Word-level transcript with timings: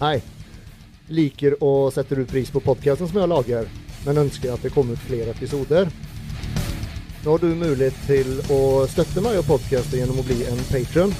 Nei. 0.00 0.16
Liker 1.10 1.58
og 1.60 1.90
setter 1.92 2.22
ut 2.22 2.30
pris 2.30 2.50
på 2.52 2.62
podkasten 2.64 3.08
som 3.10 3.18
jeg 3.20 3.30
lager, 3.30 3.66
men 4.06 4.22
ønsker 4.22 4.54
at 4.54 4.62
det 4.64 4.72
kommer 4.72 4.96
ut 4.96 5.08
flere 5.08 5.34
episoder. 5.34 5.90
Nå 7.20 7.34
har 7.34 7.42
du 7.42 7.50
mulighet 7.52 7.96
til 8.06 8.30
å 8.54 8.86
støtte 8.88 9.20
meg 9.20 9.36
og 9.42 9.48
podkasten 9.50 10.00
gjennom 10.00 10.22
å 10.22 10.24
bli 10.24 10.38
en 10.48 10.62
patron. 10.70 11.12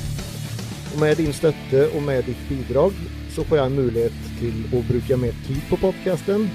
Og 0.90 0.96
med 1.02 1.20
din 1.20 1.34
støtte 1.36 1.90
og 1.90 2.00
med 2.06 2.24
ditt 2.30 2.40
bidrag 2.48 2.96
så 3.34 3.44
får 3.46 3.60
jeg 3.60 3.74
mulighet 3.74 4.30
til 4.38 4.62
å 4.72 4.80
bruke 4.88 5.18
mer 5.20 5.36
tid 5.44 5.60
på 5.68 5.78
podkasten, 5.82 6.48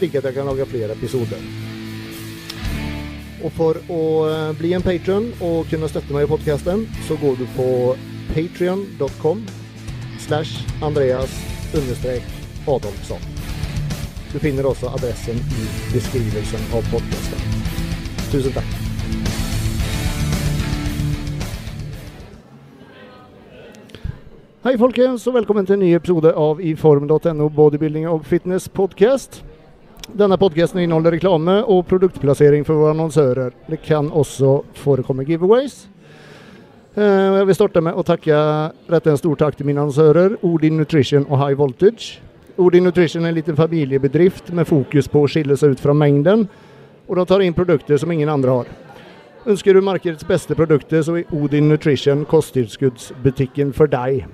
slik 0.00 0.18
at 0.18 0.26
jeg 0.26 0.36
kan 0.36 0.50
lage 0.50 0.66
flere 0.72 0.98
episoder. 0.98 1.46
Og 3.42 3.54
for 3.54 3.78
å 3.90 4.02
eh, 4.26 4.50
bli 4.58 4.74
en 4.74 4.84
patron 4.84 5.30
og 5.42 5.70
kunne 5.70 5.90
støtte 5.90 6.14
meg 6.14 6.26
i 6.26 6.32
podkasten, 6.34 6.84
så 7.06 7.18
går 7.22 7.38
du 7.38 7.46
på 7.56 7.70
patrion.com 8.34 9.46
slash 10.22 10.62
Andreas 10.82 11.51
Adolfsson. 11.72 13.20
Du 14.32 14.38
finner 14.38 14.66
også 14.68 14.90
adressen 14.92 15.36
i 15.36 15.66
beskrivelsen 15.92 16.66
av 16.76 16.84
podkasten. 16.92 17.38
Tusen 18.32 18.52
takk. 18.52 18.74
Hei 24.62 24.76
folkens, 24.78 25.24
og 25.26 25.38
velkommen 25.38 25.66
til 25.66 25.78
en 25.78 25.82
ny 25.86 25.94
episode 25.96 26.34
av 26.36 26.60
iform.no 26.60 27.48
bodybuilding 27.56 28.04
og 28.10 28.26
fitness 28.28 28.68
podcast. 28.68 29.40
Denne 30.12 30.36
podcasten 30.36 30.84
inneholder 30.84 31.16
reklame 31.16 31.62
og 31.64 31.86
produktplassering 31.88 32.68
for 32.68 32.82
våre 32.82 32.92
annonsører. 32.92 33.56
Det 33.72 33.80
kan 33.82 34.12
også 34.12 34.60
forekomme 34.84 35.24
giveaways. 35.24 35.86
Eh, 36.94 37.38
Jeg 37.38 37.46
vil 37.48 37.56
starte 37.56 37.80
med 37.80 37.96
å 37.96 38.04
takke 38.04 38.36
rette 38.92 39.10
en 39.12 39.16
stor 39.20 39.38
takk 39.40 39.56
til 39.56 39.64
mine 39.68 39.80
annonsører 39.80 40.34
Odin 40.44 40.76
Nutrition 40.76 41.24
og 41.30 41.38
High 41.40 41.56
Voltage. 41.56 42.18
Odin 42.60 42.84
Nutrition 42.84 43.24
er 43.24 43.32
en 43.32 43.38
liten 43.38 43.56
familiebedrift 43.56 44.52
med 44.52 44.68
fokus 44.68 45.08
på 45.08 45.22
å 45.24 45.30
skille 45.30 45.56
seg 45.56 45.72
ut 45.72 45.80
fra 45.80 45.94
mengden, 45.96 46.44
og 47.08 47.16
de 47.16 47.24
tar 47.24 47.40
inn 47.40 47.56
produkter 47.56 47.96
som 47.98 48.12
ingen 48.12 48.28
andre 48.28 48.58
har. 48.58 48.66
Ønsker 49.48 49.74
du 49.74 49.80
markedets 49.82 50.26
beste 50.28 50.54
produkter, 50.54 51.00
så 51.02 51.16
er 51.18 51.32
Odin 51.34 51.70
Nutrition 51.72 52.26
kosttilskuddsbutikken 52.28 53.72
for 53.74 53.88
deg. 53.90 54.26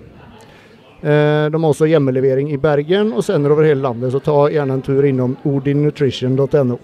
Eh, 1.01 1.49
De 1.49 1.55
har 1.55 1.71
også 1.71 1.87
hjemmelevering 1.87 2.51
i 2.51 2.59
Bergen 2.59 3.13
og 3.13 3.23
sender 3.23 3.55
over 3.55 3.63
hele 3.63 3.81
landet, 3.87 4.11
så 4.13 4.19
ta 4.21 4.49
gjerne 4.51 4.75
en 4.75 4.83
tur 4.83 5.07
innom 5.07 5.37
odinnutrition.no. 5.47 6.79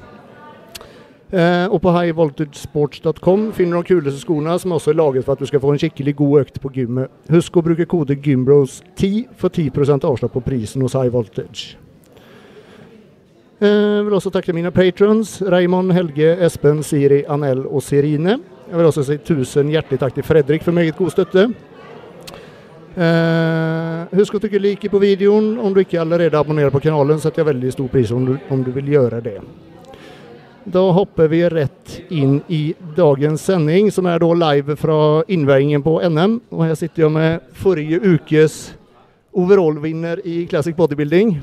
Eh, 1.32 1.66
Og 1.72 1.80
på 1.82 1.90
highvoltagesports.com 1.90 3.52
finner 3.52 3.76
du 3.76 3.82
de 3.82 3.94
kuleste 3.94 4.20
skoene, 4.20 4.58
som 4.60 4.72
også 4.76 4.90
er 4.92 4.98
laget 5.00 5.24
for 5.24 5.32
at 5.32 5.38
du 5.40 5.46
skal 5.46 5.60
få 5.60 5.72
en 5.72 5.78
skikkelig 5.80 6.16
god 6.16 6.40
økt 6.44 6.60
på 6.60 6.70
gymmet. 6.70 7.08
Husk 7.30 7.56
å 7.56 7.62
bruke 7.64 7.86
kode 7.86 8.14
GYMBROS10 8.16 9.24
for 9.36 9.48
10 9.48 10.04
avslag 10.04 10.30
på 10.32 10.42
prisen 10.44 10.82
hos 10.82 10.92
High 10.94 11.10
Voltage. 11.12 11.76
Eh, 13.60 13.66
Jeg 13.66 14.04
vil 14.04 14.14
også 14.14 14.30
takke 14.30 14.52
mine 14.52 14.70
patrons, 14.70 15.40
Raymond, 15.42 15.92
Helge, 15.92 16.36
Espen, 16.44 16.82
Siri, 16.82 17.24
Anel 17.28 17.66
og 17.66 17.82
Sirine. 17.82 18.38
Jeg 18.68 18.76
vil 18.78 18.86
også 18.86 19.04
si 19.04 19.16
tusen 19.18 19.70
hjertelig 19.70 19.98
takk 20.00 20.14
til 20.14 20.22
Fredrik 20.24 20.62
for 20.62 20.72
meget 20.72 20.96
god 20.96 21.10
støtte. 21.10 21.54
Eh, 22.96 24.06
husk 24.14 24.34
å 24.34 24.38
trykke 24.38 24.60
like 24.60 24.88
på 24.90 25.00
videoen. 25.00 25.58
Om 25.58 25.74
du 25.74 25.80
ikke 25.80 26.00
allerede 26.00 26.38
abonnerer 26.38 26.70
på 26.70 26.80
kanalen, 26.82 27.18
setter 27.18 27.42
jeg 27.42 27.54
veldig 27.54 27.72
stor 27.72 27.88
pris 27.88 28.10
om 28.12 28.24
du, 28.24 28.38
om 28.50 28.62
du 28.62 28.70
vil 28.70 28.84
gjøre 28.86 29.22
det. 29.24 29.40
Da 30.64 30.80
hopper 30.96 31.28
vi 31.28 31.42
rett 31.48 32.00
inn 32.08 32.38
i 32.48 32.74
dagens 32.96 33.42
sending, 33.44 33.90
som 33.92 34.06
er 34.08 34.22
da 34.22 34.30
live 34.32 34.76
fra 34.80 34.96
innveiingen 35.28 35.82
på 35.84 35.98
NM. 36.08 36.38
Og 36.54 36.62
her 36.64 36.78
sitter 36.78 37.04
jeg 37.04 37.12
med 37.12 37.50
forrige 37.60 38.00
ukes 38.00 38.56
overall-vinner 39.36 40.22
i 40.24 40.46
Classic 40.48 40.76
Bodybuilding, 40.76 41.34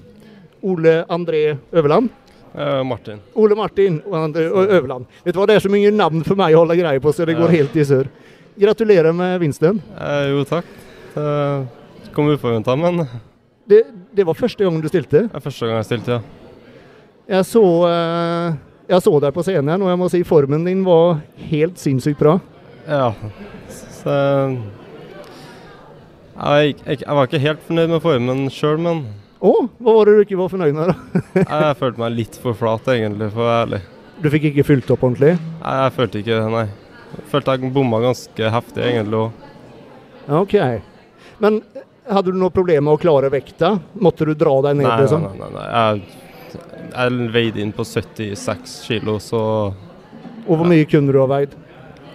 Ole 0.65 1.03
André 1.05 1.43
Øverland. 1.71 2.09
Uh, 2.55 2.81
Martin. 2.83 3.21
Ole 3.37 3.55
Martin 3.55 4.01
og 4.09 4.17
André 4.23 4.47
Øverland. 4.49 5.05
Vet 5.23 5.35
du 5.35 5.39
hva, 5.39 5.47
Det 5.47 5.55
er 5.55 5.63
så 5.67 5.71
mye 5.71 5.91
navn 5.93 6.25
for 6.25 6.39
meg 6.39 6.55
å 6.55 6.63
holde 6.63 6.79
greie 6.81 6.99
på, 6.99 7.13
så 7.13 7.27
det 7.27 7.37
går 7.37 7.53
helt 7.53 7.77
i 7.77 7.85
surr. 7.87 8.09
Gratulerer 8.59 9.13
med 9.15 9.37
vinsten. 9.39 9.79
Uh, 9.95 10.25
jo, 10.33 10.43
takk. 10.49 10.73
Uh, 11.13 11.69
kom 12.15 12.33
uforventa, 12.33 12.75
men 12.75 13.05
det 13.69 13.85
Det, 14.11 14.25
var 14.25 14.33
første 14.33 14.65
gang 14.65 14.81
du 14.81 14.89
stilte. 14.89 15.29
Ja, 15.29 15.39
første 15.39 15.67
gang 15.67 15.77
jeg 15.77 15.87
stilte, 15.87 16.17
ja. 16.17 16.21
Jeg 17.31 17.45
så, 17.47 17.63
eh, 17.87 18.55
jeg 18.91 19.05
så 19.05 19.13
deg 19.23 19.33
på 19.35 19.43
scenen, 19.45 19.81
og 19.81 19.91
jeg 19.91 19.99
må 20.01 20.09
si 20.11 20.21
formen 20.27 20.67
din 20.67 20.83
var 20.85 21.21
helt 21.51 21.79
sinnssykt 21.79 22.19
bra. 22.19 22.37
Ja. 22.87 23.13
Så 24.01 24.15
jeg, 26.41 26.75
jeg, 26.85 27.01
jeg 27.03 27.15
var 27.17 27.27
ikke 27.27 27.41
helt 27.43 27.65
fornøyd 27.67 27.91
med 27.93 28.03
formen 28.03 28.45
sjøl, 28.53 28.79
men 28.81 29.03
Å, 29.41 29.51
hva 29.81 29.93
var 29.95 30.09
det 30.09 30.15
du 30.15 30.23
ikke 30.25 30.39
var 30.39 30.51
fornøyd 30.53 30.77
med, 30.77 30.91
da? 30.91 31.21
jeg 31.41 31.77
følte 31.79 32.03
meg 32.03 32.15
litt 32.17 32.37
for 32.41 32.57
flat, 32.57 32.89
egentlig, 32.93 33.31
for 33.33 33.45
å 33.45 33.49
være 33.49 33.65
ærlig. 33.65 33.81
Du 34.21 34.27
fikk 34.29 34.51
ikke 34.51 34.65
fylt 34.67 34.91
opp 34.93 35.05
ordentlig? 35.07 35.33
Nei, 35.61 35.75
jeg 35.79 35.93
følte 35.95 36.21
ikke 36.21 36.35
det, 36.35 36.49
nei. 36.53 36.65
Jeg 37.11 37.29
følte 37.31 37.55
jeg 37.55 37.71
bomma 37.73 38.01
ganske 38.03 38.51
heftig, 38.55 38.83
egentlig 38.85 39.21
òg. 39.23 39.47
Ok. 40.41 40.55
Men 41.41 41.61
hadde 42.05 42.33
du 42.33 42.37
noe 42.37 42.53
problem 42.53 42.85
med 42.87 42.95
å 42.97 43.01
klare 43.01 43.31
vekta? 43.33 43.73
Måtte 44.01 44.27
du 44.29 44.35
dra 44.37 44.53
deg 44.67 44.77
ned? 44.77 44.87
Nei, 44.87 44.99
liksom? 45.01 45.25
nei. 45.25 45.39
nei, 45.41 45.49
nei. 45.55 45.65
Jeg, 45.71 46.30
jeg 46.55 47.29
veide 47.33 47.61
inn 47.63 47.71
på 47.75 47.85
76 47.87 48.75
kilo, 48.87 49.17
så 49.23 49.41
Og 50.47 50.57
hvor 50.57 50.67
mye 50.67 50.85
kunne 50.89 51.13
du 51.13 51.19
ha 51.21 51.27
veid? 51.29 51.55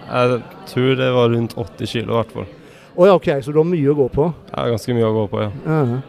jeg 0.07 0.37
tror 0.69 0.95
det 0.95 1.07
var 1.11 1.29
rundt 1.33 1.53
80 1.57 1.87
kilo, 1.91 2.13
i 2.13 2.15
hvert 2.21 2.31
fall. 2.31 2.45
Oh, 2.95 3.05
ja, 3.07 3.13
ok, 3.13 3.27
så 3.43 3.51
du 3.51 3.59
har 3.59 3.67
mye 3.67 3.89
å 3.91 3.95
gå 3.97 4.07
på? 4.09 4.27
Ja, 4.53 4.63
ganske 4.71 4.93
mye 4.95 5.05
å 5.09 5.13
gå 5.13 5.25
på, 5.33 5.41
ja. 5.43 5.51
Ja. 5.67 5.99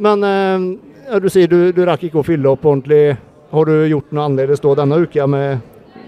Men 0.00 0.22
eh, 0.24 1.18
du 1.20 1.26
sier 1.28 1.50
du, 1.50 1.72
du 1.76 1.82
rakk 1.84 2.06
ikke 2.06 2.22
å 2.22 2.26
fylle 2.26 2.48
opp 2.54 2.64
ordentlig. 2.64 3.16
Har 3.50 3.66
du 3.66 3.74
gjort 3.90 4.12
noe 4.14 4.28
annerledes 4.30 4.62
da 4.62 4.76
denne 4.78 5.00
uka 5.02 5.26
med 5.26 5.58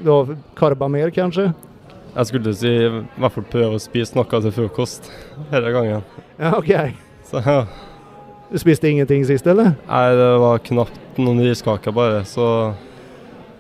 Du 0.03 0.11
har 0.11 0.31
karba 0.59 0.89
mer, 0.89 1.11
kanskje? 1.15 1.51
Jeg 2.15 2.29
skulle 2.29 2.53
si 2.55 2.71
i 2.71 2.89
hvert 2.93 3.35
fall 3.35 3.45
prøve 3.51 3.77
å 3.79 3.83
spise 3.83 4.17
noe 4.17 4.41
til 4.41 4.53
frokost 4.55 5.11
denne 5.53 5.73
gangen. 5.75 6.07
Ja, 6.39 6.55
ok. 6.59 6.73
Så 7.29 7.43
ja. 7.45 7.59
Du 8.53 8.59
spiste 8.61 8.89
ingenting 8.91 9.25
sist, 9.27 9.47
eller? 9.49 9.73
Nei, 9.89 10.03
det 10.19 10.29
var 10.43 10.59
knapt 10.67 11.19
noen 11.23 11.41
riskaker 11.45 11.95
bare, 11.97 12.19
så 12.29 12.47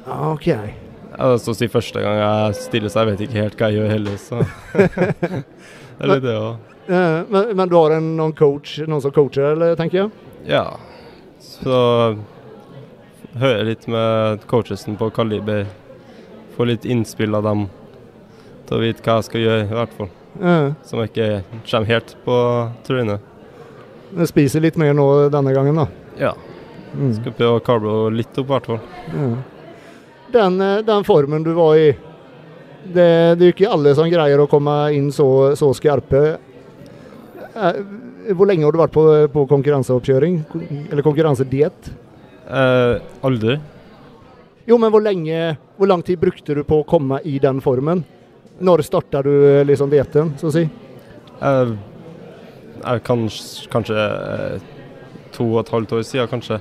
Ja, 0.04 0.18
ok. 0.34 0.46
jeg 0.50 1.32
lyst 1.32 1.48
å 1.48 1.54
si 1.56 1.68
første 1.72 2.02
gang 2.04 2.18
jeg 2.20 2.58
stiller, 2.60 2.92
så 2.92 3.00
jeg 3.04 3.10
vet 3.12 3.22
ikke 3.26 3.40
helt 3.40 3.56
hva 3.60 3.70
jeg 3.72 3.78
gjør 3.80 3.92
heller, 3.94 4.20
så 4.20 4.42
Det 5.96 6.04
er 6.04 6.12
litt 6.12 6.24
det 6.24 6.34
òg. 6.36 6.68
Men, 6.88 7.52
men 7.56 7.68
du 7.70 7.76
har 7.78 7.94
en, 7.96 8.10
noen 8.18 8.32
coach, 8.36 8.78
noen 8.88 9.00
som 9.04 9.12
coacher, 9.14 9.52
eller, 9.54 9.76
tenker 9.78 10.00
jeg? 10.02 10.10
Ja. 10.50 10.64
Så 11.40 11.76
hører 13.38 13.64
litt 13.68 13.86
med 13.88 14.42
coachesen 14.50 14.96
på 15.00 15.08
Kaliber. 15.14 15.68
Får 16.56 16.68
litt 16.72 16.84
innspill 16.84 17.36
av 17.38 17.46
dem 17.46 17.68
til 18.66 18.76
å 18.76 18.82
vite 18.82 19.04
hva 19.06 19.20
jeg 19.20 19.28
skal 19.30 19.44
gjøre, 19.46 19.68
i 19.68 19.76
hvert 19.78 19.94
fall. 20.00 20.10
Eh, 20.42 20.66
Som 20.88 21.00
jeg 21.04 21.12
ikke 21.12 21.60
kommer 21.70 21.92
helt 21.92 22.16
på 22.26 22.38
trynet. 22.88 23.31
Jeg 24.18 24.30
spiser 24.30 24.64
litt 24.64 24.76
mer 24.80 24.94
nå 24.96 25.06
denne 25.32 25.54
gangen, 25.56 25.78
da. 25.82 25.86
Ja. 26.20 26.32
Mm. 26.92 27.12
Skal 27.16 27.34
prøve 27.36 27.58
å 27.58 27.64
karble 27.64 27.96
litt 28.18 28.36
opp, 28.36 28.46
i 28.46 28.52
hvert 28.52 28.68
fall. 28.68 28.80
Ja. 29.12 29.28
Den, 30.32 30.60
eh, 30.60 30.80
den 30.86 31.04
formen 31.04 31.44
du 31.44 31.52
var 31.56 31.76
i 31.76 31.90
det, 32.82 33.38
det 33.38 33.44
er 33.44 33.50
jo 33.50 33.54
ikke 33.54 33.72
alle 33.72 33.92
som 33.94 34.08
greier 34.10 34.40
å 34.42 34.48
komme 34.50 34.74
inn 34.96 35.10
så, 35.14 35.26
så 35.58 35.70
skarpe. 35.76 36.22
Eh, 37.54 37.82
Hvor 38.32 38.46
lenge 38.48 38.64
har 38.66 38.74
du 38.74 38.80
vært 38.80 38.94
på, 38.94 39.04
på 39.34 39.44
konkurranseoppkjøring? 39.50 40.40
Eller 40.90 41.04
konkurransediett? 41.06 41.92
Eh, 42.48 42.96
aldri. 43.22 43.58
Jo, 44.66 44.78
men 44.78 44.92
hvor 44.94 45.02
lenge 45.02 45.56
Hvor 45.76 45.88
lang 45.90 46.02
tid 46.06 46.20
brukte 46.22 46.54
du 46.54 46.62
på 46.66 46.80
å 46.82 46.86
komme 46.86 47.18
i 47.26 47.38
den 47.42 47.60
formen? 47.62 48.04
Når 48.62 48.84
starta 48.86 49.22
du 49.26 49.32
eh, 49.32 49.64
liksom 49.66 49.90
dietten, 49.90 50.34
så 50.38 50.50
å 50.50 50.54
si? 50.54 50.66
Jeg, 51.42 51.72
jeg 52.84 53.02
kanskje, 53.06 53.68
kanskje 53.72 53.96
eh, 53.98 54.64
to 55.34 55.46
og 55.52 55.60
et 55.62 55.72
halvt 55.72 55.94
år 55.96 56.02
siden, 56.06 56.28
kanskje. 56.30 56.58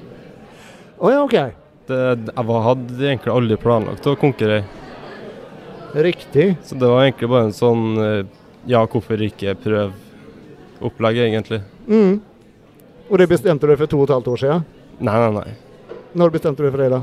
Å 1.02 1.12
ja, 1.12 1.24
OK. 1.26 1.36
Det, 1.90 2.00
jeg 2.30 2.62
hadde 2.68 3.08
egentlig 3.10 3.34
aldri 3.34 3.58
planlagt 3.60 4.08
å 4.08 4.16
konkurrere. 4.20 4.64
Riktig. 5.98 6.56
Så 6.64 6.78
det 6.80 6.88
var 6.88 7.04
egentlig 7.04 7.30
bare 7.32 7.50
en 7.50 7.56
sånn 7.56 7.88
eh, 8.00 8.22
ja, 8.70 8.84
hvorfor 8.86 9.22
ikke 9.26 9.56
prøve 9.60 9.92
opplegg, 10.82 11.20
egentlig. 11.26 11.62
Mm. 11.90 12.22
Og 13.10 13.20
det 13.20 13.28
bestemte 13.30 13.68
du 13.68 13.76
for 13.76 13.92
to 13.92 14.00
og 14.00 14.08
et 14.08 14.16
halvt 14.16 14.30
år 14.32 14.42
siden? 14.46 14.64
Nei, 15.02 15.18
nei, 15.18 15.32
nei. 15.42 15.98
Når 16.18 16.32
bestemte 16.34 16.64
du 16.64 16.70
for 16.72 16.82
det, 16.82 16.90
da? 16.94 17.02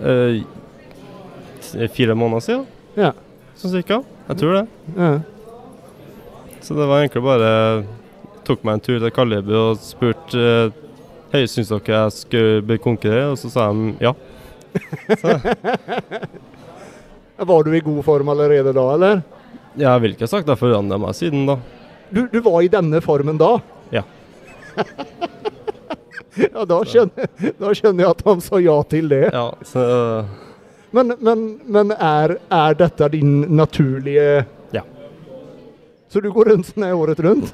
Eh, 0.00 1.88
fire 1.94 2.16
måneder 2.16 2.46
siden, 2.46 2.64
Ja. 2.96 3.12
sånn 3.60 3.74
cirka. 3.74 4.00
Jeg 4.30 4.36
tror 4.40 4.52
det. 4.56 4.66
ja. 4.96 5.12
Så 6.60 6.74
det 6.76 6.86
var 6.86 7.00
egentlig 7.00 7.22
bare 7.24 7.84
Tok 8.50 8.64
meg 8.66 8.80
en 8.80 8.82
tur 8.82 8.98
til 8.98 9.12
Kalibu 9.14 9.52
og 9.54 9.78
spurte 9.78 10.40
eh, 10.42 10.72
Hei, 11.30 11.44
syns 11.46 11.68
dere 11.70 11.94
jeg 11.94 12.14
skulle 12.16 12.64
bli 12.66 12.74
konkurrere? 12.82 13.28
Og 13.30 13.38
så 13.38 13.46
sa 13.52 13.68
de 13.70 13.92
ja. 14.02 14.10
Var 17.50 17.60
du 17.62 17.70
i 17.78 17.82
god 17.86 18.02
form 18.08 18.32
allerede 18.34 18.74
da, 18.74 18.86
eller? 18.96 19.22
Jeg 19.78 20.02
vil 20.02 20.16
ikke 20.16 20.26
ha 20.26 20.32
sagt 20.34 20.50
jeg 20.50 20.58
forandra 20.58 20.98
meg 20.98 21.14
siden 21.14 21.46
da. 21.46 21.60
Du, 22.10 22.24
du 22.26 22.40
var 22.42 22.58
i 22.66 22.72
denne 22.74 22.98
formen 23.04 23.38
da? 23.38 23.52
Ja. 23.94 24.02
Ja, 26.40 26.62
da 26.64 26.78
skjønner, 26.86 27.26
da 27.58 27.72
skjønner 27.74 28.04
jeg 28.04 28.10
at 28.14 28.20
han 28.24 28.40
sa 28.44 28.60
ja 28.62 28.76
til 28.88 29.08
det. 29.10 29.24
Ja, 29.34 29.48
så 29.66 29.82
Men, 30.94 31.12
men, 31.18 31.42
men 31.66 31.90
er, 31.94 32.36
er 32.54 32.76
dette 32.78 33.08
din 33.14 33.40
naturlige 33.58 34.44
Ja. 34.74 34.84
Så 36.08 36.22
du 36.22 36.30
går 36.34 36.52
rundt 36.54 36.66
sånn 36.70 36.86
året 36.94 37.20
rundt? 37.26 37.50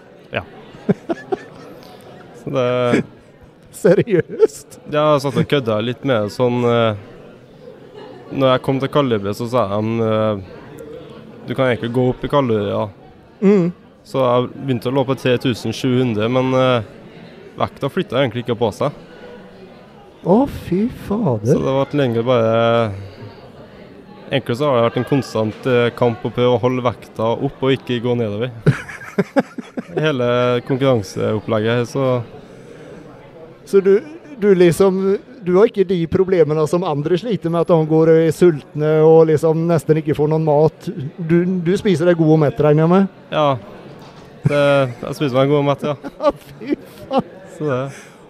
Så 2.43 2.53
det 2.55 3.05
Seriøst? 3.77 4.79
Jeg 4.89 5.01
har 5.01 5.19
satt 5.21 5.37
og 5.37 5.49
kødda 5.51 5.81
litt 5.85 6.05
med 6.09 6.31
sånn 6.33 6.63
eh, 6.65 7.03
Når 8.33 8.55
jeg 8.55 8.63
kom 8.65 8.79
til 8.81 8.91
Kalibre, 8.93 9.35
så 9.37 9.49
sa 9.51 9.67
de 9.75 10.07
eh, 10.07 10.47
du 11.47 11.55
kan 11.55 11.69
egentlig 11.71 11.93
gå 11.95 12.09
opp 12.11 12.25
i 12.25 12.29
kalorier. 12.29 12.89
Mm. 13.41 13.69
Så 14.07 14.23
jeg 14.23 14.49
begynte 14.55 14.91
å 14.91 14.95
lå 14.97 15.05
på 15.07 15.15
3700, 15.15 16.27
men 16.35 16.55
eh, 16.59 16.89
vekta 17.59 17.91
flytta 17.91 18.19
egentlig 18.21 18.43
ikke 18.43 18.59
på 18.59 18.71
seg. 18.75 19.05
Å, 20.27 20.41
fy 20.67 20.89
Så 21.07 21.21
det 21.39 21.61
det 21.63 21.75
ble 21.77 21.99
lenger 22.01 22.25
bare 22.27 22.55
Egentlig 24.27 24.57
så 24.59 24.67
har 24.67 24.81
det 24.81 24.87
vært 24.89 24.97
en 24.99 25.07
konstant 25.07 25.69
eh, 25.71 25.93
kamp 25.95 26.25
å 26.27 26.33
prøve 26.35 26.57
å 26.57 26.63
holde 26.65 26.83
vekta 26.83 27.29
opp 27.47 27.63
og 27.63 27.77
ikke 27.77 28.01
gå 28.03 28.17
nedover. 28.19 28.51
Hele 30.07 30.27
konkurranseopplegget 30.67 31.89
så 31.89 32.09
Så 33.67 33.81
du, 33.83 34.01
du 34.39 34.49
liksom 34.55 34.99
Du 35.47 35.55
har 35.57 35.71
ikke 35.71 35.87
de 35.87 36.01
problemene 36.11 36.67
som 36.69 36.85
andre 36.87 37.19
sliter 37.19 37.51
med, 37.51 37.63
at 37.63 37.71
de 37.71 37.89
går 37.91 38.11
og 38.13 38.21
er 38.27 38.35
sultne 38.35 38.93
og 39.07 39.29
liksom 39.31 39.67
nesten 39.69 40.01
ikke 40.01 40.17
får 40.19 40.31
noen 40.33 40.45
mat. 40.47 40.89
Du, 41.17 41.37
du 41.63 41.73
spiser 41.79 42.11
deg 42.11 42.19
god 42.19 42.33
og 42.35 42.41
mett, 42.43 42.61
regner 42.67 42.83
jeg 42.87 42.93
med? 42.97 43.09
ja. 43.31 43.49
Det, 44.47 44.59
jeg 45.03 45.15
spiser 45.19 45.35
meg 45.35 45.49
en 45.49 45.51
god 45.51 45.71
og 45.73 45.87
ja. 45.89 45.95
Ja, 46.23 46.31
fy 46.39 46.77
faen. 47.09 47.31
Så 47.57 47.67
det 47.67 47.79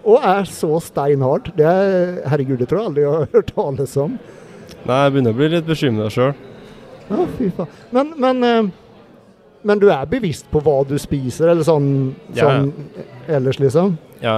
Og 0.07 0.23
er 0.25 0.47
så 0.49 0.79
steinhard. 0.81 1.51
Det 1.57 1.65
er, 1.67 2.15
herregud, 2.31 2.57
det 2.61 2.69
tror 2.71 2.79
jeg 2.79 2.89
aldri 2.89 3.03
jeg 3.03 3.11
har 3.13 3.27
hørt 3.35 3.51
tales 3.53 3.93
om. 4.01 4.15
Nei, 4.87 4.97
jeg 5.03 5.13
begynner 5.13 5.35
å 5.35 5.37
bli 5.37 5.49
litt 5.51 5.67
bekymra 5.67 6.07
sjøl. 6.13 6.31
Ja, 7.09 7.25
fy 7.37 7.49
faen. 7.57 7.75
Men, 7.93 8.13
men, 8.23 8.41
eh, 8.47 8.69
men 9.67 9.79
du 9.81 9.89
er 9.91 10.05
bevisst 10.09 10.47
på 10.51 10.61
hva 10.63 10.77
du 10.87 10.95
spiser, 11.01 11.49
eller 11.51 11.65
sånn, 11.67 11.89
Ja, 12.33 12.37
ja. 12.37 12.45
sånn 12.47 12.69
ellers, 13.37 13.59
liksom? 13.59 13.97
Ja. 14.23 14.37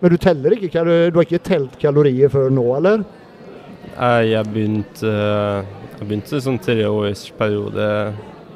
Men 0.00 0.10
du 0.10 0.16
teller 0.18 0.56
ikke, 0.56 0.82
du 0.82 1.18
har 1.18 1.26
ikke 1.26 1.42
telt 1.46 1.76
kalorier 1.78 2.32
før 2.32 2.48
nå, 2.50 2.64
eller? 2.78 3.04
Jeg, 3.92 4.46
begynte 4.54 5.06
eh, 5.12 5.64
Jeg 6.00 6.08
begynte 6.08 6.40
sånn 6.42 6.58
treårsperiode 6.64 7.88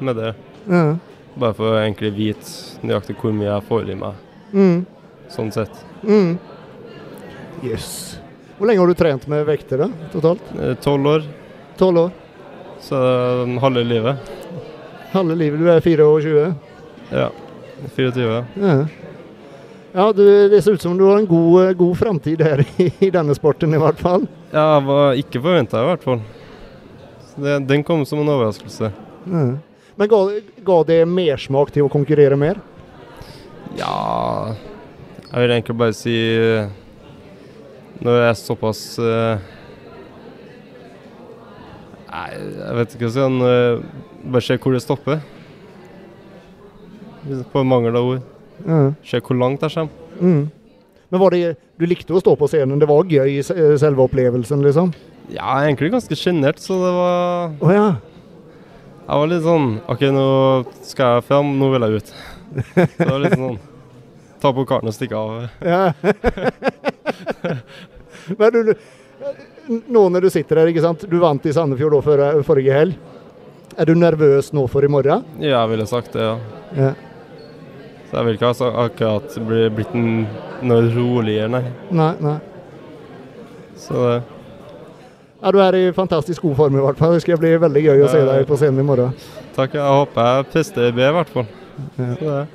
med 0.01 0.17
det. 0.19 0.33
Ja. 0.67 0.85
Bare 1.37 1.55
for 1.55 1.75
å 1.75 1.81
egentlig 1.83 2.15
vite 2.17 2.87
nøyaktig 2.87 3.19
hvor 3.21 3.35
mye 3.37 3.51
jeg 3.53 3.67
får 3.69 3.91
i 3.93 3.99
meg, 4.01 4.15
Mm. 4.57 4.87
sånn 5.29 5.53
sett. 5.53 5.75
Mm. 6.03 6.39
Yes. 7.63 8.19
Hvor 8.59 8.67
lenge 8.71 8.81
har 8.81 8.89
du 8.89 8.95
trent 8.97 9.27
med 9.29 9.45
vekter, 9.47 9.79
da, 9.85 9.89
totalt? 10.13 10.41
Eh, 10.59 10.75
Tolv 10.81 11.07
år, 11.13 11.23
Tolv 11.77 11.99
år? 12.07 12.13
så 12.81 12.97
eh, 13.45 13.59
halve 13.61 13.85
livet. 13.85 14.17
Halve 15.17 15.35
livet? 15.39 15.61
Du 15.61 15.69
er 15.73 15.81
24? 15.81 16.55
Ja. 17.11 17.31
24. 17.97 18.45
Ja. 18.61 18.87
Ja, 19.97 20.13
du, 20.13 20.49
det 20.53 20.59
ser 20.63 20.77
ut 20.77 20.83
som 20.83 20.99
du 20.99 21.07
har 21.09 21.17
en 21.17 21.27
god, 21.27 21.63
eh, 21.63 21.73
god 21.73 21.97
framtid 21.97 22.43
her 22.45 22.61
i, 22.77 22.91
i 23.07 23.09
denne 23.11 23.33
sporten, 23.35 23.73
i 23.73 23.81
hvert 23.81 23.97
fall. 23.97 24.27
Ja, 24.53 24.77
var 24.85 25.17
ikke 25.17 25.41
forventa 25.41 25.81
i 25.81 25.87
hvert 25.89 26.05
fall. 26.05 26.21
Det, 27.37 27.55
den 27.71 27.85
kom 27.85 28.05
som 28.05 28.21
en 28.21 28.29
overraskelse. 28.29 28.91
Ja. 29.25 29.47
Men 29.97 30.11
ga, 30.13 30.21
ga 30.69 30.77
det 30.91 30.99
mersmak 31.09 31.73
til 31.73 31.87
å 31.87 31.93
konkurrere 31.93 32.37
mer? 32.37 32.61
Ja 33.77 34.53
Jeg 35.33 35.41
vil 35.41 35.53
egentlig 35.55 35.77
bare 35.81 35.95
si 35.97 36.15
eh, 36.15 36.69
Når 38.05 38.19
jeg 38.21 38.29
er 38.29 38.37
såpass 38.39 38.83
eh, 39.01 39.49
Nei, 42.13 42.29
jeg 42.37 42.77
vet 42.79 42.95
ikke 42.95 43.09
hva 43.09 43.09
jeg 43.09 43.17
skal 43.17 43.81
si. 43.81 44.05
Bare 44.26 44.44
se 44.44 44.56
hvor 44.58 44.75
det 44.75 44.82
stopper. 44.84 45.20
På 47.52 47.64
mangel 47.67 47.96
av 47.99 48.11
ord. 48.11 48.25
Mm. 48.64 48.94
Se 49.06 49.20
hvor 49.20 49.38
langt 49.38 49.62
jeg 49.62 49.75
kommer. 49.75 50.05
Mm. 50.20 50.44
Men 51.08 51.23
var 51.23 51.34
det, 51.34 51.55
du 51.78 51.87
likte 51.87 52.14
å 52.17 52.23
stå 52.23 52.34
på 52.38 52.49
scenen? 52.50 52.81
Det 52.82 52.88
var 52.90 53.06
gøy, 53.06 53.38
i 53.38 53.43
selve 53.78 54.06
opplevelsen, 54.06 54.64
liksom? 54.64 54.90
Ja, 55.31 55.61
egentlig 55.62 55.93
ganske 55.94 56.19
sjenert, 56.19 56.58
så 56.62 56.78
det 56.81 56.93
var 56.94 57.55
oh, 57.62 57.73
ja. 57.75 57.87
Jeg 59.06 59.20
var 59.23 59.31
litt 59.31 59.44
sånn 59.44 59.69
OK, 59.90 60.02
nå 60.14 60.26
skal 60.87 61.19
jeg 61.19 61.26
fram, 61.29 61.52
nå 61.61 61.70
vil 61.75 61.87
jeg 61.87 62.00
ut. 62.00 62.12
Så 62.12 62.87
det 62.99 63.11
var 63.11 63.22
litt 63.22 63.38
sånn 63.38 63.58
Ta 64.43 64.50
på 64.52 64.67
karten 64.69 64.90
og 64.90 64.94
stikke 64.94 65.17
av. 65.17 65.46
ja. 65.64 65.94
Men 68.37 68.52
du, 68.52 68.75
nå 69.88 70.02
når 70.12 70.26
du 70.26 70.31
sitter 70.34 70.61
her, 70.61 70.70
ikke 70.70 70.84
sant? 70.84 71.06
Du 71.08 71.17
vant 71.22 71.46
i 71.49 71.55
Sandefjord 71.56 71.96
da 71.96 72.26
forrige 72.44 72.75
helg. 72.76 72.99
Er 73.76 73.84
du 73.84 73.93
nervøs 73.99 74.52
nå 74.56 74.62
for 74.73 74.84
i 74.87 74.88
morgen? 74.88 75.25
Ja, 75.43 75.58
jeg 75.61 75.73
ville 75.75 75.87
sagt 75.88 76.14
det, 76.17 76.25
ja. 76.25 76.37
Ja. 76.76 76.93
Så 78.06 78.17
jeg 78.17 78.26
vil 78.26 78.38
ikke 78.38 78.52
ha 78.52 78.69
akkurat 78.87 79.34
bli, 79.49 79.64
blitt 79.76 79.96
noe 79.96 80.87
roligere, 80.94 81.50
nei. 81.52 81.62
Nei, 81.90 82.12
nei. 82.25 82.37
Så 83.76 84.00
det 84.00 84.17
Ja, 85.43 85.50
du 85.52 85.58
er 85.61 85.76
i 85.76 85.82
fantastisk 85.93 86.43
god 86.46 86.56
form 86.56 86.78
i 86.78 86.82
hvert 86.82 86.96
fall. 86.99 87.12
Det 87.12 87.23
skal 87.26 87.37
bli 87.38 87.50
veldig 87.61 87.82
gøy 87.84 88.00
å 88.06 88.08
se 88.11 88.23
deg 88.25 88.46
på 88.49 88.56
scenen 88.56 88.81
i 88.81 88.87
morgen. 88.88 89.12
Takk. 89.55 89.76
Jeg 89.76 89.84
håper 89.84 90.31
jeg 90.31 90.46
puster 90.55 90.88
bedre, 90.96 91.11
i 91.11 91.17
hvert 91.19 91.34
fall. 91.34 91.50
Ja. 91.99 92.08
Så 92.17 92.31
det. 92.31 92.46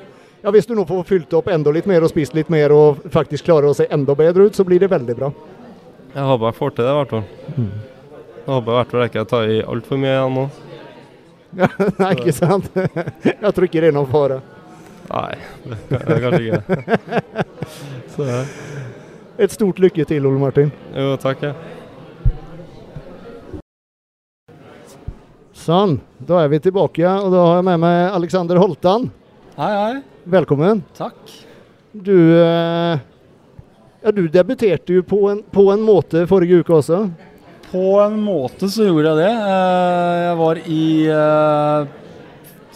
Ja, 0.41 0.49
Hvis 0.49 0.65
du 0.65 0.73
nå 0.73 0.87
får 0.89 1.05
fylt 1.05 1.33
opp 1.37 1.51
enda 1.53 1.69
litt 1.71 1.85
mer 1.85 2.01
og 2.01 2.09
spist 2.09 2.33
litt 2.33 2.49
mer 2.49 2.73
og 2.73 3.03
faktisk 3.13 3.45
klarer 3.45 3.69
å 3.69 3.77
se 3.77 3.85
enda 3.93 4.15
bedre 4.17 4.49
ut, 4.49 4.57
så 4.57 4.65
blir 4.65 4.81
det 4.81 4.89
veldig 4.89 5.15
bra. 5.19 5.29
Jeg 6.15 6.25
håper 6.25 6.49
jeg 6.49 6.57
får 6.57 6.73
til 6.73 6.87
det, 6.87 6.91
i 6.91 6.97
hvert 6.97 7.13
fall. 7.13 7.23
Mm. 7.53 7.71
Jeg 8.41 8.49
håper 8.49 8.71
i 8.73 8.77
hvert 8.79 8.91
fall 8.95 9.03
jeg 9.05 9.11
ikke 9.13 9.27
tar 9.29 9.53
i 9.53 9.61
altfor 9.61 10.01
mye 10.01 10.15
igjen 10.17 10.37
nå. 10.39 10.49
Nei, 12.01 12.11
ikke 12.15 12.33
sant? 12.35 12.69
Jeg 13.25 13.51
tror 13.51 13.67
ikke 13.67 13.81
det 13.83 13.91
er 13.91 13.95
noen 13.95 14.09
fare. 14.11 14.39
Nei, 15.11 15.35
det 15.89 15.99
er 15.99 16.23
kanskje 16.23 16.41
ikke 16.45 16.61
det. 16.63 16.79
Så. 18.15 18.27
Et 19.41 19.51
stort 19.51 19.79
lykke 19.81 20.05
til, 20.07 20.27
Ole 20.29 20.39
Martin. 20.39 20.71
Jo, 20.95 21.15
takk. 21.19 21.43
Ja. 21.49 21.53
Sånn, 25.61 25.99
da 26.17 26.39
er 26.41 26.49
vi 26.49 26.57
tilbake, 26.63 27.05
og 27.05 27.29
da 27.33 27.41
har 27.45 27.59
jeg 27.59 27.65
med 27.67 27.81
meg 27.83 27.97
Alexander 28.15 28.57
Holtan. 28.61 29.09
Hei, 29.59 29.71
hei. 29.75 29.99
Velkommen. 30.33 30.81
Takk. 30.97 31.19
Du, 31.91 32.15
eh, 32.15 33.01
ja, 34.01 34.13
du 34.15 34.23
debuterte 34.31 34.95
jo 34.95 35.03
på 35.05 35.19
en, 35.29 35.43
på 35.53 35.67
en 35.73 35.83
måte 35.85 36.23
forrige 36.29 36.63
uke 36.63 36.73
også. 36.79 37.03
På 37.71 38.01
en 38.03 38.17
måte 38.19 38.67
så 38.71 38.83
gjorde 38.89 39.13
jeg 39.13 39.19
det. 39.21 39.31
Eh, 39.31 40.19
Jeg 40.27 40.37
var 40.41 40.59
i 40.67 40.83
eh, 41.07 41.97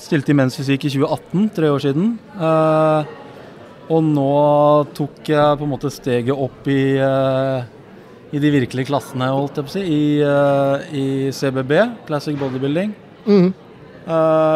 Stilte 0.05 0.31
i 0.31 0.37
mensfysikk 0.37 0.85
i 0.87 0.91
2018, 0.93 1.49
tre 1.55 1.69
år 1.73 1.81
siden. 1.83 2.13
Eh, 2.35 3.13
Og 3.91 4.01
nå 4.01 4.29
tok 4.97 5.27
jeg 5.29 5.57
på 5.59 5.65
en 5.67 5.69
måte 5.71 5.91
steget 5.93 6.33
opp 6.33 6.65
i, 6.73 6.97
i 8.33 8.39
de 8.41 8.49
virkelige 8.55 8.87
klassene, 8.89 9.27
holdt 9.29 9.59
jeg 9.59 9.67
på 9.67 9.69
å 9.69 9.73
si. 9.75 9.83
I, 9.85 9.99
i 10.97 11.03
CBB, 11.29 11.75
Classic 12.07 12.33
Bodybuilding. 12.39 12.95
Mm. 13.29 13.51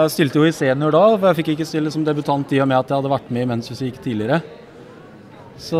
Stilte 0.09 0.41
jo 0.41 0.47
i 0.49 0.55
senior 0.55 0.95
da, 0.97 1.03
for 1.13 1.27
jeg 1.29 1.37
fikk 1.43 1.51
ikke 1.53 1.67
stille 1.69 1.93
som 1.93 2.01
debutant 2.07 2.49
i 2.57 2.61
og 2.63 2.71
med 2.71 2.79
at 2.81 2.89
jeg 2.89 2.97
hadde 3.03 3.11
vært 3.13 3.29
med 3.29 3.45
i 3.45 3.51
mensfysikk 3.51 4.01
tidligere. 4.01 4.41
Så, 5.59 5.79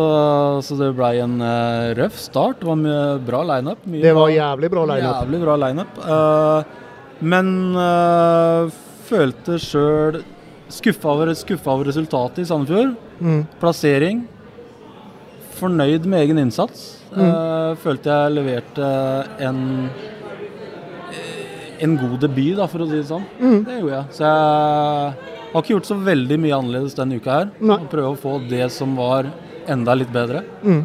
så 0.64 0.76
det 0.76 0.90
blei 0.98 1.14
en 1.22 1.38
uh, 1.40 1.94
røff 1.96 2.18
start. 2.20 2.60
Det 2.60 2.68
var 2.68 2.76
mye 2.80 3.00
bra 3.24 3.40
lineup. 3.54 3.86
Mye 3.88 4.04
Det 4.04 4.12
var 4.16 4.32
jævlig 4.34 4.70
bra 4.72 4.84
lineup. 4.92 5.16
Jævlig 5.22 5.40
bra 5.46 5.56
lineup. 5.64 6.02
Uh, 6.04 7.16
men 7.20 7.48
uh, 7.76 8.68
følte 9.08 9.56
sjøl 9.60 10.20
skuffa 10.70 11.10
over, 11.10 11.32
skuffa 11.34 11.72
over 11.72 11.90
resultatet 11.90 12.44
i 12.44 12.48
Sandefjord. 12.48 12.94
Mm. 13.18 13.42
Plassering. 13.62 14.22
Fornøyd 15.58 16.06
med 16.08 16.24
egen 16.24 16.40
innsats. 16.40 17.00
Eh, 17.10 17.72
følte 17.82 18.06
jeg 18.06 18.34
leverte 18.36 18.86
en 19.42 19.60
en 21.80 21.94
god 21.96 22.18
debut, 22.20 22.56
da, 22.58 22.66
for 22.68 22.84
å 22.84 22.86
si 22.88 22.98
det 22.98 23.06
sånn. 23.08 23.22
Mm. 23.40 23.60
Det 23.64 23.76
gjorde 23.78 23.94
jeg. 23.94 24.16
Så 24.16 24.24
jeg 24.26 25.36
har 25.54 25.62
ikke 25.62 25.72
gjort 25.72 25.88
så 25.88 25.96
veldig 26.06 26.36
mye 26.42 26.58
annerledes 26.58 26.96
denne 26.98 27.16
uka 27.16 27.36
her. 27.38 27.52
Nei. 27.56 27.78
Prøve 27.92 28.10
å 28.12 28.18
få 28.20 28.34
det 28.50 28.66
som 28.74 28.92
var 28.98 29.30
enda 29.72 29.94
litt 29.98 30.12
bedre. 30.12 30.44
Mm. 30.62 30.82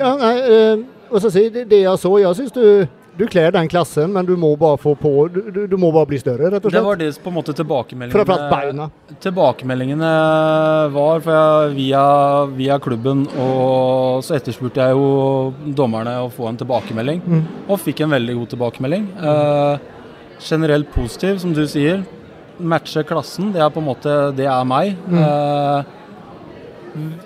Ja, 0.00 0.16
nei, 0.18 0.34
eh, 0.40 0.82
skal 1.12 1.30
si, 1.34 1.46
det, 1.52 1.66
det 1.70 1.82
jeg 1.84 2.00
så, 2.00 2.10
jeg 2.22 2.38
syns 2.38 2.54
du, 2.56 2.64
du 3.18 3.26
kler 3.28 3.52
den 3.52 3.68
klassen, 3.68 4.12
men 4.14 4.24
du 4.26 4.32
må 4.40 4.54
bare 4.56 4.78
få 4.80 4.94
på 4.96 5.10
Du, 5.34 5.66
du, 5.68 5.76
må 5.76 5.90
bare 5.92 6.08
bli 6.08 6.18
større, 6.22 6.48
rett 6.48 6.64
og 6.64 6.70
slett. 6.72 6.78
Det 6.78 6.84
var 6.86 7.00
det 7.00 7.10
på 7.22 7.28
en 7.28 7.36
måte 7.36 7.54
tilbakemeldingene. 7.58 8.88
Tilbakemeldingene 9.22 10.12
var 10.94 11.20
for 11.26 11.74
via, 11.76 12.04
via 12.56 12.78
klubben, 12.82 13.26
og 13.36 14.24
så 14.24 14.38
etterspurte 14.38 14.80
jeg 14.88 14.96
jo 14.96 15.74
dommerne 15.76 16.16
å 16.24 16.30
få 16.32 16.48
en 16.48 16.60
tilbakemelding, 16.64 17.20
Mm. 17.26 17.44
og 17.68 17.80
fikk 17.84 18.00
en 18.06 18.16
veldig 18.16 18.38
god 18.40 18.48
tilbakemelding. 18.56 19.08
Eh, 19.20 19.78
generelt 20.40 20.90
positiv, 20.94 21.38
som 21.38 21.52
du 21.52 21.66
sier. 21.68 22.02
Matche 22.58 23.04
klassen, 23.04 23.52
det 23.52 23.60
er 23.62 23.70
på 23.70 23.80
en 23.80 23.86
måte 23.88 24.12
Det 24.36 24.46
er 24.46 24.64
meg. 24.64 24.96
Mm. 25.08 25.18
Eh, 25.18 25.84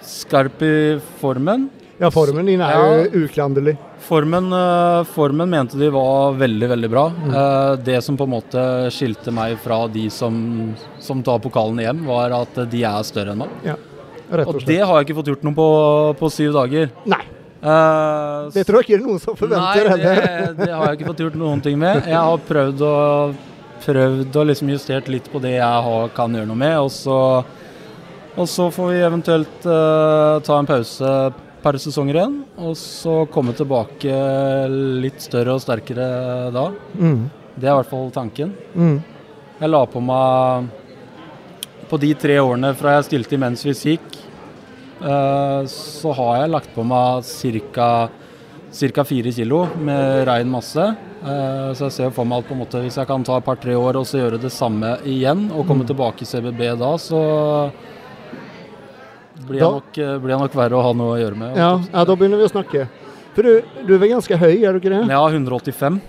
Skarp 0.02 0.62
i 0.62 0.74
formen. 1.20 1.68
Ja, 1.98 2.10
formen 2.12 2.46
din 2.46 2.60
er 2.60 2.74
Ja. 2.76 3.04
jo 3.04 3.24
uklanderlig. 3.24 3.76
Formen, 4.06 4.52
eh, 4.52 5.04
formen 5.04 5.48
mente 5.48 5.78
de 5.78 5.88
var 5.90 6.34
veldig, 6.34 6.68
veldig 6.68 6.90
bra. 6.90 7.06
Mm. 7.10 7.34
Eh, 7.34 7.76
det 7.82 8.02
som 8.04 8.16
på 8.16 8.24
en 8.24 8.30
måte 8.30 8.64
skilte 8.92 9.32
meg 9.32 9.56
fra 9.58 9.86
de 9.88 10.08
som, 10.10 10.74
som 11.00 11.22
tar 11.22 11.38
pokalen 11.40 11.78
hjem, 11.80 12.04
var 12.06 12.30
at 12.42 12.54
de 12.70 12.82
er 12.84 13.02
større 13.02 13.32
enn 13.32 13.38
meg. 13.38 13.48
Rett 14.30 14.46
og 14.48 14.56
Og 14.56 14.66
det 14.66 14.80
har 14.82 14.98
jeg 15.00 15.06
ikke 15.08 15.16
fått 15.22 15.32
gjort 15.32 15.42
noe 15.46 15.54
på, 15.54 16.16
på 16.18 16.30
syv 16.30 16.52
dager. 16.52 16.90
Nei, 17.06 17.22
Uh, 17.66 18.46
det 18.52 18.62
tror 18.68 18.78
jeg 18.78 18.84
ikke 18.84 18.94
det 18.94 19.00
er 19.00 19.06
noen 19.08 19.18
som 19.18 19.34
forventer 19.34 19.88
Nei, 19.88 19.96
det, 19.96 20.56
det 20.60 20.66
har 20.70 20.90
jeg 20.92 20.98
ikke 21.00 21.06
fått 21.08 21.22
gjort 21.24 21.38
noen 21.40 21.62
ting 21.64 21.78
med. 21.80 22.04
Jeg 22.06 22.14
har 22.14 22.42
prøvd 22.46 22.82
å, 22.84 23.34
prøvd 23.82 24.36
å 24.38 24.44
liksom 24.46 24.68
justert 24.70 25.08
litt 25.10 25.26
på 25.32 25.40
det 25.42 25.56
jeg 25.56 25.80
har, 25.86 26.08
kan 26.14 26.36
gjøre 26.36 26.46
noe 26.46 26.60
med, 26.60 26.76
og 26.84 26.92
så, 26.94 27.16
og 28.36 28.48
så 28.48 28.68
får 28.70 28.92
vi 28.92 29.00
eventuelt 29.00 29.64
uh, 29.64 30.38
ta 30.44 30.58
en 30.60 30.68
pause 30.68 31.10
per 31.62 31.78
sesonger 31.80 32.18
igjen, 32.18 32.34
og 32.62 32.76
så 32.78 33.22
komme 33.32 33.54
tilbake 33.56 34.12
litt 35.02 35.24
større 35.24 35.56
og 35.56 35.62
sterkere 35.64 36.50
da. 36.54 36.68
Mm. 37.00 37.22
Det 37.56 37.64
er 37.64 37.72
i 37.72 37.78
hvert 37.80 37.90
fall 37.90 38.12
tanken. 38.14 38.52
Mm. 38.76 38.98
Jeg 39.56 39.72
la 39.72 39.80
på 39.88 40.02
meg 40.04 40.68
På 41.88 41.96
de 42.02 42.10
tre 42.18 42.34
årene 42.42 42.74
fra 42.76 42.96
jeg 42.96 43.06
stilte 43.06 43.36
i 43.36 43.40
Men's 43.40 43.62
Fysikk, 43.64 44.04
uh, 45.00 45.62
så 45.70 46.12
har 46.18 46.40
jeg 46.42 46.52
lagt 46.52 46.72
på 46.74 46.84
meg 46.84 47.24
ca. 48.76 49.04
fire 49.06 49.32
kilo 49.32 49.64
med 49.78 50.26
rein 50.26 50.50
masse. 50.50 50.82
Uh, 51.22 51.72
så 51.72 51.86
jeg 51.86 51.94
ser 51.94 52.10
for 52.14 52.28
meg 52.28 52.42
at 52.42 52.48
på 52.50 52.56
en 52.56 52.62
måte, 52.64 52.82
hvis 52.82 52.98
jeg 52.98 53.08
kan 53.08 53.24
ta 53.24 53.38
et 53.38 53.46
par-tre 53.46 53.78
år 53.78 53.96
og 53.96 54.06
så 54.06 54.18
gjøre 54.18 54.42
det 54.42 54.52
samme 54.52 54.98
igjen, 55.06 55.48
og 55.54 55.66
komme 55.70 55.86
tilbake 55.86 56.26
i 56.26 56.28
CBB 56.28 56.74
da, 56.82 56.92
så 56.98 57.22
blir 59.48 59.60
jeg, 59.62 59.70
nok, 59.78 59.98
eh, 59.98 60.18
blir 60.22 60.34
jeg 60.34 60.42
nok 60.44 60.54
verre 60.58 60.78
å 60.78 60.82
ha 60.84 60.92
noe 60.96 61.16
å 61.16 61.20
gjøre 61.20 61.38
med. 61.40 61.56
Ja, 61.56 61.70
ja, 61.92 62.04
da 62.04 62.14
begynner 62.18 62.38
vi 62.42 62.48
å 62.48 62.52
snakke. 62.52 62.86
For 63.36 63.42
du, 63.42 63.62
du 63.86 63.94
er 63.94 63.98
vel 64.00 64.14
ganske 64.14 64.38
høy, 64.40 64.54
er 64.64 64.72
du 64.72 64.80
ikke 64.80 64.92
det? 64.94 65.02
Ja, 65.12 65.20
185. 65.28 66.00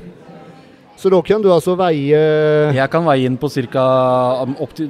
Så 0.97 1.11
da 1.13 1.19
kan 1.21 1.43
du 1.43 1.51
altså 1.53 1.75
veie 1.77 2.17
Jeg 2.73 2.89
kan 2.89 3.03
veie 3.05 3.27
inn 3.29 3.35
på 3.37 3.49
ca. 3.69 4.45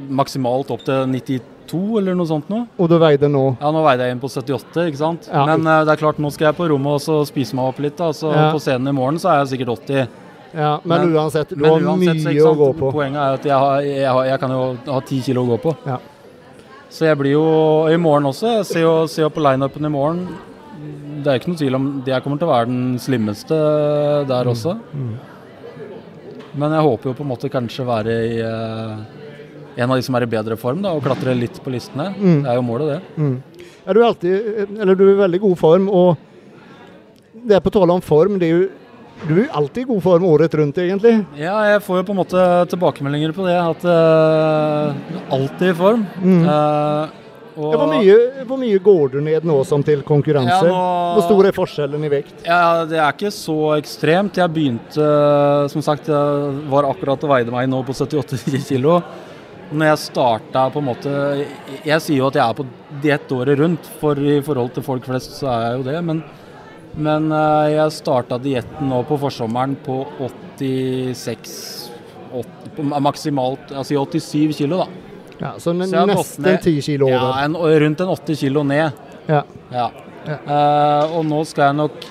maksimalt 0.09 0.69
opp 0.71 0.85
til 0.87 1.03
92 1.11 1.97
eller 1.99 2.15
noe 2.15 2.29
sånt 2.29 2.47
nå. 2.49 2.61
Og 2.79 2.87
du 2.87 2.95
veide 3.01 3.27
nå 3.27 3.57
Ja, 3.59 3.71
nå 3.75 3.81
veide 3.83 4.05
jeg 4.07 4.15
inn 4.15 4.21
på 4.21 4.29
78, 4.31 4.85
ikke 4.87 5.01
sant. 5.01 5.27
Ja. 5.27 5.43
Men 5.49 5.67
uh, 5.67 5.81
det 5.83 5.91
er 5.97 5.99
klart, 5.99 6.21
nå 6.23 6.31
skal 6.31 6.51
jeg 6.51 6.57
på 6.61 6.69
rommet 6.71 7.09
og 7.11 7.27
spise 7.27 7.57
meg 7.59 7.73
opp 7.73 7.81
litt. 7.83 7.97
da, 7.99 8.13
Så 8.15 8.31
Ja. 8.31 8.51
på 8.53 8.61
scenen 8.63 8.87
i 8.87 8.95
morgen 8.95 9.19
så 9.19 9.33
er 9.33 9.43
jeg 9.43 9.57
sikkert 9.57 9.73
80. 9.83 10.07
Ja, 10.55 10.79
men, 10.83 11.01
Men- 11.01 11.17
uansett, 11.17 11.49
du 11.49 11.57
Men 11.57 11.71
har 11.71 11.81
uansett, 11.91 12.23
mye 12.23 12.45
å 12.47 12.55
gå 12.55 12.69
på. 12.79 12.91
Poenget 12.93 13.19
er 13.19 13.33
at 13.33 13.43
jeg, 13.43 13.57
har, 13.57 13.81
jeg, 13.81 14.07
har, 14.07 14.23
jeg 14.25 14.39
kan 14.39 14.49
jo 14.55 14.77
ha 14.87 15.01
10 15.01 15.21
kilo 15.27 15.43
å 15.43 15.49
gå 15.51 15.57
på. 15.65 15.75
Ja. 15.85 15.97
Så 16.89 17.07
jeg 17.07 17.19
blir 17.19 17.35
jo 17.35 17.47
i 17.91 17.97
morgen 17.99 18.29
også. 18.29 18.59
Jeg 18.59 18.67
ser 18.69 18.85
jo, 18.85 18.93
ser 19.11 19.25
jo 19.25 19.33
på 19.33 19.43
lineupen 19.43 19.87
i 19.87 19.91
morgen. 19.91 20.21
Det 21.23 21.31
er 21.31 21.39
ikke 21.39 21.51
noe 21.51 21.59
tvil 21.59 21.77
om 21.77 21.87
det 22.05 22.13
jeg 22.13 22.23
kommer 22.23 22.39
til 22.39 22.47
å 22.47 22.53
være 22.53 22.69
den 22.69 22.99
slimmeste 23.01 23.57
der 24.29 24.49
også. 24.51 24.77
Mm. 24.93 25.11
Men 26.57 26.73
jeg 26.73 26.85
håper 26.87 27.11
jo 27.11 27.15
på 27.17 27.25
en 27.25 27.31
måte 27.33 27.51
kanskje 27.53 27.85
være 27.85 28.15
i 28.29 28.37
eh, 28.41 28.93
en 29.77 29.91
av 29.91 29.99
de 29.99 30.05
som 30.05 30.15
er 30.17 30.25
i 30.25 30.31
bedre 30.31 30.57
form, 30.57 30.81
da, 30.85 30.93
og 30.95 31.03
klatre 31.05 31.35
litt 31.37 31.59
på 31.61 31.73
listene. 31.73 32.09
Mm. 32.15 32.39
Det 32.45 32.53
er 32.53 32.57
jo 32.57 32.65
målet, 32.65 32.95
det. 32.95 33.21
Mm. 33.21 33.67
Ja, 33.83 33.93
du 33.93 33.99
er 34.01 34.07
alltid 34.07 34.79
Eller 34.81 34.97
du 34.97 35.03
er 35.05 35.11
i 35.13 35.19
veldig 35.21 35.41
god 35.43 35.59
form, 35.59 35.85
og 35.93 37.43
det 37.47 37.57
er 37.57 37.63
på 37.63 37.71
tale 37.73 37.93
om 37.93 38.03
form, 38.03 38.39
det 38.41 38.47
er 38.47 38.55
jo 38.55 38.65
Du 39.25 39.33
er 39.41 39.47
alltid 39.57 39.83
i 39.83 39.87
god 39.89 40.01
form 40.05 40.25
året 40.29 40.53
rundt, 40.59 40.77
egentlig. 40.77 41.13
Ja, 41.39 41.55
jeg 41.73 41.81
får 41.83 42.01
jo 42.01 42.07
på 42.07 42.13
en 42.13 42.19
måte 42.21 42.41
tilbakemeldinger 42.71 43.33
på 43.35 43.47
det, 43.47 43.55
at 43.57 43.85
uh, 43.89 45.23
alltid 45.33 45.71
i 45.71 45.77
form. 45.77 46.03
Mm. 46.21 46.43
Uh, 46.45 47.23
og, 47.57 47.71
Ja, 47.73 47.77
hvor, 47.81 47.89
mye, 47.89 48.17
hvor 48.45 48.59
mye 48.61 48.79
går 48.85 49.15
du 49.15 49.17
ned 49.25 49.47
nå 49.49 49.55
som 49.65 49.81
til 49.83 50.03
konkurranse? 50.05 50.59
Ja, 50.61 50.69
nå- 50.69 51.15
Hvor 51.17 51.23
stor 51.25 51.47
er 51.49 51.55
forskjellen 51.57 52.03
i 52.05 52.11
vekt? 52.13 52.43
Ja, 52.45 52.85
det 52.85 52.99
er 53.01 53.15
ikke 53.15 53.31
så 53.33 53.55
ekstremt. 53.79 54.37
Jeg 54.37 54.53
begynte, 54.53 55.07
som 55.73 55.81
sagt, 55.81 56.05
jeg 56.13 56.67
var 56.69 56.85
akkurat 56.91 57.25
og 57.25 57.33
veide 57.33 57.51
meg 57.55 57.65
nå 57.73 57.81
på 57.87 57.97
78 57.97 58.61
kilo. 58.69 58.99
Når 59.73 59.89
jeg 59.89 59.99
starta 60.05 60.61
på 60.71 60.79
en 60.79 60.85
måte 60.87 61.11
Jeg 61.83 61.99
sier 61.99 62.21
jo 62.21 62.27
at 62.29 62.37
jeg 62.39 62.45
er 62.45 62.55
på 62.55 62.63
diett 63.03 63.33
året 63.35 63.59
rundt, 63.59 63.89
for 63.99 64.15
i 64.15 64.37
forhold 64.45 64.71
til 64.77 64.85
folk 64.85 65.03
flest 65.09 65.33
så 65.41 65.49
er 65.51 65.65
jeg 65.65 65.79
jo 65.81 65.87
det. 65.89 65.97
Men, 66.05 66.21
men 66.97 67.31
eh, 67.31 67.67
jeg 67.75 67.93
starta 67.97 68.39
dietten 68.41 68.89
nå 68.91 69.03
på 69.07 69.17
forsommeren 69.21 69.75
på 69.85 69.99
86 70.19 71.51
80, 72.33 72.71
på 72.75 72.85
maksimalt 73.01 73.71
Altså 73.71 74.01
87 74.03 74.57
kilo, 74.57 74.81
da. 74.83 74.87
Ja, 75.37 75.51
så, 75.61 75.71
Så 75.85 76.05
nesten 76.09 76.43
ned- 76.47 76.63
10 76.63 76.81
kilo 76.81 77.07
over. 77.07 77.27
Ja, 77.29 77.43
en, 77.45 77.55
rundt 77.55 78.01
en 78.01 78.07
80 78.09 78.39
kilo 78.41 78.63
ned. 78.65 78.91
Ja. 79.29 79.43
Ja. 79.71 79.89
Ja. 80.27 80.37
Uh, 80.43 81.17
og 81.19 81.25
nå 81.29 81.43
skal 81.47 81.69
jeg 81.69 81.77
nok, 81.77 82.07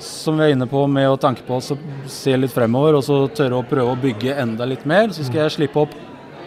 som 0.00 0.38
vi 0.38 0.46
er 0.46 0.54
inne 0.54 0.68
på 0.70 0.84
med 0.88 1.08
å 1.10 1.18
tanke 1.20 1.42
på, 1.44 1.58
så 1.60 1.76
se 2.08 2.36
litt 2.38 2.54
fremover 2.54 2.96
og 3.00 3.04
så 3.04 3.18
tørre 3.34 3.58
å 3.58 3.66
prøve 3.66 3.92
å 3.92 3.98
bygge 4.00 4.38
enda 4.40 4.64
litt 4.70 4.86
mer. 4.88 5.10
Så 5.12 5.26
skal 5.26 5.44
jeg 5.48 5.56
slippe 5.58 5.82
opp 5.82 5.98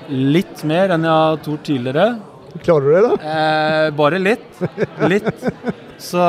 litt 0.09 0.63
mer 0.63 0.95
enn 0.95 1.05
jeg 1.05 1.11
har 1.19 1.43
tort 1.45 1.67
tidligere. 1.67 2.07
Klarer 2.63 2.87
du 2.87 2.95
det, 2.95 3.03
da? 3.03 3.35
Eh, 3.35 3.89
bare 3.99 4.21
litt. 4.23 4.47
Litt. 5.11 5.45
Så, 5.97 6.19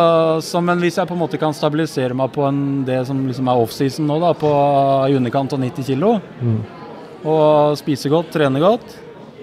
så, 0.46 0.61
men 0.62 0.78
hvis 0.78 0.96
jeg 1.00 1.08
på 1.08 1.14
en 1.16 1.20
måte 1.25 1.38
kan 1.42 1.54
stabilisere 1.56 2.14
meg 2.14 2.30
på 2.35 2.44
en, 2.46 2.61
det 2.87 3.00
som 3.08 3.25
liksom 3.26 3.49
er 3.50 3.62
offseason 3.64 4.06
nå, 4.06 4.20
da, 4.23 4.30
på 4.38 4.50
i 5.11 5.16
underkant 5.18 5.52
av 5.56 5.61
90 5.64 5.88
kilo, 5.88 6.12
Mm. 6.40 6.61
og 7.26 7.75
spise 7.80 8.08
godt, 8.12 8.30
trene 8.37 8.61
godt, 8.62 8.94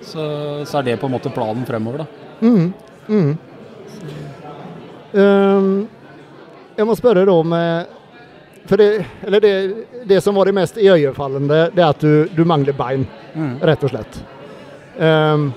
så, 0.03 0.23
så 0.63 0.79
er 0.79 0.83
det 0.87 0.99
på 1.01 1.09
en 1.09 1.15
måte 1.17 1.31
planen 1.35 1.65
fremover, 1.67 2.05
da. 2.05 2.07
Mm. 2.43 2.69
Mm. 3.09 3.33
Um, 5.13 5.67
jeg 6.77 6.87
må 6.89 6.95
spørre 6.97 7.25
da 7.27 7.35
med 7.45 7.99
for 8.63 8.79
det, 8.79 8.87
eller 9.27 9.43
det, 9.43 9.51
det 10.07 10.21
som 10.23 10.35
var 10.39 10.47
det 10.47 10.55
mest 10.55 10.77
iøynefallende, 10.79 11.65
det 11.75 11.83
er 11.83 11.89
at 11.91 11.99
du, 12.03 12.29
du 12.31 12.45
mangler 12.47 12.75
bein, 12.77 13.05
Mm. 13.33 13.55
rett 13.65 13.81
og 13.83 13.89
slett. 13.89 14.17
Um, 15.01 15.47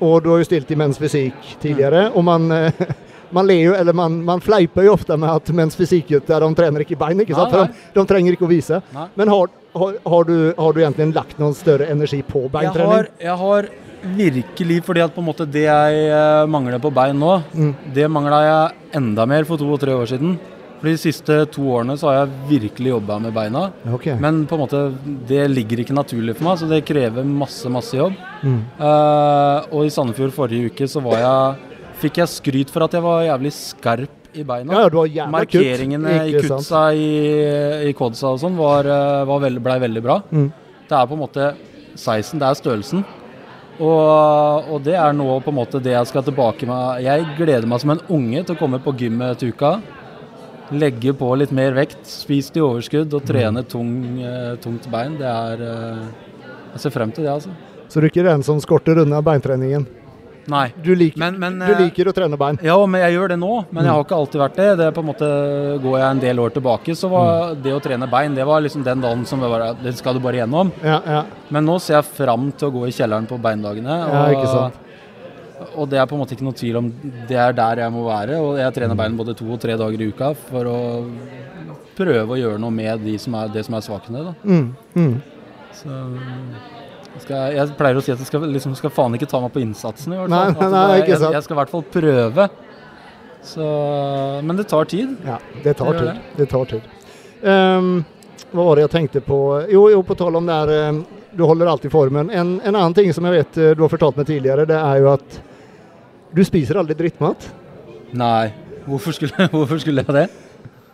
og 0.00 0.20
du 0.22 0.28
har 0.30 0.38
jo 0.38 0.46
stilt 0.46 0.68
i 0.70 0.76
Menns 0.78 0.96
Fysikk 1.02 1.56
tidligere, 1.60 2.04
og 2.14 2.22
man, 2.24 2.44
eh, 2.54 2.84
man 3.32 3.46
ler 3.46 3.60
jo, 3.62 3.74
eller 3.78 3.92
man, 3.96 4.18
man 4.24 4.40
fleiper 4.44 4.84
jo 4.86 4.94
ofte 4.96 5.16
med 5.20 5.30
at 5.30 5.50
Menns 5.54 5.76
fysikkgutter 5.78 6.40
de 6.44 6.50
trener 6.58 6.84
ikke 6.84 6.98
bein, 7.00 7.20
ikke 7.24 7.36
sant? 7.36 7.52
Nei, 7.52 7.66
For 7.66 7.72
de, 7.94 8.00
de 8.00 8.04
trenger 8.14 8.36
ikke 8.36 8.48
å 8.48 8.50
vise. 8.50 8.80
Nei. 8.96 9.06
Men 9.20 9.28
har, 9.34 9.50
har, 9.76 9.98
har, 10.14 10.24
du, 10.28 10.36
har 10.58 10.72
du 10.76 10.80
egentlig 10.82 11.10
lagt 11.14 11.38
noen 11.42 11.54
større 11.54 11.86
energi 11.92 12.22
på 12.26 12.46
Jeg 12.48 12.54
beintrening? 12.58 12.94
har, 12.96 13.10
jeg 13.20 13.36
har 13.44 13.70
virkelig 14.16 14.78
fordi 14.86 15.02
at 15.04 15.12
på 15.14 15.20
en 15.20 15.26
måte 15.28 15.44
det 15.52 15.66
jeg 15.66 16.06
eh, 16.08 16.46
mangler 16.48 16.80
på 16.80 16.90
bein 16.96 17.18
nå, 17.20 17.34
Mm. 17.52 17.74
det 17.94 18.06
mangla 18.10 18.38
jeg 18.46 18.96
enda 19.02 19.26
mer 19.28 19.44
for 19.44 19.60
to 19.60 19.68
og 19.74 19.80
tre 19.82 19.92
år 19.92 20.08
siden. 20.08 20.38
For 20.80 20.88
De 20.88 20.96
siste 20.96 21.34
to 21.52 21.60
årene 21.76 21.92
så 22.00 22.08
har 22.08 22.14
jeg 22.22 22.30
virkelig 22.54 22.94
jobba 22.94 23.18
med 23.20 23.34
beina. 23.36 23.66
Okay. 23.92 24.14
Men 24.16 24.46
på 24.48 24.56
en 24.56 24.62
måte, 24.62 24.78
det 25.28 25.42
ligger 25.52 25.82
ikke 25.82 25.92
naturlig 25.92 26.38
for 26.38 26.46
meg, 26.48 26.56
så 26.56 26.68
det 26.70 26.78
krever 26.88 27.26
masse, 27.28 27.68
masse 27.68 27.92
jobb. 27.98 28.14
Mm. 28.40 28.62
Uh, 28.80 29.68
og 29.76 29.84
i 29.84 29.92
Sandefjord 29.92 30.32
forrige 30.32 30.70
uke 30.72 30.88
så 30.88 31.02
var 31.04 31.20
jeg, 31.20 31.69
fikk 32.00 32.22
jeg 32.22 32.32
skryt 32.32 32.72
for 32.72 32.86
at 32.86 32.96
jeg 32.96 33.04
var 33.04 33.22
jævlig 33.26 33.52
skarp 33.56 34.16
i 34.36 34.44
beina. 34.46 34.72
Ja, 34.72 34.88
har 34.88 34.90
jævla 35.10 35.44
kutt. 35.44 35.54
Markeringene 35.58 36.16
i 36.24 36.34
Ikke 36.34 36.48
sant? 36.48 36.66
kutsa 36.66 36.82
i, 36.94 37.08
i 37.90 37.94
Kodsa 37.98 38.34
og 38.34 38.42
sånn 38.42 38.58
var, 38.58 38.86
eh, 38.86 39.24
var 39.28 39.48
blei 39.60 39.78
veldig 39.86 40.02
bra. 40.04 40.20
Mm. 40.30 40.50
Det 40.90 40.98
er 40.98 41.08
på 41.10 41.16
en 41.16 41.22
måte 41.24 41.48
sizen, 41.98 42.40
det 42.42 42.48
er 42.48 42.58
størrelsen. 42.58 43.04
Og, 43.80 44.68
og 44.74 44.82
det 44.84 44.96
er 45.00 45.14
nå 45.16 45.38
på 45.40 45.52
en 45.52 45.56
måte 45.56 45.80
det 45.82 45.94
jeg 45.94 46.10
skal 46.10 46.24
tilbake 46.26 46.68
med. 46.68 47.00
Jeg 47.06 47.24
gleder 47.38 47.68
meg 47.70 47.80
som 47.80 47.94
en 47.94 48.02
unge 48.12 48.42
til 48.44 48.56
å 48.56 48.60
komme 48.60 48.80
på 48.84 48.92
gymmet 49.00 49.40
til 49.40 49.54
uka. 49.54 49.78
Legge 50.70 51.14
på 51.18 51.30
litt 51.40 51.54
mer 51.56 51.74
vekt, 51.74 52.02
spise 52.06 52.52
til 52.54 52.68
overskudd 52.68 53.16
og 53.16 53.24
trene 53.26 53.64
tung, 53.66 54.20
eh, 54.22 54.52
tungt 54.62 54.86
bein. 54.92 55.16
Det 55.18 55.26
er 55.26 55.64
eh, 55.66 56.04
Jeg 56.74 56.84
ser 56.84 56.94
frem 56.94 57.10
til 57.10 57.24
det, 57.26 57.32
altså. 57.32 57.50
Så 57.90 57.98
du 57.98 58.06
er 58.06 58.12
ikke 58.12 58.22
den 58.22 58.44
som 58.46 58.60
skorter 58.62 59.00
unna 59.02 59.18
beintreningen? 59.26 59.88
Nei. 60.48 60.72
Du 60.82 60.94
liker, 60.94 61.18
Men, 61.20 61.36
men 61.40 61.58
du 61.60 61.72
eh, 61.72 61.80
liker 61.84 62.08
å 62.10 62.14
trene 62.16 62.38
bein? 62.40 62.58
Ja, 62.64 62.76
men 62.88 63.02
jeg 63.04 63.16
gjør 63.16 63.32
det 63.34 63.38
nå. 63.40 63.52
Men 63.70 63.86
jeg 63.86 63.92
har 63.92 64.04
ikke 64.04 64.18
alltid 64.18 64.42
vært 64.42 64.58
det. 64.60 64.68
Det 64.80 64.88
på 64.96 65.04
en 65.04 65.08
måte 65.10 65.30
Går 65.84 65.96
jeg 66.00 66.06
en 66.08 66.22
del 66.24 66.42
år 66.42 66.54
tilbake, 66.56 66.96
så 66.98 67.10
var 67.12 67.54
det 67.60 67.74
å 67.76 67.80
trene 67.84 68.08
bein 68.10 68.36
det 68.36 68.46
var 68.48 68.62
liksom 68.64 68.84
den 68.86 69.02
dagen 69.04 69.24
som 69.28 69.42
var, 69.44 69.66
det 69.82 69.92
skal 69.98 70.16
du 70.16 70.22
bare 70.24 70.40
gjennom. 70.40 70.72
Ja, 70.84 71.00
ja. 71.04 71.24
Men 71.52 71.66
nå 71.68 71.78
ser 71.82 71.98
jeg 71.98 72.08
fram 72.16 72.50
til 72.52 72.70
å 72.70 72.74
gå 72.78 72.86
i 72.88 72.94
kjelleren 72.94 73.28
på 73.30 73.38
beindagene. 73.42 73.98
Ja, 74.00 74.24
ikke 74.34 74.48
sant. 74.50 74.80
og 75.74 75.88
det 75.92 76.00
er 76.00 76.08
på 76.08 76.16
en 76.16 76.22
måte 76.22 76.36
ikke 76.36 76.46
noe 76.46 76.56
tvil 76.56 76.80
om 76.80 76.90
det 77.28 77.36
er 77.38 77.56
der 77.56 77.84
jeg 77.84 77.94
må 77.94 78.06
være. 78.08 78.40
Og 78.40 78.60
jeg 78.60 78.76
trener 78.76 78.98
bein 78.98 79.18
både 79.18 79.36
to 79.38 79.48
og 79.50 79.60
tre 79.62 79.76
dager 79.80 80.00
i 80.00 80.10
uka 80.10 80.32
for 80.48 80.70
å 80.70 80.78
prøve 82.00 82.36
å 82.36 82.40
gjøre 82.40 82.60
noe 82.62 82.74
med 82.74 83.04
de 83.04 83.16
som 83.20 83.36
er, 83.36 83.50
det 83.52 83.66
som 83.66 83.76
er 83.76 83.84
svakene. 83.84 84.24
Da. 84.30 84.34
Mm, 84.44 84.68
mm. 84.96 85.16
Så 85.80 86.00
skal, 87.18 87.54
jeg 87.56 87.74
pleier 87.78 87.98
å 87.98 88.02
si 88.04 88.12
at 88.14 88.20
du 88.20 88.26
skal, 88.28 88.44
liksom, 88.54 88.74
skal 88.78 88.92
faen 88.94 89.16
ikke 89.18 89.28
ta 89.30 89.40
meg 89.42 89.52
på 89.54 89.62
innsatsen. 89.64 90.14
i 90.14 90.20
hvert 90.20 90.30
fall. 90.30 90.54
nei, 90.54 90.66
At 90.66 90.74
nei, 90.76 90.98
ikke 91.02 91.14
jeg, 91.16 91.32
jeg 91.34 91.46
skal 91.46 91.56
i 91.56 91.60
hvert 91.60 91.72
fall 91.74 91.84
prøve. 91.96 92.48
Så, 93.42 93.66
men 94.44 94.56
det 94.56 94.68
tar 94.70 94.88
tid. 94.90 95.16
Ja, 95.26 95.38
det 95.64 95.74
tar 95.78 95.92
Det 95.92 96.00
tid. 96.00 96.20
Det 96.36 96.48
tar 96.50 96.64
tid. 96.70 96.88
Um, 97.42 97.92
hva 98.50 98.66
var 98.66 98.76
det 98.76 98.84
jeg 98.84 98.92
tenkte 98.96 99.22
på? 99.24 99.38
Jo, 99.72 99.86
jo 99.92 100.02
på 100.04 100.16
tal 100.18 100.36
om 100.36 100.48
det 100.48 100.56
her 100.58 100.90
um, 100.90 100.98
Du 101.32 101.44
holder 101.48 101.70
alltid 101.70 101.92
formen. 101.92 102.30
En, 102.30 102.58
en 102.60 102.74
annen 102.74 102.94
ting 102.96 103.12
som 103.16 103.24
jeg 103.28 103.38
vet 103.38 103.58
eh, 103.62 103.72
du 103.78 103.84
har 103.84 103.92
fortalt 103.92 104.18
meg 104.18 104.26
tidligere, 104.28 104.66
det 104.68 104.76
er 104.76 105.00
jo 105.00 105.12
at 105.14 105.40
Du 106.34 106.42
spiser 106.44 106.80
aldri 106.80 106.96
drittmat? 106.98 107.46
Nei. 108.12 108.50
Hvorfor 108.86 109.14
skulle, 109.14 109.48
hvorfor 109.54 109.80
skulle 109.80 110.02
jeg 110.04 110.16
det? 110.16 110.26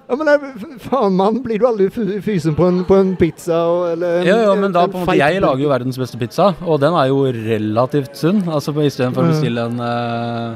Ja, 0.07 0.15
men 0.15 0.29
nei, 0.29 0.37
faen 0.85 1.17
mann, 1.19 1.41
blir 1.43 1.59
du 1.59 1.65
aldri 1.67 1.89
fysen 2.23 2.55
på 2.55 2.69
en, 2.71 2.85
på 2.87 2.95
en 2.95 3.09
pizza 3.19 3.57
og, 3.67 3.81
eller 3.97 4.21
en, 4.21 4.29
Ja, 4.29 4.37
ja, 4.45 4.53
men 4.55 4.75
da 4.75 4.85
på 4.87 5.01
en 5.01 5.03
måte 5.03 5.17
Jeg 5.19 5.43
lager 5.43 5.65
jo 5.65 5.73
verdens 5.73 5.99
beste 5.99 6.21
pizza, 6.21 6.53
og 6.63 6.79
den 6.85 6.95
er 6.95 7.09
jo 7.11 7.25
relativt 7.35 8.15
sunn. 8.19 8.45
Altså 8.47 8.71
Istedenfor 8.85 9.27
å 9.27 9.33
bestille 9.33 9.65
en 9.67 9.83
uh... 9.83 10.55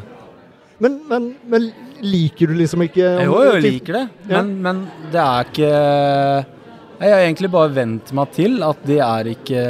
men, 0.86 1.00
men, 1.10 1.26
men 1.50 1.66
liker 2.06 2.52
du 2.52 2.54
liksom 2.60 2.86
ikke 2.86 3.10
Jo, 3.24 3.34
jo, 3.42 3.56
jeg 3.56 3.66
liker 3.66 3.98
det, 3.98 4.04
Ja. 4.30 4.38
men, 4.38 4.54
men 4.62 4.84
det 5.10 5.24
er 5.24 5.50
ikke 5.50 5.72
Jeg 5.74 7.10
har 7.16 7.26
egentlig 7.26 7.50
bare 7.58 7.74
vent 7.82 8.14
meg 8.14 8.32
til 8.38 8.62
at 8.70 8.86
det 8.86 9.02
er 9.02 9.34
ikke 9.34 9.66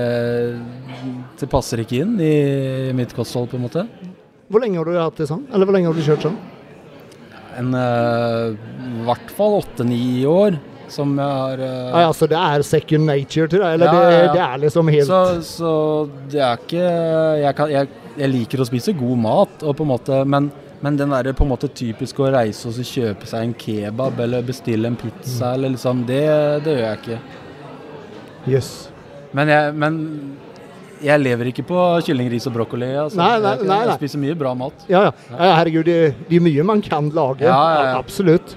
Det 1.41 1.49
passer 1.57 1.87
ikke 1.87 2.05
inn 2.05 2.19
i 2.21 2.35
mitt 3.01 3.17
kosthold, 3.17 3.49
på 3.49 3.57
en 3.57 3.65
måte. 3.65 3.89
Hvor 4.51 4.61
lenge 4.61 4.77
har 4.77 4.85
du 4.93 4.97
hatt 5.01 5.21
det 5.25 5.31
sånn? 5.31 5.47
Eller 5.55 5.65
hvor 5.65 5.79
lenge 5.79 5.89
har 5.89 5.97
du 5.97 6.05
kjørt 6.05 6.29
sånn? 6.29 6.41
En 7.61 7.75
eh, 7.77 8.57
i 8.91 9.05
hvert 9.07 9.33
fall 9.37 9.59
åtte-ni 9.61 10.03
år 10.29 10.57
som 10.91 11.13
jeg 11.21 11.37
har 11.43 11.61
eh, 11.63 12.01
Ja, 12.03 12.09
Så 12.17 12.27
det 12.31 12.39
er 12.41 12.65
second 12.67 13.07
nature 13.07 13.47
til 13.53 13.61
deg? 13.63 13.77
Eller 13.77 13.87
Ja, 13.87 13.93
det, 13.95 14.15
ja, 14.15 14.23
ja. 14.25 14.33
det 14.35 14.43
er 14.47 14.63
liksom 14.65 14.89
helt 14.91 15.07
Så, 15.11 15.21
så 15.47 15.75
det 16.33 16.41
er 16.43 16.59
ikke 16.65 16.89
jeg, 17.45 17.55
kan, 17.61 17.71
jeg, 17.71 17.93
jeg 18.19 18.33
liker 18.35 18.65
å 18.65 18.67
spise 18.67 18.95
god 18.99 19.21
mat, 19.23 19.63
og 19.63 19.77
på 19.79 19.87
en 19.87 19.93
måte, 19.93 20.19
men, 20.27 20.49
men 20.83 20.97
den 20.99 21.13
der 21.15 21.31
på 21.39 21.47
en 21.47 21.53
måte 21.53 21.71
typisk 21.71 22.19
å 22.25 22.33
reise 22.35 22.69
og 22.73 22.81
kjøpe 22.91 23.29
seg 23.31 23.47
en 23.47 23.55
kebab 23.61 24.19
eller 24.27 24.43
bestille 24.49 24.91
en 24.91 24.99
Mm. 24.99 25.03
pizza, 25.05 25.53
eller 25.55 25.77
liksom, 25.77 26.03
det, 26.11 26.25
det 26.67 26.75
gjør 26.75 26.87
jeg 26.89 26.99
ikke. 27.05 27.21
Jøss. 28.51 28.73
Men 29.37 29.53
jeg, 29.53 29.75
men 29.79 30.01
jeg 31.05 31.23
lever 31.23 31.51
ikke 31.51 31.65
på 31.69 31.83
kylling, 32.07 32.31
ris 32.33 32.47
og 32.49 32.55
brokkoli. 32.57 32.89
Altså. 33.05 33.19
Nei, 33.21 33.37
nei, 33.43 33.55
nei, 33.69 33.79
jeg 33.89 34.01
spiser 34.03 34.21
mye 34.23 34.37
bra 34.39 34.55
mat. 34.59 34.85
Ja, 34.91 35.07
ja. 35.09 35.13
ja, 35.33 35.53
herregud, 35.59 35.87
det, 35.89 35.99
det 36.29 36.41
er 36.41 36.45
mye 36.45 36.67
man 36.67 36.83
kan 36.85 37.09
lage. 37.17 37.47
Ja. 37.49 37.97
Absolutt. 37.99 38.57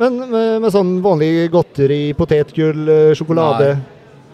Men 0.00 0.18
med, 0.28 0.48
med 0.64 0.72
sånn 0.74 0.96
vanlig 1.04 1.48
godteri, 1.54 2.00
potetgull, 2.18 2.82
eh, 2.92 3.12
sjokolade 3.16 3.70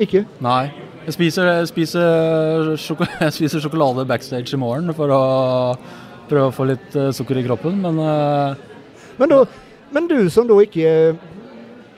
Ikke? 0.02 0.24
Nei. 0.42 0.72
Jeg 1.02 1.16
spiser, 1.16 1.48
jeg, 1.50 1.68
spiser 1.70 2.72
sjoko, 2.78 3.06
jeg 3.26 3.34
spiser 3.36 3.62
sjokolade 3.62 4.06
backstage 4.08 4.54
i 4.54 4.60
morgen 4.60 4.90
for 4.96 5.12
å 5.14 5.22
prøve 6.30 6.48
å 6.48 6.54
få 6.54 6.66
litt 6.70 6.96
eh, 6.98 7.12
sukker 7.14 7.38
i 7.38 7.46
kroppen, 7.46 7.78
men 7.82 8.00
eh, 8.02 8.68
Men, 9.20 9.28
da, 9.28 9.44
men 9.92 10.06
du 10.08 10.16
som 10.32 10.46
da 10.48 10.56
ikke 10.64 11.12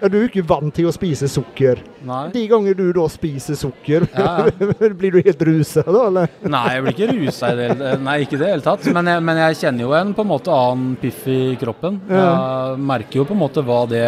ja, 0.02 0.08
Du 0.10 0.16
er 0.18 0.26
ikke 0.28 0.42
vant 0.46 0.74
til 0.74 0.86
å 0.90 0.92
spise 0.92 1.28
sukker. 1.30 1.78
nei. 2.04 2.28
De 2.34 2.42
ganger 2.50 2.74
du 2.76 2.92
da 2.92 3.06
spiser 3.08 3.54
sukker, 3.56 4.06
Ja. 4.12 4.48
blir 5.00 5.12
du 5.14 5.20
helt 5.24 5.42
rusa 5.48 5.82
da, 5.86 6.06
eller? 6.08 6.28
Nei, 6.42 6.64
jeg 6.74 6.82
blir 6.84 6.94
ikke 6.98 7.10
rusa 7.18 7.52
i 7.52 7.56
det 7.60 8.00
Nei, 8.02 8.16
ikke 8.26 8.36
i 8.36 8.42
det 8.42 8.50
hele 8.52 8.66
tatt. 8.66 8.84
Men 8.92 9.06
jeg, 9.12 9.22
men 9.30 9.36
jeg 9.44 9.60
kjenner 9.62 9.86
jo 9.86 9.94
en 9.96 10.12
på 10.14 10.24
en 10.26 10.32
måte 10.34 10.52
annen 10.52 10.96
piff 11.00 11.22
i 11.30 11.40
kroppen. 11.60 12.00
Jeg 12.10 12.78
merker 12.92 13.20
jo 13.22 13.26
på 13.30 13.36
en 13.36 13.42
måte 13.46 13.64
hva 13.64 13.82
det 13.88 14.06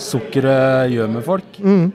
sukkeret 0.00 0.90
gjør 0.92 1.10
med 1.16 1.24
folk. 1.26 1.58
Mm. 1.60 1.88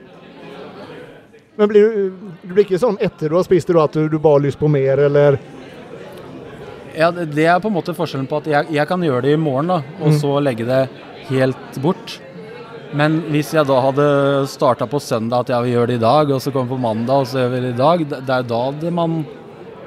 Men 1.56 1.68
blir 1.70 1.86
du, 1.88 2.32
du 2.44 2.50
blir 2.52 2.66
ikke 2.66 2.78
sånn 2.82 2.98
etter 3.00 3.30
du 3.32 3.36
har 3.38 3.46
spist 3.46 3.70
det 3.70 3.78
at 3.80 3.94
du, 3.96 4.08
du 4.12 4.18
bare 4.20 4.36
har 4.36 4.44
lyst 4.44 4.58
på 4.60 4.68
mer, 4.68 5.00
eller? 5.08 5.38
Ja, 6.96 7.08
det 7.12 7.30
det 7.36 7.46
er 7.48 7.60
på 7.60 7.68
en 7.70 7.76
måte 7.76 7.94
forskjellen 7.96 8.28
på 8.28 8.38
at 8.42 8.46
jeg, 8.48 8.68
jeg 8.76 8.88
kan 8.88 9.02
gjøre 9.04 9.24
det 9.26 9.32
i 9.36 9.40
morgen, 9.40 9.68
da, 9.72 9.78
og 10.00 10.10
Mm. 10.12 10.18
så 10.20 10.34
legge 10.44 10.64
det 10.68 10.82
helt 11.30 11.80
bort. 11.84 12.18
Men 12.94 13.18
hvis 13.32 13.50
jeg 13.56 13.66
da 13.66 13.80
hadde 13.82 14.06
starta 14.50 14.86
på 14.88 15.00
søndag 15.02 15.44
at 15.46 15.50
jeg 15.54 15.64
vil 15.66 15.74
gjøre 15.76 15.90
det 15.90 15.98
i 15.98 16.04
dag, 16.04 16.30
og 16.36 16.40
så 16.42 16.52
kommer 16.54 16.70
på 16.76 16.78
mandag 16.80 17.24
og 17.24 17.26
så 17.30 17.42
gjør 17.42 17.52
vi 17.56 17.60
det 17.66 17.72
i 17.74 17.80
dag, 17.80 18.04
det 18.14 18.36
er 18.38 18.46
da 18.46 18.62
det 18.84 18.92
man 18.94 19.18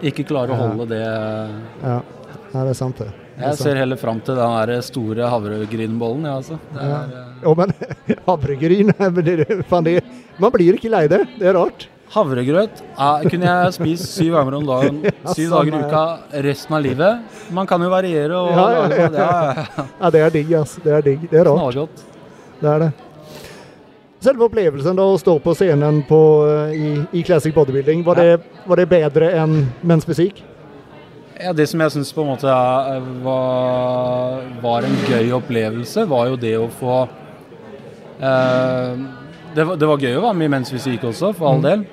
ikke 0.03 0.25
klarer 0.27 0.53
å 0.55 0.59
holde 0.59 0.85
det 0.91 0.99
Ja, 1.03 1.97
ja 2.53 2.63
det 2.65 2.73
er 2.73 2.77
sant 2.77 2.99
det. 3.01 3.09
Jeg 3.39 3.55
ser 3.55 3.77
heller 3.79 3.95
fram 3.99 4.19
til 4.19 4.35
den 4.35 4.55
der 4.67 4.81
store 4.83 5.29
havregrynbollen, 5.31 6.25
ja, 6.27 6.33
altså. 6.41 6.57
Ja. 6.75 6.99
eh, 7.05 7.29
Ja, 7.45 7.53
men 7.55 7.71
havregryn 8.27 8.91
Man 10.39 10.51
blir 10.55 10.75
ikke 10.75 10.91
lei 10.91 11.05
det. 11.11 11.21
Det 11.39 11.47
er 11.47 11.55
rart. 11.55 11.87
Havregrøt 12.09 12.79
er, 12.97 13.25
kunne 13.29 13.45
jeg 13.47 13.73
spist 13.75 14.07
syv 14.15 14.33
ganger 14.39 14.55
om 14.57 14.65
dagen, 14.65 15.01
syv 15.35 15.51
samme 15.51 15.69
dager 15.69 15.75
i 15.77 15.81
uka 15.85 16.41
resten 16.47 16.75
av 16.75 16.81
livet. 16.83 17.41
Man 17.53 17.67
kan 17.69 17.83
jo 17.85 17.89
variere 17.93 18.39
og 18.39 18.49
Ja, 18.55 18.67
lage 18.79 18.97
ja. 18.97 19.09
det. 19.13 19.85
Ja, 20.01 20.09
det 20.15 20.23
er 20.25 20.33
digg, 20.39 20.53
altså. 20.57 20.81
Det 20.83 20.95
er 20.97 21.05
digg. 21.05 21.27
Det 21.29 21.39
er 21.43 21.45
rart. 21.51 21.59
knallgodt. 21.61 22.05
Det 22.59 22.69
er 22.69 22.85
det. 22.85 22.89
Selve 24.19 24.49
opplevelsen 24.49 24.97
da, 24.99 25.05
å 25.07 25.19
stå 25.19 25.37
på 25.39 25.53
scenen 25.55 26.01
på, 26.07 26.21
eh, 26.51 26.73
i, 26.75 26.89
i 27.19 27.23
Classic 27.23 27.55
Bodybuilding, 27.55 28.03
var 28.03 28.19
det, 28.19 28.39
var 28.67 28.81
det 28.81 28.89
bedre 28.91 29.31
enn 29.39 29.61
menns 29.87 30.07
fysikk? 30.07 30.41
Ja, 31.39 31.53
det 31.55 31.69
som 31.71 31.79
jeg 31.79 31.93
syns 31.93 32.11
på 32.11 32.25
en 32.25 32.33
måte 32.33 32.55
var, 33.23 34.41
var 34.59 34.83
en 34.83 34.97
gøy 35.07 35.31
opplevelse, 35.37 36.03
var 36.11 36.33
jo 36.33 36.39
det 36.41 36.57
å 36.59 36.67
få 36.81 36.97
eh, 38.19 39.05
det, 39.55 39.63
var, 39.63 39.79
det 39.79 39.87
var 39.87 40.03
gøy 40.03 40.17
å 40.17 40.25
være 40.27 40.37
med 40.41 40.49
i 40.49 40.53
Mens 40.57 40.71
Fysikk 40.73 41.07
også, 41.09 41.31
for 41.37 41.53
all 41.53 41.63
del. 41.63 41.85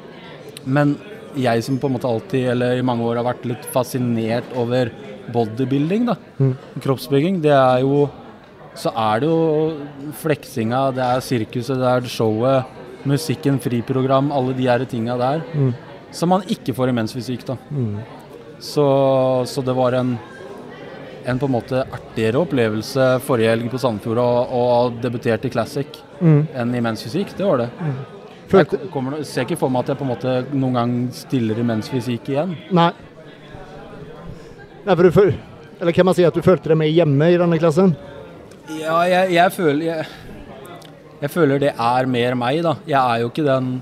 Men 0.66 0.96
jeg 1.38 1.62
som 1.64 1.79
på 1.81 1.88
en 1.88 1.94
måte 1.96 2.11
alltid, 2.11 2.50
eller 2.57 2.81
i 2.81 2.85
mange 2.85 3.07
år, 3.07 3.20
har 3.20 3.29
vært 3.29 3.46
litt 3.48 3.64
fascinert 3.72 4.50
over 4.59 4.90
bodybuilding, 5.33 6.11
da. 6.11 6.16
Mm. 6.40 6.52
Kroppsbygging. 6.85 7.40
Det 7.44 7.55
er 7.55 7.85
jo 7.85 8.07
Så 8.77 8.91
er 8.93 9.21
det 9.23 9.29
jo 9.31 10.12
fleksinga, 10.21 10.81
det 10.97 11.03
er 11.05 11.21
sirkuset, 11.25 11.79
det 11.81 11.89
er 11.95 12.09
showet, 12.12 12.65
musikken, 13.09 13.59
friprogram, 13.62 14.29
alle 14.35 14.53
de 14.59 14.67
her 14.69 14.85
tinga 14.85 15.17
der. 15.21 15.43
Mm. 15.55 15.71
Som 16.12 16.29
man 16.35 16.43
ikke 16.53 16.75
får 16.77 16.91
i 16.93 16.97
mensfysikk, 16.97 17.45
da. 17.49 17.57
Mm. 17.71 17.99
Så, 18.61 18.85
så 19.49 19.62
det 19.65 19.75
var 19.77 19.93
en, 19.99 20.15
en 21.29 21.39
på 21.41 21.49
en 21.49 21.55
måte 21.57 21.83
artigere 21.93 22.41
opplevelse 22.45 23.09
forrige 23.25 23.51
helg 23.55 23.71
på 23.73 23.81
Sandefjord 23.83 24.21
å 24.21 24.61
ha 24.73 24.83
debuterte 25.03 25.49
i 25.51 25.55
Classic 25.57 26.03
Mm. 26.17 26.47
enn 26.57 26.71
i 26.73 26.81
mensfysikk. 26.81 27.35
Det 27.37 27.45
var 27.45 27.59
det. 27.61 27.67
Følte, 28.49 28.79
Jeg 28.81 28.89
kommer, 28.95 29.19
ser 29.29 29.45
ikke 29.45 29.59
for 29.61 29.69
meg 29.69 29.83
at 29.85 29.91
jeg 29.91 29.99
på 29.99 30.05
en 30.07 30.09
måte 30.15 30.33
noen 30.57 30.73
gang 30.79 30.95
stiller 31.12 31.59
i 31.61 31.65
mensfysikk 31.69 32.31
igjen. 32.33 32.55
nei. 32.73 32.87
nei 34.87 34.95
for 34.97 35.03
du, 35.03 35.11
føl- 35.12 35.35
eller 35.81 35.93
kan 35.93 36.07
man 36.09 36.15
si 36.17 36.25
at 36.25 36.33
du 36.33 36.41
følte 36.41 36.71
deg 36.73 36.79
med 36.81 36.89
hjemme 36.89 37.29
i 37.35 37.37
denne 37.37 37.59
klassen? 37.61 37.93
Ja, 38.66 38.96
jeg, 39.07 39.35
jeg 39.37 39.52
føler 39.55 39.85
jeg, 39.87 40.07
jeg 41.20 41.31
føler 41.33 41.61
det 41.62 41.70
er 41.72 42.09
mer 42.11 42.35
meg, 42.38 42.62
da. 42.66 42.74
Jeg 42.88 42.98
er 42.98 43.22
jo 43.22 43.31
ikke 43.31 43.46
den 43.46 43.76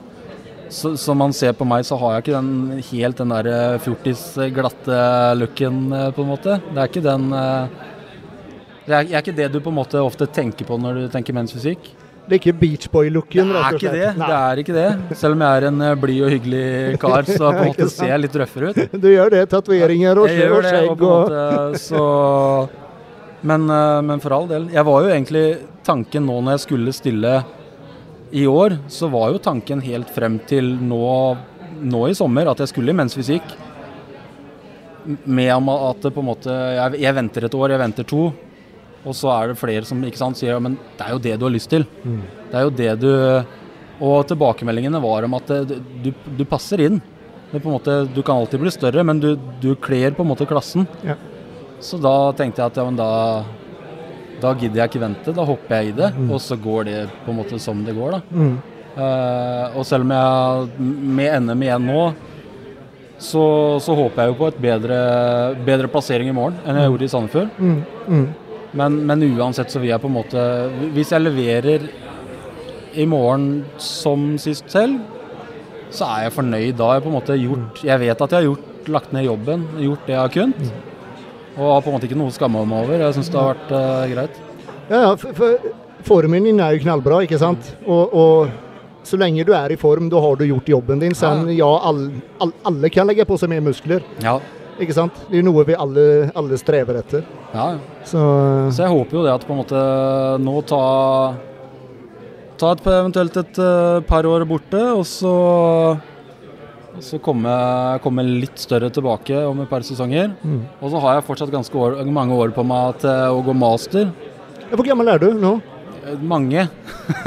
så, 0.75 0.95
Som 0.99 1.21
man 1.21 1.33
ser 1.37 1.53
på 1.55 1.67
meg, 1.69 1.85
så 1.87 1.97
har 2.01 2.17
jeg 2.17 2.25
ikke 2.25 2.39
den 2.39 2.85
helt 2.89 3.19
den 3.21 3.33
der 3.35 3.49
eh, 3.53 3.81
fjortis-glatte 3.85 5.01
looken, 5.39 5.83
eh, 5.93 6.09
på 6.17 6.25
en 6.25 6.31
måte. 6.33 6.57
Det 6.71 6.81
er 6.81 6.89
ikke 6.91 7.05
den 7.05 7.29
eh, 7.37 7.83
det 8.85 8.93
er, 8.95 9.05
er 9.13 9.21
ikke 9.23 9.37
det 9.37 9.51
du 9.53 9.61
på 9.65 9.71
en 9.73 9.79
måte 9.79 10.01
ofte 10.03 10.27
tenker 10.29 10.67
på 10.69 10.77
når 10.81 10.99
du 10.99 11.05
tenker 11.13 11.37
menns 11.37 11.55
fysikk. 11.55 11.87
Det 12.25 12.37
er 12.37 12.41
ikke 12.41 12.57
Beachboy-looken? 12.57 13.53
Det 13.53 13.61
er 13.61 13.77
ikke 13.77 13.93
det. 13.93 14.07
Nei. 14.17 14.29
det 14.29 14.37
er 14.39 14.61
ikke 14.63 14.77
det. 14.77 15.17
Selv 15.21 15.37
om 15.37 15.45
jeg 15.45 15.61
er 15.61 15.67
en 15.69 15.85
eh, 15.85 15.97
blid 16.01 16.25
og 16.25 16.33
hyggelig 16.33 17.01
kar, 17.01 17.29
så 17.29 17.51
på 17.51 17.61
en 17.61 17.69
måte 17.71 17.91
ser 17.93 18.11
jeg 18.15 18.25
litt 18.25 18.39
røffere 18.41 18.73
ut. 18.73 18.97
Du 18.97 19.11
gjør 19.13 19.37
det. 19.37 19.45
Tatoveringer 19.53 20.21
og, 20.21 20.33
skjegg 20.33 20.57
og 20.57 20.65
og 20.95 21.05
måte 21.05 21.85
så 21.85 22.07
men, 23.45 23.69
eh, 23.71 24.03
men 24.03 24.23
for 24.25 24.33
all 24.33 24.49
del. 24.49 24.71
Jeg 24.73 24.87
var 24.89 25.05
jo 25.05 25.13
egentlig 25.13 25.45
tanken 25.85 26.25
nå 26.25 26.39
når 26.41 26.57
jeg 26.57 26.65
skulle 26.65 26.97
stille 26.97 27.35
i 28.35 28.47
år, 28.49 28.79
så 28.91 29.11
var 29.13 29.35
jo 29.35 29.43
tanken 29.43 29.83
helt 29.85 30.11
frem 30.11 30.41
til 30.49 30.73
nå, 30.81 31.05
nå 31.85 32.01
i 32.09 32.17
sommer 32.17 32.49
at 32.51 32.65
jeg 32.65 32.73
skulle 32.73 32.95
i 32.95 32.97
menns 32.97 33.17
fysikk. 33.17 33.53
Med 35.05 35.53
at 35.53 36.01
det 36.01 36.15
på 36.15 36.23
en 36.25 36.31
måte 36.31 36.49
jeg, 36.49 37.03
jeg 37.05 37.17
venter 37.19 37.45
et 37.45 37.57
år, 37.59 37.75
jeg 37.75 37.83
venter 37.85 38.09
to. 38.09 38.23
Og 39.05 39.13
så 39.13 39.29
er 39.35 39.53
det 39.53 39.61
flere 39.61 39.85
som 39.85 40.01
ikke 40.01 40.23
sant, 40.23 40.41
sier 40.41 40.55
ja, 40.55 40.63
men 40.65 40.79
det 40.97 41.05
er 41.05 41.13
jo 41.13 41.21
det 41.27 41.37
du 41.37 41.45
har 41.45 41.53
lyst 41.53 41.69
til. 41.75 41.85
Mm. 42.03 42.23
Det 42.49 42.57
er 42.57 42.65
jo 42.65 42.73
det 42.79 42.95
du 43.03 43.11
Og 44.05 44.25
tilbakemeldingene 44.27 44.99
var 45.05 45.27
om 45.29 45.37
at 45.37 45.53
det, 45.69 45.77
du, 46.03 46.09
du 46.11 46.45
passer 46.49 46.81
inn. 46.89 46.97
Det 47.53 47.61
på 47.61 47.69
en 47.69 47.77
måte, 47.77 48.01
du 48.11 48.23
kan 48.25 48.41
alltid 48.41 48.65
bli 48.65 48.73
større, 48.73 49.05
men 49.07 49.21
du, 49.23 49.35
du 49.61 49.77
kler 49.77 50.17
på 50.17 50.25
en 50.25 50.33
måte 50.33 50.49
klassen. 50.49 50.89
Ja. 51.07 51.15
Så 51.85 52.01
da 52.01 52.33
tenkte 52.37 52.63
jeg 52.63 52.73
at 52.73 52.79
ja, 52.81 52.85
men 52.89 52.97
da, 52.99 53.09
da 54.41 54.53
gidder 54.57 54.83
jeg 54.83 54.93
ikke 54.93 55.03
vente, 55.03 55.35
da 55.37 55.45
hopper 55.47 55.77
jeg 55.77 55.93
i 55.93 55.97
det. 55.99 56.13
Og 56.29 56.39
så 56.43 56.57
går 56.61 56.87
det 56.89 57.01
på 57.25 57.33
en 57.33 57.41
måte 57.43 57.61
som 57.63 57.83
det 57.85 57.97
går, 57.97 58.17
da. 58.17 58.23
Mm. 58.33 58.55
Uh, 58.95 59.75
og 59.75 59.83
selv 59.89 60.07
om 60.07 60.13
jeg 60.15 60.93
med 61.19 61.49
NM 61.49 61.67
igjen 61.67 61.89
nå, 61.91 62.05
så, 63.25 63.45
så 63.83 63.95
håper 63.97 64.23
jeg 64.23 64.33
jo 64.33 64.39
på 64.39 64.49
et 64.51 64.61
bedre, 64.63 64.97
bedre 65.67 65.91
plassering 65.91 66.31
i 66.31 66.35
morgen 66.35 66.57
enn 66.67 66.79
jeg 66.79 66.91
gjorde 66.91 67.07
i 67.07 67.13
Sandefjord. 67.13 67.53
Mm. 67.59 67.77
Mm. 68.07 68.25
Men, 68.75 68.97
men 69.07 69.27
uansett 69.39 69.71
så 69.71 69.83
vil 69.83 69.93
jeg 69.93 70.03
på 70.03 70.09
en 70.11 70.17
måte 70.17 70.41
Hvis 70.97 71.13
jeg 71.15 71.23
leverer 71.23 71.85
i 72.99 73.05
morgen 73.07 73.65
som 73.79 74.33
sist 74.43 74.67
selv, 74.71 74.99
så 75.95 76.09
er 76.09 76.25
jeg 76.25 76.35
fornøyd. 76.35 76.73
Da 76.79 76.89
har 76.89 76.99
jeg 76.99 77.05
på 77.05 77.11
en 77.13 77.17
måte 77.17 77.39
gjort 77.39 77.85
Jeg 77.87 78.03
vet 78.03 78.25
at 78.27 78.35
jeg 78.35 78.41
har 78.41 78.49
gjort, 78.49 78.91
lagt 78.95 79.15
ned 79.15 79.29
jobben, 79.29 79.63
gjort 79.81 80.09
det 80.09 80.15
jeg 80.15 80.21
har 80.21 80.35
kunnet. 80.35 80.75
Og 81.55 81.71
har 81.71 81.85
på 81.85 81.91
en 81.91 81.97
måte 81.97 82.09
ikke 82.09 82.19
noe 82.19 82.33
å 82.33 82.35
skamme 82.35 82.65
meg 82.67 82.87
over. 82.87 83.05
Jeg 83.07 83.17
syns 83.17 83.31
det 83.31 83.39
har 83.41 83.55
vært 83.55 83.73
uh, 83.75 84.05
greit. 84.11 84.39
Ja, 84.91 84.99
ja, 84.99 85.15
for, 85.21 85.37
for 85.39 85.73
formen 86.05 86.45
din 86.49 86.61
er 86.61 86.75
jo 86.75 86.83
knallbra, 86.85 87.23
ikke 87.25 87.39
sant? 87.41 87.71
Og, 87.87 88.13
og 88.15 89.07
så 89.07 89.19
lenge 89.21 89.45
du 89.47 89.53
er 89.57 89.73
i 89.73 89.79
form, 89.81 90.09
da 90.13 90.21
har 90.25 90.37
du 90.41 90.45
gjort 90.49 90.69
jobben 90.75 91.01
din. 91.03 91.15
Sen, 91.17 91.47
ja, 91.55 91.69
all, 91.89 92.07
all, 92.43 92.53
alle 92.67 92.91
kan 92.93 93.09
legge 93.09 93.27
på 93.29 93.39
seg 93.41 93.53
mer 93.53 93.65
muskler. 93.65 94.05
Ja. 94.25 94.39
Ikke 94.83 94.97
sant? 94.97 95.19
Det 95.31 95.39
er 95.39 95.47
noe 95.47 95.63
vi 95.69 95.77
alle, 95.79 96.05
alle 96.35 96.59
strever 96.59 96.99
etter. 96.99 97.25
Ja, 97.55 97.77
Så, 98.03 98.21
Så 98.75 98.83
jeg 98.83 98.91
håper 98.91 99.21
jo 99.21 99.27
det 99.27 99.35
at 99.37 99.45
på 99.47 99.55
en 99.55 99.61
måte 99.63 99.83
nå 100.43 100.61
ta 100.67 100.85
Ta 102.55 102.69
et, 102.71 102.85
eventuelt 102.87 103.37
et 103.41 103.57
eh, 103.59 104.01
par 104.07 104.27
år 104.31 104.45
borte, 104.47 104.79
og 104.95 105.03
så 105.11 105.31
så 107.03 107.19
komme, 107.23 107.51
komme 108.05 108.23
litt 108.27 108.59
større 108.63 108.91
tilbake 108.95 109.41
om 109.49 109.61
et 109.65 109.71
par 109.71 109.83
sesonger. 109.87 110.31
mm. 110.45 110.61
Og 110.81 110.91
så 110.93 111.01
har 111.03 111.17
jeg 111.19 111.27
fortsatt 111.27 111.51
ganske 111.55 111.75
år, 111.75 111.97
mange 112.07 112.35
år 112.39 112.53
på 112.55 112.63
meg 112.67 113.01
til 113.03 113.35
å 113.35 113.41
gå 113.47 113.55
master. 113.57 114.13
Hvor 114.71 114.87
gammel 114.87 115.09
er 115.15 115.19
du 115.23 115.33
nå? 115.39 115.57
Eh, 116.05 116.21
Mange. 116.23 116.69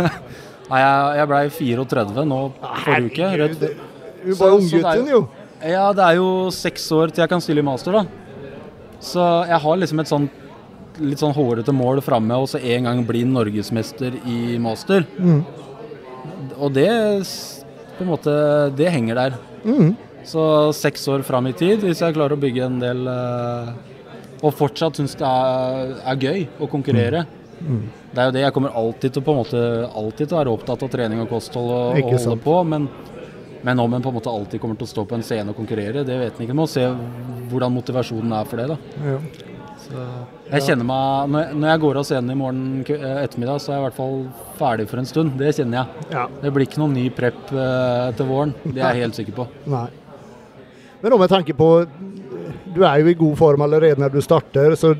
Nei, 0.70 0.80
jeg, 0.84 1.18
jeg 1.20 1.28
blei 1.32 1.44
34 1.58 2.26
nå 2.28 2.40
forrige 2.84 3.12
uke. 3.12 3.30
Rett, 3.42 3.60
Du 4.24 4.32
er 4.34 4.56
unggutten, 4.58 5.06
jo. 5.12 5.22
ja, 5.64 5.86
det 5.96 6.04
er 6.04 6.18
jo 6.20 6.30
seks 6.52 6.88
år 6.92 7.14
til 7.14 7.24
jeg 7.24 7.32
kan 7.32 7.44
stille 7.44 7.64
i 7.64 7.68
master, 7.68 7.96
da. 7.96 8.06
Så 9.00 9.24
jeg 9.48 9.62
har 9.64 9.80
liksom 9.80 10.02
et 10.04 10.10
sånt 10.12 10.44
litt 10.98 11.22
sånn 11.22 11.36
hårete 11.38 11.72
mål 11.78 12.02
framme, 12.02 12.36
og 12.42 12.50
så 12.50 12.58
en 12.60 12.88
gang 12.90 13.04
bli 13.06 13.22
norgesmester 13.30 14.16
i 14.28 14.58
master. 14.60 15.06
Mm. 15.22 15.44
Og 16.58 16.74
det 16.74 16.90
på 17.98 18.06
en 18.06 18.10
måte 18.12 18.34
Det 18.78 18.90
henger 18.94 19.16
der. 19.18 19.38
Mm. 19.66 19.96
Så 20.28 20.44
seks 20.76 21.08
år 21.08 21.24
fram 21.28 21.48
i 21.48 21.56
tid, 21.56 21.84
hvis 21.86 22.02
jeg 22.04 22.16
klarer 22.18 22.36
å 22.36 22.42
bygge 22.42 22.66
en 22.66 22.80
del 22.82 23.08
eh, 23.08 23.70
Og 24.44 24.52
fortsatt 24.54 25.00
syns 25.00 25.16
det 25.18 25.28
er, 25.28 25.94
er 26.12 26.24
gøy 26.28 26.48
å 26.60 26.68
konkurrere. 26.70 27.24
Mm. 27.58 27.86
Det 28.12 28.22
er 28.22 28.30
jo 28.30 28.36
det. 28.36 28.44
Jeg 28.44 28.54
kommer 28.54 28.76
alltid 28.78 29.16
til, 29.16 29.24
på 29.26 29.34
en 29.34 29.40
måte, 29.42 29.62
alltid 29.88 30.28
til 30.28 30.36
å 30.36 30.42
være 30.42 30.54
opptatt 30.54 30.84
av 30.86 30.92
trening 30.94 31.24
og 31.24 31.32
kosthold 31.32 31.72
og, 31.74 32.02
og 32.02 32.12
holde 32.14 32.38
på. 32.44 32.58
Men, 32.70 32.90
men 33.66 33.82
om 33.82 33.98
en 33.98 34.06
på 34.06 34.14
en 34.14 34.20
måte 34.20 34.34
alltid 34.34 34.62
kommer 34.62 34.78
til 34.78 34.90
å 34.90 34.94
stå 34.94 35.08
på 35.10 35.18
en 35.18 35.26
scene 35.26 35.54
og 35.54 35.58
konkurrere, 35.58 36.06
det 36.06 36.20
vet 36.22 36.38
en 36.38 36.46
ikke. 36.46 36.54
Man 36.54 36.66
må 36.66 36.72
se 36.72 36.86
hvordan 37.50 37.74
motivasjonen 37.80 38.36
er 38.38 38.50
for 38.52 38.62
det. 38.62 38.76
da. 38.76 39.14
Ja. 39.16 39.57
Jeg 39.92 40.64
kjenner 40.64 40.88
meg, 40.88 41.54
Når 41.56 41.68
jeg, 41.70 41.82
går 41.84 42.00
av 42.00 42.08
scenen 42.08 42.34
i 42.34 42.38
morgen 42.40 42.64
eh, 42.88 43.22
ettermiddag, 43.24 43.62
så 43.64 43.72
er 43.72 43.78
jeg 43.78 43.82
i 43.82 43.86
hvert 43.88 43.98
fall 43.98 44.18
ferdig 44.60 44.88
for 44.92 45.02
en 45.02 45.10
stund. 45.10 45.36
Det 45.40 45.54
kjenner 45.58 45.82
jeg. 45.82 46.10
ja. 46.16 46.26
Det 46.42 46.52
blir 46.56 46.68
ikke 46.68 46.82
noen 46.82 46.96
ny 46.98 47.08
prep 47.16 47.54
eh, 47.54 48.10
til 48.18 48.30
våren. 48.30 48.54
Det 48.64 48.82
er 48.82 48.98
jeg 48.98 49.08
helt 49.08 49.20
sikker 49.20 49.38
på. 49.42 49.48
Nei. 49.76 49.88
Men 51.02 51.14
da 51.14 51.20
med 51.22 51.30
tanke 51.30 51.54
på 51.54 51.68
Du 52.74 52.82
er 52.86 53.02
jo 53.04 53.12
i 53.12 53.18
god 53.18 53.36
form 53.38 53.62
allerede 53.66 54.02
når 54.02 54.16
du 54.16 54.22
starter, 54.26 54.74
så, 54.80 54.96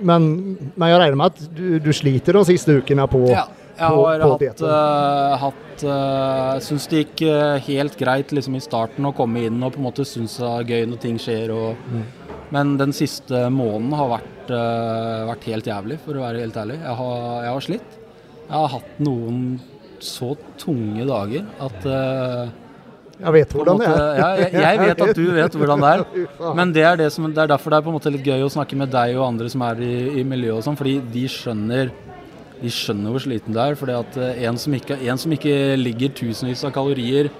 men, 0.00 0.28
men 0.74 0.90
jeg 0.92 1.00
regner 1.00 1.18
med 1.18 1.32
at 1.32 1.56
du, 1.56 1.78
du 1.82 1.88
sliter 1.96 2.36
de 2.36 2.44
siste 2.48 2.76
ukene 2.82 3.06
på 3.10 3.22
Ja, 3.30 3.46
jeg 3.78 3.94
har 3.94 4.22
hatt, 4.24 4.62
uh, 4.62 5.34
hatt 5.42 5.82
uh, 5.86 6.54
Syns 6.64 6.88
det 6.90 7.04
gikk 7.04 7.24
uh, 7.30 7.56
helt 7.68 7.96
greit 8.00 8.32
liksom 8.34 8.56
i 8.58 8.62
starten 8.64 9.06
å 9.08 9.12
komme 9.16 9.44
inn 9.46 9.60
og 9.62 9.74
på 9.74 9.80
en 9.82 9.86
måte 9.88 10.06
synes 10.08 10.36
det 10.40 10.48
er 10.48 10.72
gøy 10.72 10.88
når 10.92 11.02
ting 11.04 11.20
skjer. 11.22 11.52
Og, 11.54 11.84
Mm. 11.88 12.06
Men 12.54 12.76
den 12.80 12.94
siste 12.96 13.46
måneden 13.52 13.92
har 13.98 14.12
vært, 14.14 14.52
eh, 14.56 15.26
vært 15.28 15.48
helt 15.50 15.66
jævlig, 15.68 15.98
for 16.04 16.16
å 16.16 16.24
være 16.24 16.44
helt 16.44 16.56
ærlig. 16.56 16.78
Jeg 16.80 16.94
har, 17.00 17.42
jeg 17.44 17.52
har 17.52 17.66
slitt. 17.66 17.98
Jeg 18.48 18.56
har 18.56 18.70
hatt 18.72 19.02
noen 19.04 19.42
så 20.00 20.30
tunge 20.56 21.04
dager 21.04 21.44
at 21.60 21.84
eh, 21.84 22.50
Jeg 23.18 23.34
vet 23.34 23.52
hvordan 23.52 23.80
måte, 23.80 23.88
det 23.90 23.98
er. 23.98 24.18
ja, 24.22 24.28
jeg, 24.38 24.52
jeg 24.62 24.78
vet 24.78 25.00
at 25.02 25.18
du 25.18 25.24
vet 25.40 25.56
hvordan 25.58 25.82
det 25.82 25.90
er. 25.90 26.04
Men 26.54 26.72
det 26.72 26.84
er, 26.86 27.00
det, 27.00 27.08
som, 27.12 27.26
det 27.28 27.42
er 27.42 27.50
derfor 27.50 27.74
det 27.74 27.82
er 27.82 28.14
litt 28.14 28.30
gøy 28.30 28.46
å 28.46 28.52
snakke 28.54 28.78
med 28.78 28.92
deg 28.94 29.16
og 29.18 29.26
andre 29.26 29.50
som 29.52 29.64
er 29.66 29.82
i, 29.82 29.94
i 30.22 30.24
miljøet 30.24 30.60
og 30.60 30.64
sånn, 30.68 30.78
fordi 30.78 31.00
de 31.12 31.26
skjønner 31.28 31.92
de 32.58 32.70
skjønner 32.74 33.14
hvor 33.14 33.22
sliten 33.22 33.54
du 33.54 33.60
er. 33.62 33.76
fordi 33.78 33.94
at 33.98 34.16
eh, 34.22 34.42
en 34.48 34.58
som 34.58 34.74
ikke, 34.74 34.96
en 34.96 35.20
som 35.20 35.34
ikke 35.34 35.76
ligger 35.78 36.14
tusenvis 36.16 36.64
av 36.66 36.72
kalorier 36.74 37.30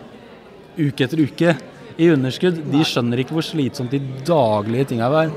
uke 0.79 1.07
etter 1.07 1.25
uke 1.25 1.57
i 1.99 2.09
underskudd, 2.15 2.61
de 2.73 2.85
skjønner 2.87 3.23
ikke 3.25 3.35
hvor 3.37 3.47
slitsomt 3.47 3.91
de 3.95 3.99
daglige 4.27 4.93
tinga 4.93 5.09
er. 5.25 5.33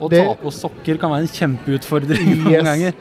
Å 0.00 0.08
ta 0.08 0.22
på 0.40 0.52
sokker 0.54 1.00
kan 1.00 1.10
være 1.12 1.26
en 1.26 1.32
kjempeutfordring 1.34 2.28
noen 2.44 2.54
Yes. 2.54 2.68
ganger. 2.70 2.94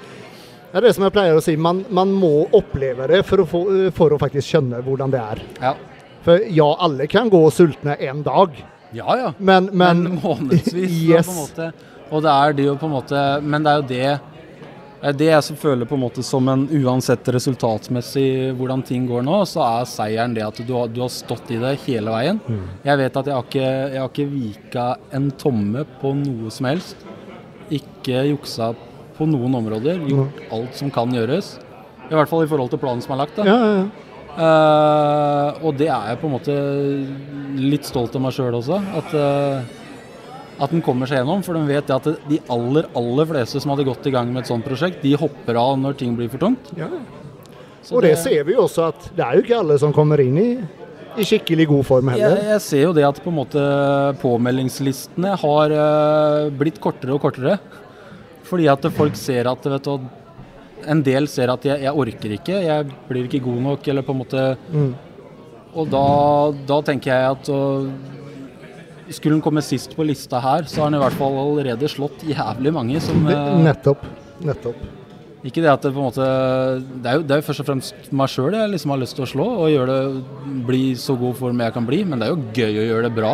Det 0.69 0.77
er 0.77 0.85
det 0.85 0.91
som 0.97 1.05
jeg 1.07 1.13
pleier 1.15 1.37
å 1.37 1.41
si, 1.41 1.55
man, 1.57 1.79
man 1.89 2.11
må 2.13 2.43
oppleve 2.53 3.07
det 3.09 3.21
for 3.25 3.41
å, 3.41 3.45
få, 3.49 3.61
for 3.95 4.13
å 4.13 4.19
faktisk 4.21 4.51
skjønne 4.51 4.81
hvordan 4.85 5.13
det 5.13 5.21
er. 5.21 5.39
Ja, 5.63 5.71
For 6.25 6.43
ja, 6.51 6.67
alle 6.85 7.07
kan 7.09 7.29
gå 7.31 7.39
sultne 7.55 7.95
en 8.05 8.21
dag, 8.25 8.57
ja. 8.93 9.15
ja. 9.17 9.31
men, 9.39 9.69
men, 9.71 10.03
men 10.03 10.19
månedsvis. 10.21 10.91
Yes. 11.07 11.29
på 11.29 11.33
en 11.33 11.39
måte. 11.39 11.71
Og 12.09 12.25
det 12.25 12.33
er 12.33 12.53
det 12.57 12.65
jo 12.65 12.71
på 12.81 12.87
en 12.89 12.93
måte 12.95 13.19
Men 13.45 13.61
det 13.65 13.69
er 13.71 13.81
jo 13.83 13.89
det 13.89 14.38
det 14.99 15.07
er 15.07 15.15
det 15.19 15.27
jeg 15.29 15.55
føler 15.61 15.87
på 15.87 15.95
en 15.95 16.01
måte 16.01 16.23
som 16.27 16.47
en 16.51 16.65
uansett 16.75 17.27
resultatmessig 17.31 18.51
hvordan 18.59 18.81
ting 18.83 19.05
går 19.07 19.23
nå, 19.23 19.37
så 19.47 19.63
er 19.63 19.87
seieren 19.87 20.35
det 20.35 20.43
at 20.43 20.59
du 20.59 20.73
har, 20.75 20.91
du 20.91 20.99
har 21.05 21.13
stått 21.13 21.53
i 21.55 21.59
det 21.61 21.77
hele 21.85 22.11
veien. 22.11 22.41
Mm. 22.43 22.65
Jeg 22.83 22.99
vet 22.99 23.21
at 23.21 23.29
jeg 23.31 23.37
har 23.37 23.47
ikke, 23.47 23.69
jeg 23.69 24.01
har 24.03 24.11
ikke 24.11 24.27
vika 24.33 24.89
en 25.15 25.31
tomme 25.39 25.85
på 26.01 26.11
noe 26.19 26.51
som 26.51 26.67
helst. 26.67 27.07
Ikke 27.71 28.25
juksa 28.27 28.73
på 29.15 29.29
noen 29.29 29.55
områder. 29.61 30.03
Gjort 30.09 30.43
alt 30.59 30.75
som 30.81 30.91
kan 30.91 31.15
gjøres. 31.15 31.55
I 32.09 32.17
hvert 32.17 32.31
fall 32.31 32.43
i 32.43 32.51
forhold 32.51 32.73
til 32.73 32.83
planen 32.83 33.05
som 33.05 33.15
er 33.15 33.23
lagt. 33.23 33.39
da. 33.39 33.47
ja, 33.47 33.57
ja, 33.63 33.73
ja. 33.79 34.05
Uh, 34.39 35.65
og 35.65 35.73
det 35.75 35.89
er 35.89 36.11
jeg 36.11 36.19
på 36.21 36.27
en 36.29 36.33
måte 36.35 36.53
litt 37.59 37.87
stolt 37.87 38.13
av 38.15 38.21
meg 38.23 38.35
sjøl 38.35 38.55
også. 38.55 38.77
At, 38.99 39.15
uh, 39.15 39.78
at 40.59 40.73
den 40.73 40.81
kommer 40.83 41.07
seg 41.09 41.21
gjennom. 41.21 41.43
For 41.45 41.55
de 41.55 41.63
vet 41.69 41.93
at 41.95 42.09
de 42.29 42.41
aller 42.51 42.89
aller 42.99 43.29
fleste 43.31 43.61
som 43.63 43.71
hadde 43.73 43.87
gått 43.87 44.07
i 44.09 44.13
gang 44.13 44.31
med 44.33 44.43
et 44.43 44.51
sånt 44.51 44.65
prosjekt, 44.67 45.01
de 45.03 45.15
hopper 45.19 45.57
av 45.59 45.77
når 45.79 45.97
ting 45.99 46.15
blir 46.19 46.29
for 46.31 46.41
tungt. 46.47 46.73
ja. 46.77 46.89
Og 47.95 48.03
det 48.03 48.11
ser 48.21 48.43
vi 48.45 48.53
jo 48.53 48.65
også 48.67 48.83
at 48.91 49.05
det 49.15 49.23
er 49.23 49.37
jo 49.37 49.41
ikke 49.41 49.59
alle 49.63 49.75
som 49.81 49.93
kommer 49.95 50.19
inn 50.21 50.35
i, 50.37 50.49
i 51.17 51.23
skikkelig 51.25 51.65
god 51.71 51.85
form 51.87 52.11
heller. 52.11 52.35
jeg 52.51 52.61
ser 52.61 52.83
jo 52.83 52.91
det 52.93 53.05
at 53.07 53.21
på 53.23 53.31
en 53.31 53.37
måte 53.39 53.63
påmeldingslistene 54.21 55.31
har 55.41 55.73
eh, 55.73 56.49
blitt 56.59 56.77
kortere 56.83 57.15
og 57.15 57.23
kortere. 57.23 57.55
Fordi 58.45 58.67
at 58.69 58.85
folk 58.93 59.17
ser 59.17 59.49
at 59.49 59.65
vet 59.73 59.87
du, 59.87 60.07
En 60.89 61.01
del 61.03 61.27
ser 61.27 61.49
at 61.51 61.65
jeg, 61.65 61.81
jeg 61.83 61.91
orker 62.03 62.35
ikke, 62.37 62.59
jeg 62.67 62.85
blir 63.09 63.25
ikke 63.27 63.41
god 63.47 63.57
nok, 63.65 63.87
eller 63.91 64.05
på 64.05 64.13
en 64.15 64.21
måte 64.21 64.43
Mm. 64.69 64.93
Og 65.75 65.89
da, 65.89 66.05
da 66.65 66.79
tenker 66.81 67.11
jeg 67.13 67.31
at 67.35 67.49
skulle 69.15 69.37
han 69.37 69.43
komme 69.43 69.63
sist 69.65 69.95
på 69.97 70.05
lista 70.07 70.39
her, 70.43 70.67
så 70.69 70.81
har 70.83 70.89
han 70.89 70.97
i 70.99 71.03
hvert 71.03 71.17
fall 71.19 71.37
allerede 71.41 71.89
slått 71.91 72.23
jævlig 72.27 72.73
mange 72.75 73.01
som 73.03 73.27
eh, 73.29 73.51
nettopp. 73.65 74.05
Nettopp. 74.45 74.81
Ikke 75.39 75.63
det 75.63 75.71
at 75.71 75.85
det 75.85 75.93
på 75.95 76.01
en 76.01 76.09
måte 76.09 76.25
Det 76.99 77.07
er 77.07 77.15
jo, 77.15 77.21
det 77.23 77.31
er 77.31 77.39
jo 77.39 77.45
først 77.47 77.61
og 77.63 77.67
fremst 77.69 78.09
meg 78.11 78.27
sjøl 78.27 78.57
jeg 78.57 78.71
liksom 78.73 78.91
har 78.91 78.99
lyst 78.99 79.15
til 79.15 79.23
å 79.23 79.29
slå, 79.31 79.47
og 79.63 79.71
gjøre 79.71 79.95
det 79.95 80.57
bli 80.67 80.81
så 80.99 81.15
god 81.19 81.37
form 81.39 81.63
jeg 81.63 81.75
kan 81.77 81.87
bli. 81.87 82.01
Men 82.07 82.19
det 82.19 82.27
er 82.27 82.35
jo 82.35 82.43
gøy 82.59 82.81
å 82.83 82.87
gjøre 82.89 83.07
det 83.07 83.15
bra. 83.15 83.31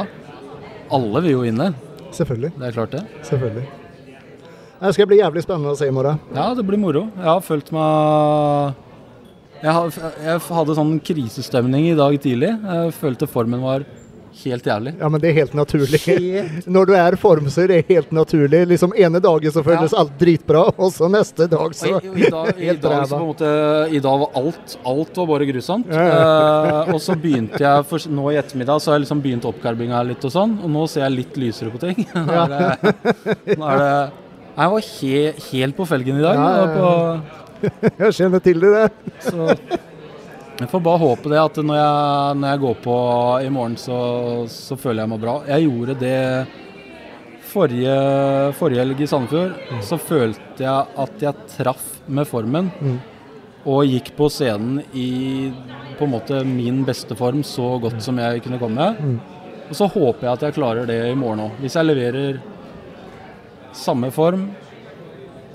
Alle 0.94 1.26
vil 1.26 1.38
jo 1.38 1.44
vinne. 1.48 1.72
Selvfølgelig. 2.14 2.54
Det 2.60 2.70
er 2.70 2.78
klart 2.78 2.94
det. 2.94 3.04
Selvfølgelig. 3.26 3.66
Det 4.76 4.94
skal 4.94 5.08
bli 5.10 5.18
jævlig 5.18 5.42
spennende 5.46 5.74
å 5.74 5.78
se 5.80 5.88
i 5.90 5.94
morgen. 5.96 6.20
Ja, 6.36 6.50
det 6.54 6.66
blir 6.68 6.80
moro. 6.80 7.08
Jeg 7.16 7.30
har 7.32 7.42
følt 7.44 7.72
meg 7.74 8.82
jeg, 9.66 10.40
hadde 10.46 10.76
sånn 10.78 10.98
krisestemning 11.02 11.88
i 11.90 11.98
dag 11.98 12.16
tidlig. 12.22 12.52
Jeg 12.54 12.96
følte 13.00 13.30
formen 13.30 13.64
var 13.64 13.86
helt 14.44 14.66
jævlig. 14.68 14.92
Ja, 15.00 15.08
men 15.10 15.22
det 15.24 15.30
er 15.30 15.36
helt 15.40 15.54
naturlig. 15.58 16.00
Når 16.68 16.90
du 16.90 16.94
er 16.98 17.16
i 17.16 17.20
form, 17.20 17.48
så 17.54 17.64
er 17.64 17.72
det 17.72 17.78
helt 17.88 18.12
naturlig. 18.16 18.62
Liksom 18.72 18.94
ene 18.98 19.22
dagen 19.24 19.54
så 19.56 19.64
føles 19.66 19.94
Ja. 19.96 20.02
alt 20.04 20.18
dritbra, 20.20 20.64
og 20.84 20.92
så 20.94 21.10
neste 21.12 21.48
dag 21.52 21.74
så 21.78 21.94
Og 21.96 22.04
i, 22.06 22.26
i, 22.26 22.30
dag, 22.34 22.50
i, 22.58 22.66
helt 22.70 22.82
dag, 22.84 23.06
så 23.08 23.16
på 23.16 23.20
ræva. 23.20 23.22
en 23.22 23.30
måte, 23.30 23.52
I 23.96 24.02
dag 24.06 24.20
var 24.26 24.36
alt 24.42 24.76
alt 24.92 25.18
var 25.22 25.30
bare 25.34 25.48
grusomt. 25.52 25.88
Ja, 25.94 26.06
Uh, 26.16 26.94
og 26.96 27.00
så 27.02 27.16
begynte 27.20 27.60
jeg 27.62 27.86
for, 27.90 28.00
Nå 28.10 28.28
i 28.32 28.38
ettermiddag 28.40 28.80
så 28.82 28.92
har 28.92 29.00
jeg 29.00 29.06
liksom 29.06 29.22
begynt 29.24 29.46
oppkarbinga 29.50 30.04
litt 30.08 30.24
og 30.28 30.32
sånn, 30.34 30.58
og 30.64 30.70
nå 30.72 30.86
ser 30.92 31.06
jeg 31.08 31.16
litt 31.16 31.40
lysere 31.42 31.72
på 31.74 31.82
ting. 31.82 32.06
Nå 32.16 32.38
er 32.44 32.54
det, 32.54 33.56
nå 33.58 33.66
er 33.72 33.82
det 33.82 33.90
Jeg 34.56 34.72
var 34.76 34.86
he, 34.90 35.16
helt 35.52 35.76
på 35.78 35.88
felgen 35.90 36.20
i 36.20 36.24
dag. 36.24 36.40
Ja, 36.40 37.20
jeg 38.00 38.16
kjenner 38.20 38.44
til 38.46 38.60
det 38.62 38.86
så 39.26 39.50
jeg 40.56 40.70
får 40.72 40.84
bare 40.86 41.02
håpe 41.02 41.32
det 41.32 41.40
at 41.42 41.58
når 41.60 41.78
jeg, 41.80 42.36
når 42.40 42.54
jeg 42.54 42.62
går 42.62 42.78
på 42.86 43.00
i 43.44 43.50
morgen, 43.52 43.76
så, 43.80 43.98
så 44.52 44.78
føler 44.80 45.04
jeg 45.04 45.12
meg 45.12 45.24
bra. 45.26 45.34
Jeg 45.50 45.66
gjorde 45.66 45.96
det 46.00 46.20
forrige, 47.50 47.98
forrige 48.56 48.84
helg 48.84 49.04
i 49.04 49.10
Sandefjord. 49.10 49.58
Så 49.84 50.00
følte 50.00 50.64
jeg 50.64 51.02
at 51.04 51.28
jeg 51.28 51.50
traff 51.58 51.90
med 52.08 52.30
formen. 52.30 52.72
Mm. 52.80 52.98
Og 53.66 53.90
gikk 53.90 54.14
på 54.16 54.30
scenen 54.32 54.80
i 54.94 55.52
på 55.96 56.08
en 56.08 56.12
måte 56.12 56.42
min 56.48 56.82
beste 56.88 57.16
form 57.16 57.44
så 57.48 57.76
godt 57.84 58.02
som 58.04 58.20
jeg 58.20 58.44
kunne 58.46 58.60
komme. 58.62 58.90
Mm. 58.96 59.16
Og 59.66 59.76
så 59.76 59.88
håper 59.92 60.28
jeg 60.28 60.34
at 60.34 60.48
jeg 60.48 60.58
klarer 60.60 60.88
det 60.88 61.00
i 61.10 61.16
morgen 61.20 61.48
òg. 61.50 61.62
Hvis 61.64 61.76
jeg 61.76 61.88
leverer 61.88 62.40
samme 63.76 64.12
form, 64.14 64.50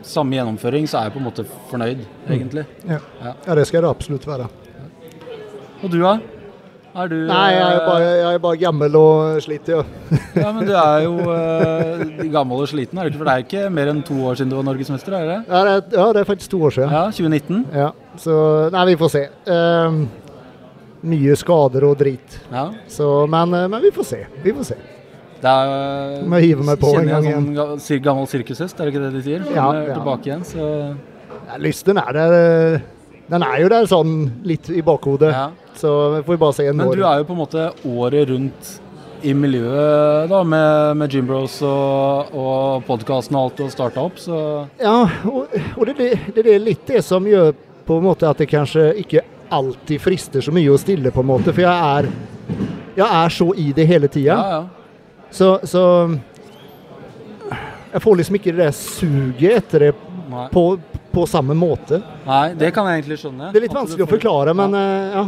samme 0.04 0.36
gjennomføring, 0.36 0.88
så 0.88 1.00
er 1.00 1.08
jeg 1.08 1.16
på 1.16 1.20
en 1.20 1.28
måte 1.28 1.44
fornøyd, 1.70 2.02
egentlig. 2.28 2.66
Ja. 2.88 2.98
Ja. 3.20 3.36
ja, 3.46 3.56
det 3.56 3.68
skal 3.68 3.84
det 3.84 3.92
absolutt 3.92 4.26
være. 4.28 4.48
Og 5.82 5.90
du, 5.92 5.98
da? 6.02 6.18
Er 7.00 7.06
du 7.06 7.14
Nei, 7.28 7.50
jeg 7.54 7.74
er 7.76 7.84
bare, 7.86 8.06
jeg 8.18 8.34
er 8.34 8.40
bare 8.42 8.58
gammel 8.58 8.96
og 8.98 9.36
sliten, 9.44 9.76
ja. 9.78 10.18
Ja, 10.42 10.48
men 10.56 10.66
du 10.66 10.72
er 10.74 11.04
jo 11.04 11.12
eh, 11.30 12.24
gammel 12.36 12.64
og 12.64 12.68
sliten, 12.68 12.98
er 12.98 13.06
du 13.06 13.12
ikke? 13.12 13.20
For 13.20 13.28
det 13.30 13.34
er 13.36 13.44
ikke 13.46 13.62
mer 13.76 13.90
enn 13.92 14.00
to 14.08 14.16
år 14.26 14.40
siden 14.40 14.50
du 14.50 14.56
var 14.58 14.66
norgesmester, 14.66 15.14
er 15.20 15.28
det? 15.28 15.36
Ja, 15.46 15.60
det 15.68 15.74
er, 15.76 15.84
ja, 16.00 16.06
det 16.16 16.24
er 16.24 16.28
faktisk 16.32 16.50
to 16.56 16.60
år 16.66 16.74
siden. 16.74 16.90
Ja, 16.96 17.04
2019. 17.14 17.60
Ja, 17.78 17.90
så 18.18 18.34
Nei, 18.74 18.82
vi 18.90 18.96
får 19.04 19.12
se. 19.14 19.22
Um, 19.46 20.00
mye 21.14 21.36
skader 21.40 21.86
og 21.88 21.94
drit. 22.02 22.40
Ja. 22.50 22.66
Så, 22.90 23.06
men, 23.30 23.54
eh, 23.56 23.68
men 23.72 23.86
vi 23.86 23.94
får 23.94 24.08
se. 24.10 24.20
Vi 24.44 24.56
får 24.58 24.68
se. 24.72 24.80
Det 25.40 25.48
er 25.48 26.26
Må 26.28 26.36
jeg 26.42 26.50
hive 26.50 26.66
meg 26.68 26.82
på 26.82 26.90
en 26.98 27.06
kjenner 27.06 27.30
jeg 27.30 27.38
sånn 27.86 28.02
gammel 28.04 28.26
sirkushest, 28.28 28.76
er 28.76 28.90
det 28.90 28.92
ikke 28.92 29.06
det 29.06 29.14
de 29.14 29.22
sier? 29.24 29.46
Ja, 29.54 29.70
Kommer 29.70 29.86
ja. 29.86 29.94
Tilbake 29.96 30.28
igjen, 30.28 30.42
så 30.44 30.66
Ja, 31.46 31.56
lysten 31.62 31.96
er 32.02 32.12
der. 32.18 32.34
eh, 32.42 32.80
Den 33.30 33.46
er 33.46 33.60
jo 33.62 33.68
der 33.70 33.86
sånn 33.88 34.12
litt 34.44 34.68
i 34.74 34.82
bakhodet. 34.84 35.30
ja. 35.32 35.46
Så 35.78 36.10
vi 36.16 36.22
får 36.26 36.38
bare 36.40 36.56
se 36.56 36.66
en 36.66 36.76
Men 36.76 36.88
år. 36.88 36.96
du 36.96 37.04
er 37.06 37.18
jo 37.20 37.26
på 37.28 37.36
en 37.36 37.40
måte 37.40 37.66
året 37.86 38.28
rundt 38.28 38.70
i 39.22 39.34
miljøet 39.36 40.30
da, 40.30 40.38
med, 40.44 40.96
med 40.96 41.12
Jim 41.12 41.26
Bros 41.28 41.58
og, 41.62 42.30
og 42.32 42.86
podkasten 42.88 43.36
og 43.36 43.50
alt 43.50 43.60
og 43.66 43.72
starta 43.72 44.00
opp, 44.00 44.16
så 44.18 44.38
Ja, 44.80 45.02
og, 45.28 45.52
og 45.76 45.90
det, 45.90 45.96
det, 45.98 46.08
det 46.40 46.54
er 46.54 46.62
litt 46.64 46.86
det 46.88 47.02
som 47.04 47.26
gjør 47.28 47.52
på 47.86 47.98
en 48.00 48.06
måte 48.06 48.28
at 48.28 48.40
det 48.40 48.48
kanskje 48.48 48.86
ikke 49.02 49.22
alltid 49.50 50.00
frister 50.00 50.40
så 50.44 50.52
mye 50.54 50.70
å 50.72 50.78
stille, 50.80 51.10
på 51.12 51.20
en 51.24 51.28
måte. 51.32 51.52
For 51.52 51.64
jeg 51.64 51.74
er, 51.98 52.08
jeg 52.96 53.06
er 53.06 53.34
så 53.34 53.48
i 53.58 53.72
det 53.76 53.86
hele 53.90 54.08
tida. 54.08 54.36
ja, 54.36 54.50
ja. 54.58 54.66
Så, 55.30 55.60
så 55.62 55.82
Jeg 57.92 58.02
får 58.02 58.16
liksom 58.18 58.34
ikke 58.38 58.52
det 58.54 58.64
der 58.64 58.72
suget 58.74 59.52
etter 59.60 59.84
det 59.84 59.90
på, 60.50 60.64
på 61.10 61.26
samme 61.26 61.54
måte. 61.58 62.00
Nei, 62.26 62.52
det 62.58 62.70
kan 62.74 62.86
jeg 62.86 63.00
egentlig 63.00 63.18
skjønne. 63.18 63.50
Det 63.50 63.58
er 63.60 63.64
litt 63.66 63.74
vanskelig 63.74 64.04
får... 64.04 64.10
å 64.10 64.14
forklare, 64.16 64.54
men 64.58 64.74
eh, 64.78 65.14
ja. 65.14 65.24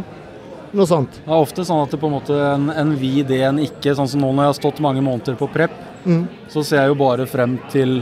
Noe 0.73 0.87
sånt. 0.89 1.19
Det 1.21 1.29
er 1.29 1.37
ofte 1.37 1.61
sånn 1.67 1.83
at 1.83 1.91
det 1.93 1.99
på 2.01 2.07
en 2.09 2.15
måte 2.15 2.33
en, 2.33 2.69
en 2.73 2.95
vi, 2.97 3.21
det, 3.23 3.41
en 3.45 3.59
ikke. 3.61 3.93
Sånn 3.95 4.07
som 4.09 4.21
nå 4.23 4.31
når 4.33 4.47
jeg 4.47 4.51
har 4.53 4.59
stått 4.61 4.79
mange 4.81 5.01
måneder 5.05 5.37
på 5.39 5.49
prep, 5.53 5.71
Mm. 6.03 6.25
så 6.51 6.59
ser 6.67 6.81
jeg 6.81 6.89
jo 6.91 6.95
bare 6.99 7.23
frem 7.25 7.53
til 7.71 8.01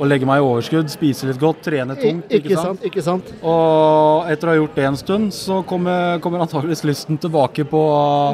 å 0.00 0.06
legge 0.08 0.24
meg 0.26 0.40
i 0.40 0.44
overskudd, 0.46 0.88
spise 0.88 1.26
litt 1.28 1.36
godt, 1.38 1.60
trene 1.66 1.92
I, 1.92 2.00
tungt. 2.00 2.30
ikke 2.32 2.56
sant? 2.56 2.80
Ikke 2.88 3.02
sant? 3.04 3.28
Og 3.44 4.24
etter 4.32 4.48
å 4.48 4.54
ha 4.54 4.56
gjort 4.56 4.74
det 4.74 4.86
en 4.88 4.96
stund, 4.96 5.28
så 5.36 5.58
kommer, 5.68 6.18
kommer 6.24 6.40
antageligvis 6.40 6.82
lysten 6.88 7.18
tilbake 7.20 7.66
på, 7.68 7.82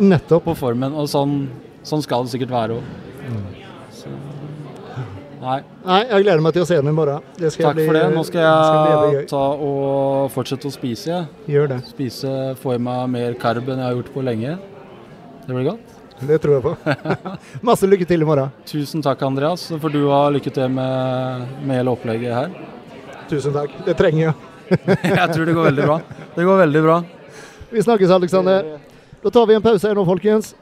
Nettopp. 0.06 0.44
på 0.44 0.54
formen. 0.56 0.94
Og 0.94 1.08
sånn, 1.10 1.48
sånn 1.82 2.02
skal 2.06 2.22
det 2.24 2.30
sikkert 2.36 2.54
være 2.54 2.78
òg. 2.78 3.59
Nei, 5.40 5.60
Nei, 5.86 6.00
jeg 6.04 6.24
gleder 6.26 6.42
meg 6.44 6.52
til 6.52 6.64
å 6.66 6.66
se 6.68 6.76
den 6.76 6.90
i 6.90 6.92
morgen. 6.92 7.22
Takk 7.40 7.76
bli, 7.78 7.86
for 7.88 7.96
det. 7.96 8.02
Nå 8.12 8.24
skal 8.28 8.42
jeg 8.44 8.64
skal 8.66 9.30
ta 9.30 9.44
og 9.64 10.26
fortsette 10.34 10.68
å 10.68 10.74
spise. 10.74 11.22
Gjør 11.48 11.70
det. 11.72 11.78
Spise, 11.88 12.32
Få 12.60 12.74
i 12.76 12.82
meg 12.82 13.06
mer 13.14 13.38
karb 13.40 13.70
enn 13.72 13.80
jeg 13.80 13.86
har 13.86 13.96
gjort 13.96 14.10
på 14.12 14.24
lenge. 14.26 14.58
Det 15.46 15.56
blir 15.56 15.70
godt. 15.70 15.96
Det 16.28 16.36
tror 16.44 16.58
jeg 16.58 16.64
på. 16.66 16.94
Masse 17.70 17.88
lykke 17.88 18.04
til 18.10 18.20
i 18.20 18.28
morgen. 18.28 18.52
Tusen 18.68 19.00
takk, 19.04 19.24
Andreas. 19.24 19.64
Så 19.70 19.80
får 19.80 19.94
du 19.96 20.02
ha 20.10 20.20
lykke 20.34 20.52
til 20.52 20.68
med, 20.76 21.48
med 21.64 21.80
hele 21.80 21.94
opplegget 21.96 22.36
her. 22.36 22.52
Tusen 23.30 23.56
takk. 23.56 23.72
Det 23.88 23.96
trenger 23.96 24.26
jeg. 24.26 24.36
Jeg 25.16 25.28
tror 25.32 25.48
det 25.48 25.54
går 25.56 25.70
veldig 25.70 25.86
bra. 25.88 25.96
Det 26.36 26.44
går 26.46 26.60
veldig 26.60 26.82
bra. 26.84 26.98
Vi 27.72 27.82
snakkes, 27.82 28.12
Alexander. 28.14 28.68
Da 29.24 29.32
tar 29.32 29.48
vi 29.48 29.56
en 29.56 29.64
pause 29.64 29.88
her 29.88 29.96
nå, 29.96 30.04
folkens. 30.06 30.52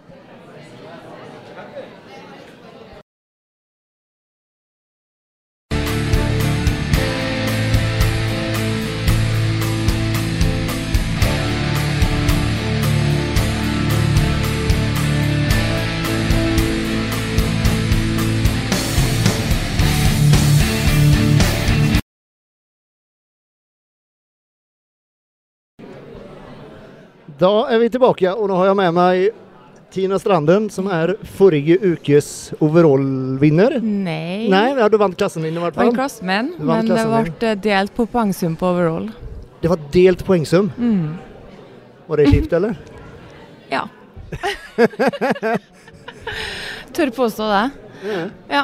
Da 27.38 27.51
er 27.70 27.79
vi 27.79 27.88
tilbake, 27.94 28.33
og 28.35 28.48
nå 28.51 28.57
har 28.59 28.72
jeg 28.72 28.79
med 28.81 28.94
meg 28.96 29.29
Tina 29.94 30.18
Stranden, 30.20 30.66
som 30.74 30.88
er 30.92 31.14
forrige 31.38 31.79
ukes 31.94 32.51
overall-vinner. 32.61 33.79
Nei. 33.81 34.48
Nei, 34.51 34.64
ja, 34.77 34.88
du 34.90 34.98
vant 35.01 35.14
klassen 35.16 35.46
din 35.46 35.55
i 35.57 35.62
hvert 35.62 35.77
fall. 35.79 35.88
Vant 35.92 35.96
klassen 36.01 36.27
min, 36.29 36.51
men 36.59 36.90
det 36.90 37.05
ble 37.38 37.53
delt 37.64 37.94
på 37.96 38.09
poengsum 38.11 38.57
på 38.59 38.68
overall. 38.72 39.07
Det 39.62 39.70
var 39.70 39.81
delt 39.94 40.24
poengsum. 40.27 40.68
Mm. 40.77 41.14
Var 42.11 42.22
det 42.22 42.31
kjipt, 42.35 42.55
eller? 42.59 42.79
Ja. 43.68 43.83
Tør 46.96 47.11
påstå 47.12 47.44
det. 47.53 47.64
Ja. 48.48 48.62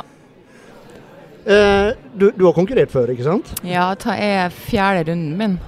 Eh, 1.44 1.90
du, 2.16 2.30
du 2.32 2.46
har 2.46 2.54
konkurrert 2.56 2.88
før, 2.92 3.12
ikke 3.12 3.26
sant? 3.26 3.50
Ja, 3.68 3.90
det 4.00 4.16
er 4.16 4.48
fjerde 4.64 5.10
runden 5.10 5.36
min. 5.36 5.58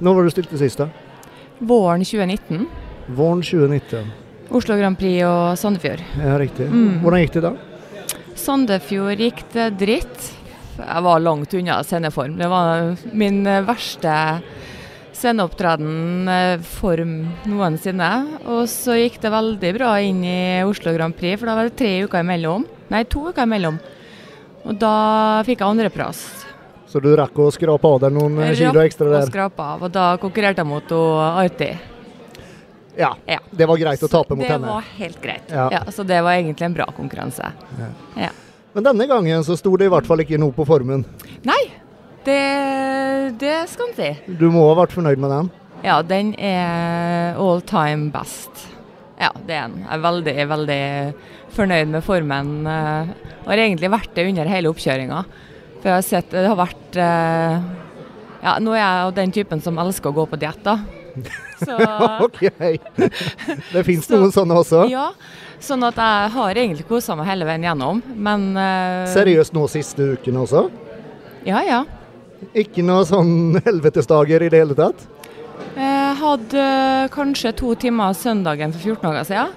Når 0.00 0.16
var 0.16 0.24
du 0.24 0.32
stilt 0.32 0.48
til 0.54 0.62
sist, 0.62 0.80
da? 0.80 0.88
Våren 1.62 2.04
2019. 2.04 2.66
Våren 3.06 3.42
2019. 3.42 4.10
Oslo 4.50 4.76
Grand 4.76 4.98
Prix 4.98 5.22
og 5.24 5.58
Sandefjord. 5.58 6.02
Ja, 6.18 6.34
riktig. 6.40 6.66
Mm. 6.66 6.98
Hvordan 7.04 7.22
gikk 7.22 7.36
det 7.36 7.42
da? 7.44 7.52
Sandefjord 8.42 9.22
gikk 9.22 9.44
det 9.54 9.68
dritt. 9.78 10.26
Jeg 10.74 11.04
var 11.06 11.22
langt 11.22 11.54
unna 11.54 11.78
sceneform. 11.86 12.34
Det 12.40 12.50
var 12.50 12.96
min 13.14 13.44
eh, 13.46 13.62
verste 13.68 14.16
sceneopptreden 15.14 16.28
eh, 16.34 16.66
form 16.80 17.16
noensinne. 17.46 18.10
Og 18.42 18.66
så 18.72 18.98
gikk 18.98 19.20
det 19.22 19.30
veldig 19.30 19.74
bra 19.78 19.94
inn 20.02 20.24
i 20.26 20.38
Oslo 20.66 20.96
Grand 20.96 21.14
Prix, 21.14 21.38
for 21.38 21.46
da 21.46 21.60
var 21.60 21.70
det 21.70 21.78
tre 21.78 21.94
uker 22.02 22.26
imellom. 22.26 22.66
Nei, 22.90 23.06
to 23.06 23.28
uker 23.30 23.46
imellom. 23.46 23.78
Og 24.66 24.82
da 24.82 24.96
fikk 25.46 25.62
jeg 25.62 25.76
andreplass. 25.76 26.41
Så 26.92 27.00
du 27.00 27.08
rakk 27.16 27.38
å 27.40 27.46
skrape 27.54 27.88
av 27.88 28.02
deg 28.04 28.12
noen 28.12 28.36
eh, 28.44 28.52
kilo 28.58 28.74
Rakk 28.76 28.90
ekstra 28.90 29.08
å 29.16 29.24
skrape 29.24 29.64
av, 29.64 29.86
og 29.86 29.92
da 29.94 30.10
konkurrerte 30.20 30.60
jeg 30.60 30.68
mot 30.68 30.92
Arti. 30.92 31.70
Ja, 32.98 33.14
Ja. 33.24 33.38
det 33.50 33.64
var 33.70 33.78
greit 33.80 34.02
å 34.04 34.08
tape 34.12 34.36
mot 34.36 34.44
det 34.44 34.52
henne. 34.52 34.68
var 34.68 34.84
helt 34.98 35.20
greit. 35.22 35.48
Ja. 35.48 35.70
Ja. 35.72 35.80
så 35.88 36.04
det 36.04 36.18
var 36.20 36.36
egentlig 36.36 36.66
en 36.68 36.74
bra 36.76 36.84
konkurranse. 36.92 37.48
Men 38.74 38.84
denne 38.84 39.06
gangen 39.08 39.44
så 39.44 39.56
sto 39.56 39.72
det 39.76 39.88
i 39.88 39.92
hvert 39.92 40.06
fall 40.08 40.20
ikke 40.24 40.38
noe 40.40 40.52
på 40.52 40.64
formen. 40.68 41.04
Nei, 41.48 41.62
det, 42.24 42.38
det 43.40 43.56
skal 43.72 43.88
en 43.90 43.96
si. 43.96 44.10
Du 44.38 44.46
må 44.52 44.66
ha 44.68 44.76
vært 44.82 44.92
fornøyd 44.96 45.20
med 45.20 45.32
den? 45.32 45.50
Ja, 45.82 45.96
den 46.06 46.34
er 46.38 47.38
all 47.40 47.60
time 47.68 48.10
best. 48.14 48.68
Ja, 49.20 49.30
det 49.46 49.56
er 49.56 49.68
den. 49.68 49.82
Jeg 49.86 49.96
er 49.96 50.04
veldig, 50.04 50.36
veldig 50.52 50.82
fornøyd 51.56 51.90
med 51.96 52.04
formen. 52.06 52.52
Jeg 52.68 53.48
har 53.48 53.64
egentlig 53.64 53.90
vært 53.92 54.12
det 54.16 54.28
under 54.28 54.52
hele 54.52 54.72
oppkjøringa. 54.72 55.24
For 55.82 55.90
jeg 55.90 55.96
har 55.98 56.04
sett 56.06 56.30
det 56.30 56.46
har 56.46 56.58
vært 56.58 56.98
eh, 57.02 57.56
Ja, 58.42 58.56
nå 58.62 58.72
er 58.74 58.80
jeg 58.82 59.06
av 59.06 59.14
den 59.16 59.32
typen 59.34 59.62
som 59.62 59.78
elsker 59.82 60.10
å 60.12 60.16
gå 60.16 60.26
på 60.30 60.38
diett, 60.40 60.62
da. 60.66 60.78
Så 61.62 61.76
OK. 62.24 62.40
Det 63.72 63.82
fins 63.86 64.06
Så- 64.08 64.16
noen 64.18 64.32
sånne 64.34 64.56
også? 64.62 64.84
ja. 64.90 65.10
Sånn 65.62 65.84
at 65.86 65.94
jeg 65.94 66.30
har 66.34 66.58
egentlig 66.58 66.88
kosa 66.88 67.14
meg 67.14 67.28
hele 67.28 67.46
veien 67.46 67.62
gjennom, 67.62 68.00
men 68.18 68.48
eh, 68.58 69.04
Seriøst 69.12 69.52
nå 69.54 69.68
siste 69.70 70.08
uken 70.16 70.40
også? 70.40 70.64
Ja, 71.46 71.60
ja. 71.62 71.82
Ikke 72.58 72.82
noe 72.82 73.04
sånn 73.06 73.60
helvetesdager 73.62 74.42
i 74.42 74.48
det 74.50 74.58
hele 74.64 74.74
tatt? 74.74 75.04
Jeg 75.76 76.16
hadde 76.18 76.64
kanskje 77.14 77.52
to 77.60 77.76
timer 77.78 78.10
søndagen 78.18 78.74
for 78.74 78.82
14 78.90 79.06
dager 79.06 79.28
siden. 79.30 79.54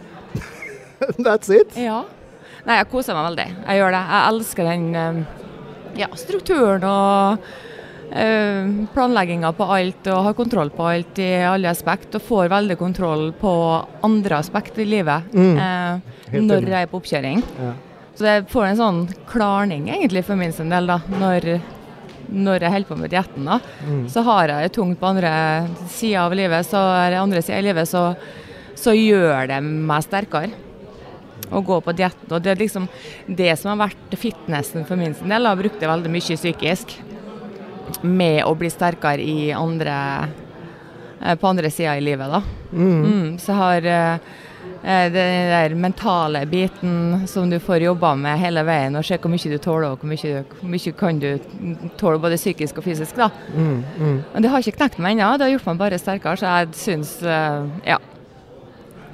That's 1.26 1.50
it? 1.50 1.74
Ja. 1.74 2.04
Nei, 2.70 2.78
jeg 2.84 2.90
koser 2.94 3.18
meg 3.18 3.26
veldig. 3.32 3.48
Jeg 3.66 3.82
gjør 3.82 3.98
det. 3.98 4.04
Jeg 4.14 4.30
elsker 4.30 4.70
den 4.70 4.86
eh, 5.02 5.20
ja, 5.98 6.08
strukturen 6.20 6.84
og 6.90 7.46
uh, 8.12 8.70
planlegginga 8.94 9.52
på 9.58 9.68
alt 9.78 10.08
og 10.14 10.24
har 10.28 10.36
kontroll 10.38 10.70
på 10.76 10.86
alt 10.92 11.20
i 11.24 11.30
alle 11.48 11.72
aspekt. 11.72 12.16
Og 12.18 12.22
får 12.28 12.52
veldig 12.54 12.78
kontroll 12.80 13.30
på 13.40 13.54
andre 14.06 14.42
aspekt 14.42 14.78
i 14.80 14.86
livet 14.86 15.32
Mm. 15.34 15.58
eh, 15.58 16.40
når 16.42 16.68
jeg 16.70 16.82
er 16.84 16.92
på 16.92 17.00
oppkjøring. 17.02 17.44
Ja. 17.62 17.74
Så 18.16 18.24
jeg 18.30 18.46
får 18.48 18.66
en 18.70 18.78
sånn 18.80 19.00
klarning 19.28 19.90
egentlig 19.92 20.24
for 20.24 20.36
min 20.40 20.54
sin 20.56 20.70
del, 20.72 20.88
da. 20.88 21.00
Når, 21.20 21.60
når 22.32 22.62
jeg 22.64 22.72
holder 22.72 22.88
på 22.88 22.98
med 22.98 23.12
dietten, 23.12 23.46
da. 23.46 23.60
Mm. 23.86 24.06
Så 24.10 24.24
har 24.24 24.48
jeg 24.48 24.70
det 24.70 24.76
tungt 24.78 25.00
på 25.02 25.10
andre 25.10 25.34
sida 25.92 26.24
av 26.26 26.34
livet, 26.34 26.66
så 26.66 26.80
eller 26.80 27.20
andre 27.20 27.42
sida 27.44 27.60
i 27.60 27.66
livet, 27.68 27.90
så, 27.92 28.16
så 28.80 28.94
gjør 28.96 29.48
det 29.52 29.60
meg 29.64 30.04
sterkere 30.08 30.52
å 31.52 31.62
gå 31.66 31.80
på 31.82 31.96
dietten. 31.96 32.32
Og 32.32 32.42
det 32.44 32.54
er 32.54 32.62
liksom 32.62 32.88
det 33.28 33.52
som 33.60 33.74
har 33.74 33.90
vært 33.90 34.18
fitnessen 34.20 34.88
for 34.88 35.00
min 35.00 35.16
sin 35.16 35.32
del. 35.32 35.44
Jeg 35.44 35.54
har 35.54 35.62
brukt 35.62 35.82
det 35.82 35.92
veldig 35.92 36.14
mye 36.16 36.40
psykisk. 36.40 36.98
Med 38.02 38.42
å 38.46 38.56
bli 38.58 38.70
sterkere 38.74 39.22
i 39.22 39.52
andre 39.56 39.96
eh, 41.22 41.36
på 41.38 41.48
andre 41.48 41.72
sida 41.72 41.98
i 41.98 42.04
livet, 42.04 42.32
da. 42.32 42.42
Mm. 42.72 43.04
Mm, 43.06 43.28
så 43.40 43.54
har 43.54 43.86
eh, 43.86 44.16
eh, 44.84 45.12
den 45.14 45.52
der 45.52 45.76
mentale 45.76 46.46
biten 46.50 47.28
som 47.28 47.50
du 47.50 47.60
får 47.60 47.86
jobba 47.86 48.16
med 48.16 48.40
hele 48.42 48.66
veien, 48.66 48.98
og 48.98 49.06
se 49.06 49.20
hvor 49.22 49.32
mye 49.32 49.52
du 49.54 49.58
tåler, 49.62 49.94
og 49.94 50.02
hvor 50.02 50.12
mye, 50.12 50.42
hvor 50.58 50.74
mye 50.74 50.96
kan 50.98 51.22
du 51.22 51.30
tåle 52.02 52.20
både 52.22 52.42
psykisk 52.42 52.82
og 52.82 52.90
fysisk. 52.90 53.16
da. 53.22 53.30
Mm. 53.54 53.84
Mm. 54.00 54.20
Men 54.34 54.44
det 54.44 54.52
har 54.52 54.66
ikke 54.66 54.80
knekt 54.82 55.00
meg 55.00 55.16
ennå, 55.16 55.38
det 55.38 55.48
har 55.48 55.56
gjort 55.56 55.72
meg 55.72 55.82
bare 55.86 56.02
sterkere, 56.02 56.42
så 56.42 56.52
jeg 56.52 56.76
syns 56.82 57.16
eh, 57.24 57.72
ja. 57.94 58.02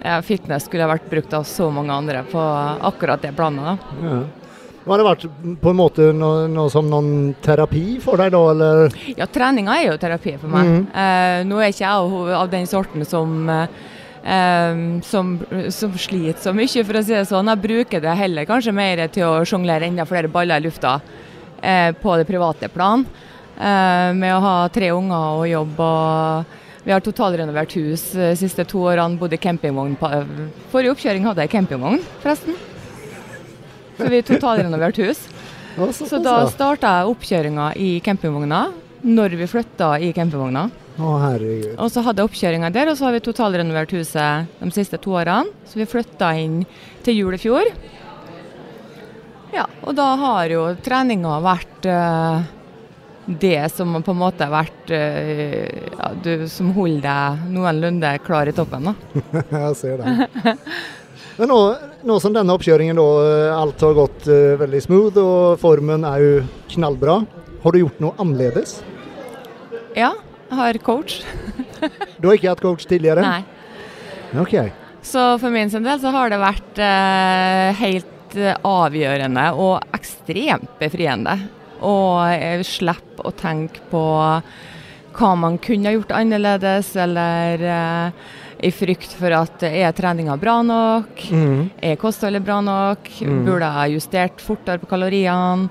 Ja, 0.03 0.21
Fitness 0.25 0.65
skulle 0.65 0.85
ha 0.87 0.93
vært 0.95 1.09
brukt 1.11 1.33
av 1.37 1.43
så 1.45 1.67
mange 1.73 1.93
andre 1.93 2.23
på 2.29 2.41
akkurat 2.89 3.21
det 3.21 3.35
planet. 3.37 3.65
da. 3.65 4.05
Ja. 4.07 4.21
Har 4.85 4.97
det 4.97 5.05
vært 5.05 5.25
på 5.61 5.69
en 5.69 5.77
måte 5.77 6.07
noe, 6.17 6.47
noe 6.49 6.69
som 6.73 6.87
noen 6.89 7.35
terapi 7.45 7.99
for 8.01 8.17
deg 8.17 8.31
da, 8.33 8.39
eller? 8.49 8.95
Ja, 9.13 9.27
treninga 9.29 9.75
er 9.77 9.91
jo 9.91 9.97
terapi 10.01 10.33
for 10.41 10.49
meg. 10.49 10.65
Mhm. 10.65 10.87
Eh, 11.03 11.41
nå 11.45 11.59
er 11.61 11.69
ikke 11.69 11.85
jeg 11.85 11.91
av, 11.91 12.15
av 12.39 12.49
den 12.49 12.65
sorten 12.65 13.05
som, 13.05 13.35
eh, 13.49 13.67
eh, 14.25 14.81
som, 15.05 15.35
som 15.69 15.93
sliter 15.93 16.41
så 16.41 16.53
mye, 16.57 16.85
for 16.87 16.97
å 16.97 17.03
si 17.05 17.13
det 17.13 17.27
sånn. 17.29 17.53
Jeg 17.53 17.61
bruker 17.67 18.01
det 18.01 18.17
heller 18.23 18.49
kanskje 18.49 18.73
mer 18.73 19.05
til 19.13 19.27
å 19.29 19.45
sjonglere 19.45 19.85
enda 19.85 20.07
flere 20.09 20.31
baller 20.33 20.57
i 20.57 20.65
lufta 20.65 20.95
eh, 21.61 21.91
på 21.93 22.17
det 22.17 22.25
private 22.25 22.71
plan. 22.73 23.05
Eh, 23.61 24.09
med 24.17 24.33
å 24.33 24.41
ha 24.41 24.55
tre 24.73 24.89
unger 24.97 25.37
og 25.43 25.45
jobb 25.51 25.79
og 25.85 26.57
vi 26.83 26.91
har 26.91 27.03
totalrenovert 27.05 27.75
hus 27.77 28.03
de 28.15 28.31
siste 28.39 28.65
to 28.65 28.81
årene. 28.89 29.19
Bodde 29.21 29.37
i 29.37 29.41
campingvogn. 29.41 29.95
På, 29.99 30.09
forrige 30.73 30.95
oppkjøring 30.95 31.27
hadde 31.29 31.45
jeg 31.45 31.53
campingvogn, 31.53 32.01
forresten. 32.23 32.57
Så 33.99 34.09
vi 34.09 34.21
totalrenovert 34.25 35.01
hus. 35.03 35.25
Så 36.01 36.19
da 36.19 36.41
starta 36.51 36.97
jeg 36.99 37.11
oppkjøringa 37.13 37.71
i 37.79 37.91
campingvogna 38.03 38.65
når 39.01 39.37
vi 39.39 39.47
flytta 39.49 39.93
i 40.03 40.11
campingvogna. 40.13 40.67
Å, 40.99 41.11
herregud. 41.21 41.75
Og 41.79 41.89
så 41.93 42.03
hadde 42.05 42.21
jeg 42.21 42.29
oppkjøringa 42.29 42.69
der, 42.73 42.91
og 42.91 42.97
så 42.99 43.07
har 43.07 43.15
vi 43.15 43.21
totalrenovert 43.23 43.93
huset 43.95 44.51
de 44.59 44.71
siste 44.75 44.99
to 45.01 45.15
årene. 45.17 45.53
Så 45.69 45.79
vi 45.79 45.87
flytta 45.89 46.33
inn 46.41 46.61
til 47.05 47.21
jul 47.21 47.37
i 47.37 47.41
fjor. 47.41 47.69
Ja, 49.55 49.65
og 49.83 49.95
da 49.97 50.13
har 50.19 50.51
jo 50.51 50.65
treninga 50.83 51.39
vært 51.43 51.87
eh, 51.89 52.51
det 53.25 53.69
som 53.69 54.03
på 54.03 54.11
en 54.11 54.17
måte 54.17 54.47
har 54.47 54.53
vært 54.53 54.91
eh, 54.95 55.69
ja, 55.93 56.09
du, 56.23 56.47
Som 56.49 56.71
holder 56.73 57.03
deg 57.05 57.53
noenlunde 57.53 58.15
klar 58.25 58.49
i 58.49 58.55
toppen. 58.55 58.89
da. 58.91 59.21
Jeg 59.67 59.77
ser 59.77 60.01
det. 60.01 60.55
Men 61.37 61.49
nå, 61.49 61.59
nå 62.05 62.17
som 62.21 62.33
denne 62.35 62.53
oppkjøringen 62.57 62.97
da, 62.97 63.07
eh, 63.27 63.53
alt 63.55 63.81
har 63.85 63.95
gått 63.97 64.27
uh, 64.29 64.57
veldig 64.59 64.81
smooth 64.83 65.21
og 65.21 65.61
formen 65.61 66.03
er 66.05 66.25
jo 66.25 66.33
knallbra, 66.73 67.21
har 67.63 67.73
du 67.73 67.79
gjort 67.79 68.01
noe 68.03 68.17
annerledes? 68.21 68.79
Ja, 69.95 70.11
jeg 70.49 70.59
har 70.59 70.79
coach. 70.83 71.21
Du 72.19 72.27
har 72.27 72.35
ikke 72.35 72.51
hatt 72.51 72.61
coach 72.61 72.85
tidligere? 72.89 73.23
Nei. 73.25 73.41
Ok. 74.41 74.53
Så 75.01 75.23
for 75.41 75.53
min 75.53 75.71
sin 75.71 75.85
del 75.87 75.97
så 76.01 76.11
har 76.13 76.29
det 76.29 76.41
vært 76.41 76.81
uh, 76.83 77.79
helt 77.79 78.37
avgjørende 78.67 79.47
og 79.59 79.97
ekstremt 79.97 80.77
befriende 80.79 81.39
eh, 82.27 82.61
slippe 82.67 83.25
å 83.25 83.31
tenke 83.33 83.81
på 83.91 84.03
hva 85.11 85.31
man 85.35 85.57
kunne 85.59 85.89
ha 85.89 85.95
gjort 85.97 86.13
annerledes, 86.15 86.93
eller 86.95 87.63
eh, 87.67 88.27
i 88.63 88.69
frykt 88.71 89.15
for 89.17 89.33
at 89.33 89.63
er 89.67 89.91
treninga 89.97 90.37
bra 90.39 90.59
nok, 90.63 91.23
mm. 91.31 91.57
er 91.81 91.97
kostholdet 91.99 92.45
bra 92.45 92.59
nok, 92.61 93.09
Mm. 93.21 93.41
burde 93.45 93.67
jeg 93.75 93.97
justert 93.97 94.41
fortere 94.41 94.79
på 94.79 94.87
kaloriene. 94.87 95.69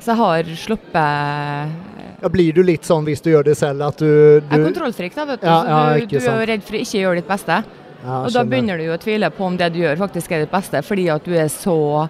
Så 0.00 0.12
jeg 0.14 0.16
har 0.16 0.44
sluppet 0.56 2.22
Ja, 2.22 2.28
blir 2.28 2.52
du 2.56 2.62
litt 2.62 2.84
sånn 2.88 3.04
hvis 3.04 3.20
du 3.24 3.30
gjør 3.30 3.44
det 3.44 3.56
selv, 3.56 3.82
at 3.86 3.96
du, 4.00 4.06
Jeg 4.40 4.44
er 4.50 4.58
du 4.58 4.64
kontrollfrik, 4.72 5.14
da, 5.14 5.24
vet 5.28 5.40
du. 5.40 5.46
Ja, 5.46 5.58
ja, 5.64 5.98
du, 6.00 6.18
du 6.18 6.18
er 6.18 6.46
redd 6.48 6.62
for 6.64 6.76
å 6.76 6.80
ikke 6.80 7.00
gjøre 7.00 7.20
ditt 7.20 7.28
beste. 7.28 7.62
ja, 8.04 8.18
Og 8.24 8.32
da 8.32 8.44
begynner 8.44 8.80
du 8.80 8.86
å 8.92 8.98
tvile 9.00 9.30
på 9.30 9.44
om 9.44 9.56
det 9.56 9.70
du 9.72 9.80
gjør 9.80 9.96
faktisk 10.00 10.32
er 10.32 10.44
ditt 10.44 10.52
beste, 10.52 10.82
fordi 10.84 11.08
at 11.12 11.24
du 11.24 11.32
er 11.36 11.48
så 11.52 12.08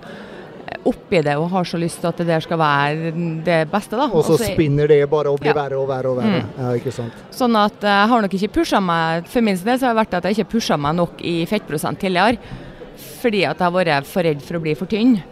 oppi 0.84 1.20
det 1.22 1.34
og 1.36 1.48
har 1.50 1.64
så 1.64 1.78
lyst 1.80 2.00
til 2.00 2.08
at 2.08 2.16
det 2.22 2.26
der 2.28 2.40
skal 2.44 2.58
være 2.58 3.10
det 3.44 3.58
beste. 3.70 3.96
da. 3.96 4.06
Og 4.12 4.24
så 4.24 4.36
spinner 4.38 4.88
det 4.88 5.00
bare 5.10 5.30
og 5.32 5.40
blir 5.40 5.50
Ja. 5.54 5.54
verre 5.54 5.78
og 5.78 5.88
verre 5.88 6.10
og 6.10 6.16
verre. 6.18 6.42
Mm. 6.42 6.58
Ja, 6.58 6.70
ikke 6.78 6.92
sant. 6.92 7.12
Sånn 7.30 7.56
at 7.56 7.82
eh, 7.84 7.88
jeg 7.90 8.08
har 8.08 8.22
nok 8.22 8.34
ikke 8.38 8.52
pusha 8.60 8.80
meg 8.80 9.26
For 9.26 9.40
min 9.42 9.56
del 9.56 9.78
så 9.78 9.86
har 9.88 9.94
det 9.94 10.00
vært 10.06 10.14
at 10.14 10.24
jeg 10.24 10.38
ikke 10.38 10.52
pusha 10.58 10.76
meg 10.78 10.94
nok 10.96 11.20
i 11.22 11.44
fettprosent 11.46 11.98
tidligere. 11.98 12.38
Fordi 13.20 13.44
at 13.44 13.58
jeg 13.58 13.64
har 13.66 13.72
vært 13.72 14.06
for 14.06 14.22
redd 14.22 14.40
for 14.42 14.54
å 14.56 14.62
bli 14.62 14.74
for 14.74 14.86
tynn. 14.86 15.22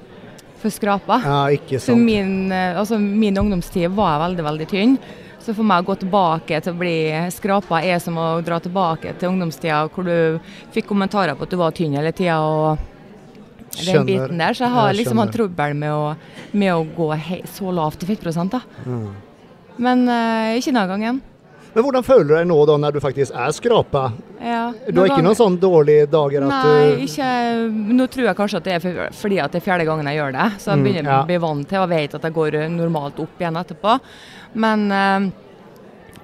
For 0.58 0.68
skrapa. 0.74 1.20
Ja, 1.22 1.46
ikke 1.54 1.78
Så 1.78 1.92
sant. 1.94 2.04
min, 2.04 2.50
eh, 2.52 2.74
altså 2.76 2.98
min 2.98 3.34
ungdomstid 3.38 3.90
var 3.94 4.18
veldig, 4.28 4.44
veldig 4.44 4.68
tynn. 4.68 4.98
Så 5.40 5.54
for 5.54 5.62
meg 5.64 5.84
å 5.84 5.94
gå 5.94 5.98
tilbake 6.00 6.60
til 6.60 6.72
å 6.74 6.76
bli 6.76 7.30
skrapa 7.30 7.78
er 7.82 7.98
som 8.00 8.16
å 8.16 8.42
dra 8.44 8.58
tilbake 8.60 9.16
til 9.18 9.30
ungdomstida 9.30 9.88
hvor 9.88 10.04
du 10.04 10.40
fikk 10.74 10.86
kommentarer 10.88 11.34
på 11.38 11.42
at 11.46 11.50
du 11.50 11.56
var 11.56 11.70
tynn 11.70 11.94
hele 11.94 12.12
tida. 12.12 12.76
Den 13.86 14.06
biten 14.06 14.38
der, 14.38 14.52
Så 14.54 14.64
jeg 14.66 14.70
har 14.74 14.88
Jeg 14.92 14.96
liksom 15.04 15.18
hatt 15.22 15.32
trøbbel 15.34 15.74
med 15.76 15.90
å, 15.92 16.16
med 16.52 16.74
å 16.74 16.84
gå 16.96 17.08
så 17.46 17.72
lavt 17.72 18.02
i 18.02 18.06
fettprosent. 18.06 18.50
da. 18.52 18.60
Mm. 18.86 19.08
Men 19.78 20.08
uh, 20.08 20.56
ikke 20.58 20.72
denne 20.72 20.86
gangen. 20.90 21.20
Men 21.74 21.84
hvordan 21.84 22.02
føler 22.02 22.24
du 22.26 22.32
deg 22.34 22.46
nå 22.48 22.56
da, 22.66 22.76
når 22.80 22.92
du 22.96 23.00
faktisk 23.04 23.34
er 23.36 23.50
skrapa? 23.54 24.06
Ja, 24.42 24.72
Du 24.88 24.98
har 25.02 25.10
ikke 25.12 25.22
noen 25.22 25.36
sånne 25.36 25.60
dårlige 25.60 26.06
dager 26.10 26.46
at 26.46 26.48
Nei, 26.48 27.04
ikke 27.04 27.28
Nå 27.94 28.06
tror 28.08 28.24
jeg 28.30 28.36
kanskje 28.38 28.56
at 28.56 28.64
det 28.64 28.72
er 28.78 29.10
fordi 29.14 29.38
at 29.38 29.52
det 29.52 29.60
er 29.60 29.66
fjerde 29.66 29.84
gangen 29.86 30.08
jeg 30.08 30.16
gjør 30.18 30.32
det. 30.32 30.46
Så 30.58 30.72
jeg 30.72 30.78
Mm, 30.80 30.84
begynner 30.88 31.12
ja. 31.12 31.18
å 31.22 31.26
bli 31.28 31.36
vant 31.44 31.68
til 31.68 31.78
og 31.84 31.88
vet 31.92 32.14
at 32.16 32.22
jeg 32.24 32.32
går 32.34 32.56
normalt 32.72 33.20
opp 33.20 33.38
igjen 33.38 33.60
etterpå. 33.60 33.98
Men, 34.54 34.90
eh, 34.90 35.28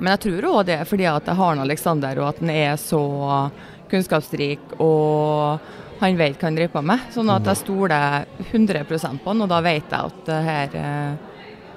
men 0.01 0.11
jeg 0.17 0.21
tror 0.25 0.49
òg 0.51 0.65
det 0.67 0.81
er 0.81 0.85
fordi 0.89 1.07
at 1.13 1.27
jeg 1.27 1.37
har 1.37 1.53
en 1.53 1.61
Aleksander, 1.69 2.19
og 2.19 2.29
at 2.33 2.39
han 2.41 2.51
er 2.51 2.75
så 2.81 3.51
kunnskapsrik 3.93 4.59
og 4.81 5.61
han 6.01 6.17
vet 6.19 6.39
hva 6.41 6.49
han 6.49 6.57
driver 6.59 6.73
på 6.75 6.83
med. 6.85 7.05
Sånn 7.15 7.31
at 7.33 7.47
jeg 7.51 7.61
stoler 7.63 8.25
100% 8.51 9.23
på 9.23 9.31
han, 9.33 9.45
og 9.45 9.49
da 9.53 9.61
vet 9.65 9.91
jeg 9.93 10.11
at 10.11 10.25
det 10.27 10.41
her 10.49 10.75
eh, 10.81 11.15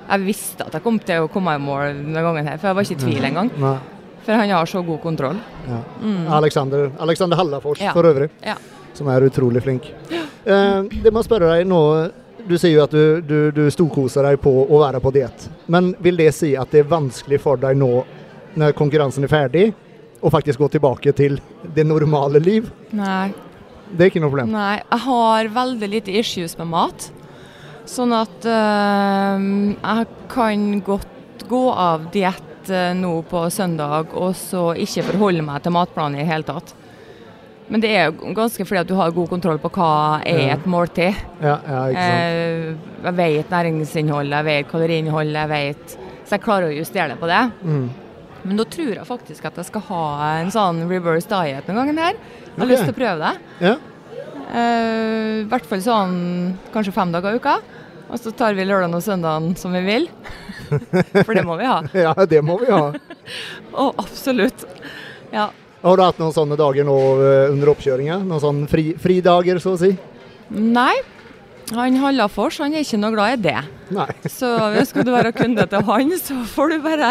Jeg 0.07 0.23
visste 0.23 0.63
at 0.65 0.73
jeg 0.77 0.83
kom 0.85 0.97
til 1.03 1.25
å 1.25 1.27
komme 1.31 1.51
i 1.57 1.59
mål 1.59 1.97
denne 2.05 2.21
gangen 2.23 2.47
her, 2.47 2.57
for 2.57 2.69
jeg 2.69 2.75
var 2.77 2.85
ikke 2.87 2.95
i 2.95 3.01
tvil 3.03 3.25
engang. 3.27 3.49
Nei. 3.59 3.73
For 4.23 4.39
han 4.39 4.49
har 4.55 4.65
så 4.67 4.81
god 4.87 5.01
kontroll. 5.03 5.37
Ja. 5.67 5.81
Mm. 6.01 6.27
Alexander, 6.37 6.89
Alexander 6.99 7.35
Hallafors 7.39 7.81
Ja. 7.81 7.91
for 7.93 8.03
øvrig, 8.07 8.29
Ja. 8.43 8.55
som 8.93 9.07
er 9.09 9.21
utrolig 9.27 9.61
flink. 9.63 9.89
Eh, 10.11 10.81
det 11.03 11.11
må 11.11 11.19
jeg 11.19 11.27
spørre 11.27 11.57
deg 11.57 11.67
nå, 11.67 12.11
du 12.47 12.57
sier 12.57 12.71
jo 12.77 12.83
at 12.83 12.91
du, 12.91 13.19
du, 13.21 13.51
du 13.51 13.69
storkoser 13.69 14.23
deg 14.23 14.39
på 14.39 14.51
å 14.67 14.79
være 14.79 15.01
på 15.03 15.11
diett. 15.11 15.49
Men 15.67 15.93
vil 15.99 16.15
det 16.15 16.33
si 16.33 16.55
at 16.55 16.71
det 16.71 16.85
er 16.85 16.89
vanskelig 16.91 17.39
for 17.43 17.57
deg 17.57 17.75
nå, 17.75 18.05
når 18.55 18.71
konkurransen 18.79 19.23
er 19.27 19.27
ferdig, 19.31 19.73
å 20.23 20.31
faktisk 20.31 20.59
gå 20.63 20.69
tilbake 20.71 21.11
til 21.13 21.35
det 21.75 21.83
normale 21.85 22.39
liv? 22.39 22.71
Nei. 22.95 23.33
Det 23.91 24.03
er 24.03 24.11
ikke 24.11 24.23
noe 24.23 24.33
problem? 24.33 24.51
Nei, 24.55 24.79
jeg 24.81 25.03
har 25.05 25.51
veldig 25.55 25.89
lite 25.91 26.17
issues 26.19 26.57
med 26.59 26.71
mat. 26.71 27.07
Sånn 27.87 28.11
at 28.15 28.47
eh, 28.51 29.45
jeg 29.77 30.09
kan 30.33 30.65
godt 30.83 31.45
gå 31.47 31.61
av 31.71 32.09
diett 32.11 32.71
eh, 32.73 32.91
nå 32.97 33.13
på 33.29 33.45
søndag 33.53 34.11
og 34.17 34.33
så 34.35 34.73
ikke 34.75 35.05
forholde 35.13 35.45
meg 35.47 35.63
til 35.63 35.75
matplanen 35.75 36.19
i 36.19 36.25
det 36.25 36.31
hele 36.31 36.47
tatt. 36.47 36.73
Men 37.67 37.83
det 37.83 37.91
er 37.99 38.07
jo 38.07 38.31
ganske 38.35 38.63
fordi 38.63 38.79
at 38.79 38.87
du 38.87 38.95
har 38.95 39.11
god 39.15 39.27
kontroll 39.31 39.59
på 39.59 39.71
hva 39.75 39.91
er 40.27 40.53
et 40.53 40.67
måltid. 40.71 41.15
Ja, 41.43 41.57
ja, 41.67 41.81
ikke. 41.91 42.09
Eh, 42.09 42.99
jeg 43.07 43.17
vet 43.17 43.55
næringsinnholdet, 43.55 44.35
jeg 44.37 44.47
vet 44.47 44.69
kaloriinnholdet, 44.71 45.39
jeg 45.41 45.51
vet 45.53 45.97
Så 46.27 46.35
jeg 46.35 46.43
klarer 46.43 46.67
å 46.67 46.75
justere 46.75 47.13
det 47.13 47.19
på 47.21 47.27
det. 47.29 47.43
Mm. 47.63 47.87
Men 48.43 48.59
da 48.59 48.65
tror 48.69 48.93
jeg 48.93 49.07
faktisk 49.07 49.47
at 49.49 49.57
jeg 49.59 49.69
skal 49.69 49.85
ha 49.89 50.03
en 50.37 50.51
sånn 50.53 50.83
reverse 50.89 51.29
diet 51.31 51.67
noen 51.69 51.81
ganger 51.81 52.03
her. 52.03 52.19
Jeg 52.19 52.53
har 52.53 52.63
okay. 52.63 52.71
lyst 52.73 52.85
til 52.85 52.93
å 52.93 52.99
prøve 52.99 53.17
det. 53.23 53.33
Ja. 53.65 53.75
Uh, 54.47 55.33
I 55.41 55.47
hvert 55.51 55.67
fall 55.67 55.83
sånn 55.83 56.15
kanskje 56.73 56.95
fem 56.95 57.11
dager 57.15 57.35
i 57.35 57.41
uka. 57.41 57.57
Og 58.07 58.19
så 58.21 58.31
tar 58.31 58.55
vi 58.55 58.63
lørdag 58.63 58.95
og 58.95 59.03
søndag 59.03 59.47
som 59.59 59.73
vi 59.75 59.83
vil. 59.83 60.07
For 61.25 61.35
det 61.35 61.43
må 61.47 61.57
vi 61.59 61.67
ha. 61.67 61.81
ja, 62.07 62.13
det 62.29 62.43
må 62.45 62.59
vi 62.61 62.69
ha. 62.71 62.91
Å, 63.83 63.89
absolutt. 63.99 64.63
Ja. 65.33 65.49
Har 65.83 65.99
du 65.99 66.03
hatt 66.03 66.19
noen 66.21 66.35
sånne 66.35 66.57
dager 66.59 66.87
nå 66.87 66.95
eh, 67.21 67.51
under 67.51 67.73
oppkjøringa? 67.73 68.21
Noen 68.23 68.43
sånne 68.43 68.69
fri, 68.71 68.89
fridager, 68.99 69.59
så 69.61 69.75
å 69.75 69.81
si? 69.81 69.91
Nei, 70.55 70.95
han 71.75 71.97
Hallafors 71.99 72.61
han 72.63 72.75
er 72.75 72.85
ikke 72.85 72.99
noe 73.01 73.11
glad 73.11 73.33
i 73.35 73.41
det. 73.49 73.57
Nei. 73.91 74.07
Så 74.31 74.49
skal 74.87 75.05
du 75.07 75.11
være 75.13 75.33
kunde 75.35 75.65
til 75.67 75.83
han, 75.87 76.13
så 76.19 76.37
får 76.47 76.73
du 76.73 76.77
bare 76.83 77.09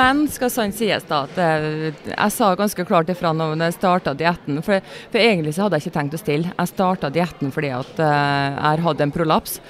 Men 0.00 0.24
skal 0.32 0.52
sant 0.52 0.76
sies 0.76 1.04
da 1.08 1.22
at 1.24 1.40
eh, 1.40 1.90
jeg 2.12 2.34
sa 2.34 2.52
ganske 2.56 2.86
klart 2.88 3.12
ifra 3.12 3.32
når 3.36 3.56
jeg 3.66 3.76
starta 3.78 4.14
dietten. 4.16 4.62
For, 4.64 4.84
for 5.12 5.20
egentlig 5.20 5.56
så 5.56 5.66
hadde 5.66 5.80
jeg 5.80 5.88
ikke 5.88 5.98
tenkt 5.98 6.16
å 6.16 6.22
stille. 6.22 6.52
Jeg 6.52 6.72
starta 6.72 7.12
dietten 7.12 7.52
fordi 7.52 7.72
at 7.76 8.00
eh, 8.00 8.16
jeg 8.52 8.64
har 8.68 8.84
hatt 8.88 9.04
en 9.04 9.14
prolaps. 9.16 9.60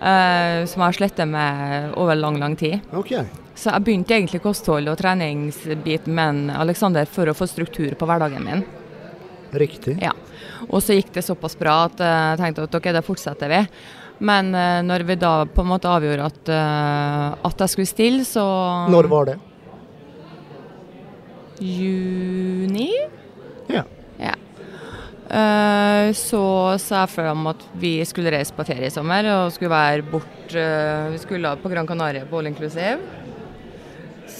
eh, 0.00 0.64
som 0.66 0.80
jeg 0.80 0.86
har 0.86 0.96
slettet 0.96 1.28
med 1.28 1.92
over 2.00 2.16
lang, 2.16 2.38
lang 2.40 2.56
tid. 2.56 2.80
Okay. 2.92 3.24
Så 3.54 3.72
jeg 3.74 3.84
begynte 3.84 4.16
egentlig 4.16 4.42
kosthold 4.44 4.88
og 4.88 4.98
treningsbiten 5.00 6.14
med 6.16 6.52
Alexander 6.56 7.08
for 7.08 7.28
å 7.28 7.36
få 7.36 7.48
struktur 7.50 7.96
på 7.98 8.08
hverdagen 8.08 8.44
min. 8.44 8.64
Riktig. 9.52 9.98
Ja. 10.00 10.14
Og 10.68 10.82
så 10.84 10.96
gikk 10.98 11.12
det 11.14 11.24
såpass 11.26 11.56
bra 11.58 11.84
at 11.88 12.00
eh, 12.02 12.16
jeg 12.32 12.40
tenkte 12.42 12.66
at 12.68 12.78
ok, 12.80 12.90
det 12.96 13.04
fortsetter 13.06 13.52
vi. 13.52 13.60
Men 14.30 14.50
eh, 14.54 14.80
når 14.84 15.06
vi 15.08 15.16
da 15.20 15.34
på 15.48 15.64
en 15.64 15.70
måte 15.70 15.90
avgjorde 15.90 16.26
at, 16.28 16.50
eh, 16.52 17.46
at 17.48 17.64
jeg 17.64 17.74
skulle 17.74 17.90
stille, 17.90 18.26
så 18.28 18.44
Når 18.92 19.08
var 19.12 19.30
det? 19.32 19.38
Juni? 21.60 22.90
Ja. 23.68 23.84
Ja. 24.20 24.36
Så 26.16 26.40
sa 26.80 27.02
jeg 27.04 27.10
for 27.12 27.28
dem 27.28 27.44
at 27.52 27.60
vi 27.78 27.92
skulle 28.08 28.32
reise 28.32 28.54
på 28.56 28.64
ferie 28.66 28.88
i 28.88 28.94
sommer 28.94 29.28
og 29.30 29.52
skulle 29.54 29.70
være 29.70 30.06
bort 30.08 30.54
Vi 30.56 31.20
skulle 31.20 31.52
på 31.60 31.70
Gran 31.70 31.86
Canaria 31.86 32.24
på 32.26 32.40
all 32.40 32.48
inclusive. 32.48 32.96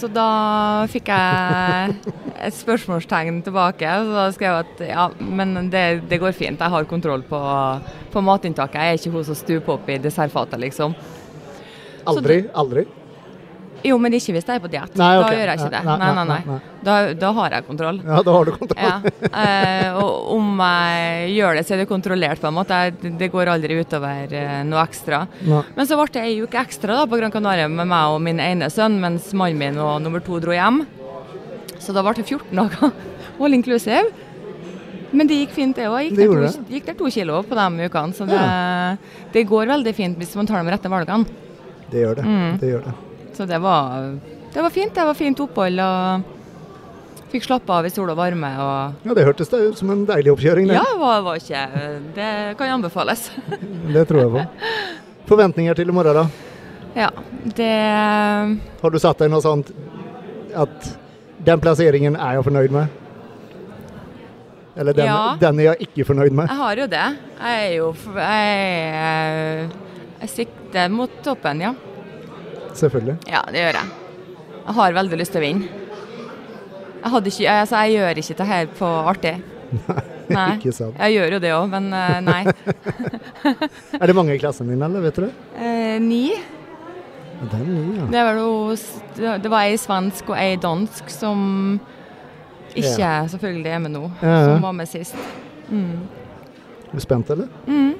Så 0.00 0.08
da 0.08 0.86
fikk 0.88 1.10
jeg 1.12 1.96
et 2.40 2.56
spørsmålstegn 2.56 3.42
tilbake. 3.44 3.84
Så 3.84 4.14
da 4.16 4.28
skrev 4.32 4.54
jeg 4.54 4.68
at 4.68 4.84
ja, 4.88 5.08
men 5.20 5.68
det, 5.72 5.84
det 6.08 6.20
går 6.22 6.32
fint. 6.36 6.60
Jeg 6.60 6.72
har 6.72 6.88
kontroll 6.88 7.24
på, 7.28 7.40
på 8.14 8.22
matinntaket. 8.24 8.80
Jeg 8.80 8.94
er 8.94 9.00
ikke 9.02 9.12
hun 9.18 9.26
som 9.28 9.36
stuper 9.36 9.76
opp 9.76 9.90
i 9.92 9.98
dessertfatet, 10.00 10.62
liksom. 10.64 10.96
Aldri? 12.08 12.42
Aldri? 12.56 12.86
Jo, 13.84 13.96
men 13.98 14.12
ikke 14.12 14.34
hvis 14.36 14.44
jeg 14.44 14.58
er 14.58 14.62
på 14.64 14.68
diett. 14.70 14.92
Da 14.98 15.06
gjør 15.32 15.50
jeg 15.50 15.58
ikke 15.60 15.70
det. 15.72 15.80
Nei, 15.86 15.96
Nei, 16.00 16.10
nei, 16.18 16.24
nei. 16.46 16.58
Da, 16.84 16.94
da 17.16 17.30
har 17.36 17.54
jeg 17.56 17.64
kontroll. 17.66 18.00
Ja, 18.04 18.18
da 18.26 18.32
har 18.36 18.44
du 18.44 18.52
kontroll. 18.52 18.80
Ja. 18.80 19.00
Eh, 19.30 19.96
og 20.00 20.30
om 20.36 20.50
jeg 20.60 21.34
gjør 21.38 21.58
det, 21.58 21.64
så 21.68 21.74
er 21.76 21.82
det 21.82 21.88
kontrollert, 21.90 22.40
på 22.42 22.48
en 22.50 22.56
måte. 22.58 22.78
Det 23.20 23.30
går 23.32 23.50
aldri 23.54 23.78
utover 23.80 24.32
eh, 24.36 24.62
noe 24.68 24.82
ekstra. 24.84 25.22
Nei. 25.48 25.62
Men 25.76 25.88
så 25.88 25.96
ble 26.00 26.08
det 26.16 26.24
ei 26.28 26.38
uke 26.44 26.60
ekstra 26.60 27.00
da, 27.00 27.06
på 27.08 27.20
Gran 27.20 27.32
Canaria 27.34 27.68
med 27.72 27.88
meg 27.88 28.14
og 28.16 28.20
min 28.24 28.40
ene 28.44 28.68
sønn, 28.72 28.98
mens 29.02 29.32
mannen 29.32 29.58
min 29.60 29.80
og 29.80 30.00
nummer 30.04 30.20
to 30.24 30.40
dro 30.44 30.52
hjem. 30.56 30.82
Så 31.80 31.96
da 31.96 32.04
ble 32.04 32.16
det 32.20 32.26
14 32.28 32.52
dager 32.60 32.92
all 33.40 33.56
inclusive. 33.56 34.08
Men 35.10 35.26
det 35.26 35.40
gikk 35.40 35.54
fint, 35.56 35.74
det 35.74 35.88
òg. 35.90 36.04
Gikk, 36.12 36.16
Det 36.20 36.26
to- 36.54 36.66
gikk 36.70 36.84
der 36.92 36.94
to 37.00 37.08
kilo 37.10 37.40
på 37.42 37.56
de 37.58 37.88
ukene. 37.88 38.14
Så 38.14 38.28
det, 38.30 38.40
det 39.34 39.42
går 39.48 39.72
veldig 39.72 39.94
fint 39.96 40.20
hvis 40.20 40.36
man 40.38 40.46
tar 40.46 40.62
de 40.62 40.70
rette 40.76 40.92
valgene. 40.92 41.26
Det 41.90 42.04
gjør 42.04 42.20
det. 42.20 42.24
Mm. 42.28 42.52
det, 42.60 42.68
gjør 42.70 42.84
det. 42.86 42.92
Så 43.40 43.46
det 43.48 43.56
var, 43.62 44.18
det 44.52 44.60
var 44.60 44.70
fint. 44.70 44.92
Det 44.94 45.04
var 45.08 45.16
fint 45.16 45.38
opphold. 45.40 45.78
og 45.80 46.36
Fikk 47.30 47.46
slappe 47.46 47.72
av 47.72 47.86
i 47.88 47.92
sol 47.94 48.10
og 48.12 48.18
varme. 48.18 48.50
og 48.60 49.06
Ja, 49.06 49.14
Det 49.16 49.24
hørtes 49.24 49.48
da 49.48 49.56
ut 49.64 49.78
som 49.78 49.88
en 49.94 50.02
deilig 50.04 50.34
oppkjøring. 50.34 50.66
Det, 50.68 50.74
Ja, 50.76 50.82
det 50.84 50.98
var, 51.00 51.22
var 51.24 51.38
ikke 51.40 51.62
Det 52.18 52.28
kan 52.58 52.74
anbefales. 52.74 53.30
det 53.96 54.02
tror 54.10 54.20
jeg 54.20 54.30
på. 54.34 54.44
Forventninger 55.30 55.74
til 55.78 55.88
i 55.88 55.94
morgen, 55.96 56.20
da? 56.20 56.26
Ja, 56.98 57.08
det 57.56 57.70
Har 58.82 58.90
du 58.92 58.98
satt 59.00 59.22
deg 59.22 59.30
noe 59.32 59.40
sånt 59.40 59.70
at 60.52 60.90
den 61.46 61.60
plasseringen 61.62 62.18
er 62.20 62.36
jeg 62.36 62.44
fornøyd 62.44 62.74
med? 62.76 62.88
Eller 64.76 64.92
den, 64.92 65.06
Ja. 65.06 65.36
den 65.40 65.60
er 65.60 65.70
jeg 65.72 65.88
ikke 65.88 66.04
fornøyd 66.12 66.34
med? 66.36 66.48
Jeg 66.50 66.56
har 66.60 66.76
jo 66.76 66.86
det. 66.92 67.06
Jeg 67.40 67.70
er 67.70 67.72
jo 67.78 67.94
Jeg, 68.16 69.70
jeg 70.20 70.28
sikter 70.34 70.90
mot 70.92 71.10
toppen, 71.24 71.60
ja. 71.64 71.72
Selvfølgelig. 72.74 73.16
Ja, 73.30 73.42
det 73.50 73.62
gjør 73.64 73.78
jeg. 73.80 73.88
Jeg 74.60 74.74
har 74.76 74.92
veldig 75.00 75.18
lyst 75.18 75.34
til 75.34 75.40
å 75.40 75.44
vinne. 75.44 75.70
Jeg, 77.00 77.22
ikke, 77.32 77.48
altså, 77.48 77.80
jeg 77.80 77.96
gjør 77.96 78.20
ikke 78.22 78.36
det 78.38 78.46
her 78.50 78.70
på 78.78 78.88
artig. 79.10 79.34
Nei. 80.30 80.46
Ikke 80.58 80.72
sant. 80.74 80.98
Jeg 81.00 81.16
gjør 81.16 81.34
jo 81.36 81.40
det 81.42 81.52
òg, 81.56 81.68
men 81.72 81.88
eh, 81.96 82.18
nei. 82.22 82.42
Er 84.00 84.10
det 84.10 84.16
mange 84.16 84.36
i 84.36 84.40
klassen 84.42 84.68
din, 84.70 84.82
eller 84.82 85.02
vet 85.02 85.16
du 85.18 85.24
det? 85.24 85.30
Eh, 85.58 85.96
ni. 86.02 86.24
Det 87.40 87.56
er 87.56 87.64
ni, 87.64 87.84
ja. 87.96 88.06
Det 88.12 88.24
var, 88.28 88.38
jo, 88.38 89.32
det 89.40 89.50
var 89.50 89.64
ei 89.70 89.78
svensk 89.80 90.28
og 90.30 90.36
ei 90.38 90.58
dansk 90.60 91.08
som 91.12 91.40
ikke 92.76 93.08
selvfølgelig 93.32 93.72
er 93.74 93.80
med 93.82 93.94
nå, 93.96 94.04
Ja, 94.20 94.28
ja. 94.28 94.42
som 94.46 94.66
var 94.68 94.76
med 94.76 94.90
sist. 94.90 95.16
Mm. 95.70 96.04
Er 96.90 96.94
du 96.98 97.02
spent, 97.02 97.30
eller? 97.32 97.48
Mm. 97.66 97.94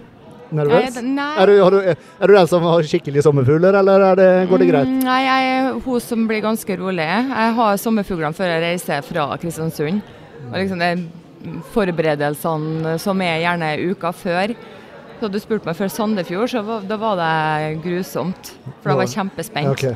Nervøs? 0.52 0.94
Jeg- 0.96 1.04
nei. 1.06 1.28
Er 1.42 1.46
du, 1.46 1.52
du, 1.70 1.78
er 2.20 2.26
du 2.26 2.34
den 2.34 2.46
som 2.50 2.62
har 2.66 2.82
skikkelig 2.82 3.22
sommerfugler, 3.22 3.76
eller 3.80 4.00
er 4.10 4.16
det, 4.18 4.28
går 4.50 4.58
det 4.64 4.68
greit? 4.72 4.88
Mm, 4.88 5.00
Nei, 5.06 5.20
jeg 5.24 5.50
er 5.56 5.80
hun 5.84 6.00
som 6.00 6.26
blir 6.28 6.42
ganske 6.42 6.76
rolig. 6.80 7.06
Jeg 7.06 7.54
har 7.60 7.76
sommerfuglene 7.78 8.34
før 8.34 8.50
jeg 8.54 8.62
reiser 8.64 9.02
fra 9.06 9.28
Kristiansund. 9.38 10.00
Og 10.50 10.56
liksom 10.58 10.78
det 10.82 10.90
er 10.94 11.60
forberedelsene 11.74 12.96
som 13.00 13.20
er 13.24 13.40
gjerne 13.44 13.70
uka 13.92 14.12
før. 14.16 14.54
Så 15.20 15.28
du 15.28 15.36
spurte 15.42 15.68
meg 15.68 15.76
før 15.76 15.90
Sandefjord, 15.92 16.48
så 16.48 16.62
var, 16.64 16.84
da 16.88 16.96
var 17.00 17.18
det 17.20 17.82
grusomt. 17.84 18.54
For 18.80 18.90
da 18.92 18.96
var 18.96 19.04
jeg 19.06 19.14
kjempespent. 19.18 19.68
Okay. 19.74 19.94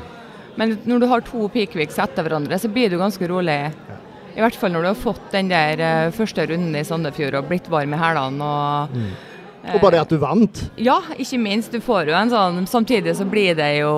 Men 0.60 0.76
når 0.86 1.00
du 1.02 1.06
har 1.10 1.24
to 1.26 1.48
peakweeks 1.50 1.96
etter 1.98 2.26
hverandre, 2.26 2.58
så 2.60 2.68
blir 2.70 2.92
du 2.92 2.98
ganske 3.00 3.26
rolig. 3.30 3.56
I 4.34 4.42
hvert 4.42 4.58
fall 4.58 4.72
når 4.74 4.82
du 4.84 4.88
har 4.90 4.98
fått 4.98 5.28
den 5.32 5.48
der 5.50 5.80
eh, 5.80 6.10
første 6.14 6.44
runden 6.50 6.74
i 6.76 6.82
Sandefjord 6.86 7.36
og 7.38 7.48
blitt 7.48 7.68
varm 7.72 7.94
i 7.94 8.00
hælene. 8.00 8.42
Og, 8.44 8.94
Mm. 8.94 9.14
Og 9.72 9.80
bare 9.80 9.94
det 9.96 10.00
at 10.02 10.10
du 10.12 10.18
vant, 10.20 10.58
ja, 10.76 10.98
ikke 11.16 11.38
minst. 11.40 11.72
Du 11.72 11.80
får 11.80 12.10
jo 12.10 12.16
en 12.18 12.28
sånn 12.32 12.66
Samtidig 12.68 13.14
så 13.16 13.24
blir 13.24 13.54
det 13.56 13.70
jo 13.78 13.94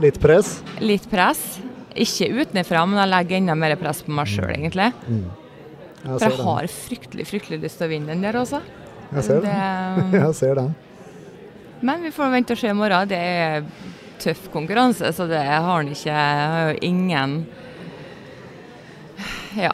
litt 0.00 0.16
press. 0.22 0.62
litt 0.80 1.04
press. 1.10 1.58
Ikke 1.92 2.30
utenfra, 2.40 2.86
men 2.88 2.96
jeg 3.02 3.10
legger 3.12 3.36
enda 3.36 3.54
mer 3.54 3.74
press 3.76 4.00
på 4.02 4.14
meg 4.16 4.30
sjøl, 4.32 4.48
egentlig. 4.54 4.86
Jeg 6.02 6.06
For 6.06 6.24
jeg 6.24 6.36
den. 6.38 6.46
har 6.46 6.66
fryktelig 6.72 7.26
fryktelig 7.28 7.58
lyst 7.66 7.78
til 7.78 7.86
å 7.86 7.90
vinne 7.92 8.14
den 8.14 8.24
der, 8.24 8.38
også. 8.40 8.62
Jeg 9.12 9.24
ser 9.26 9.42
den. 9.44 10.10
Det, 10.10 10.20
Jeg 10.24 10.34
ser 10.40 10.54
den. 10.62 10.70
men 11.82 12.02
vi 12.06 12.10
får 12.16 12.30
vente 12.32 12.54
og 12.56 12.58
se 12.62 12.68
i 12.72 12.78
morgen. 12.78 13.08
Det 13.12 13.18
er 13.18 13.64
tøff 14.22 14.48
konkurranse, 14.54 15.12
så 15.12 15.26
det 15.28 15.42
har 15.44 15.66
han 15.68 15.88
ikke 15.92 16.12
har 16.16 16.72
jo 16.72 16.78
ingen 16.88 17.42
Ja. 19.56 19.72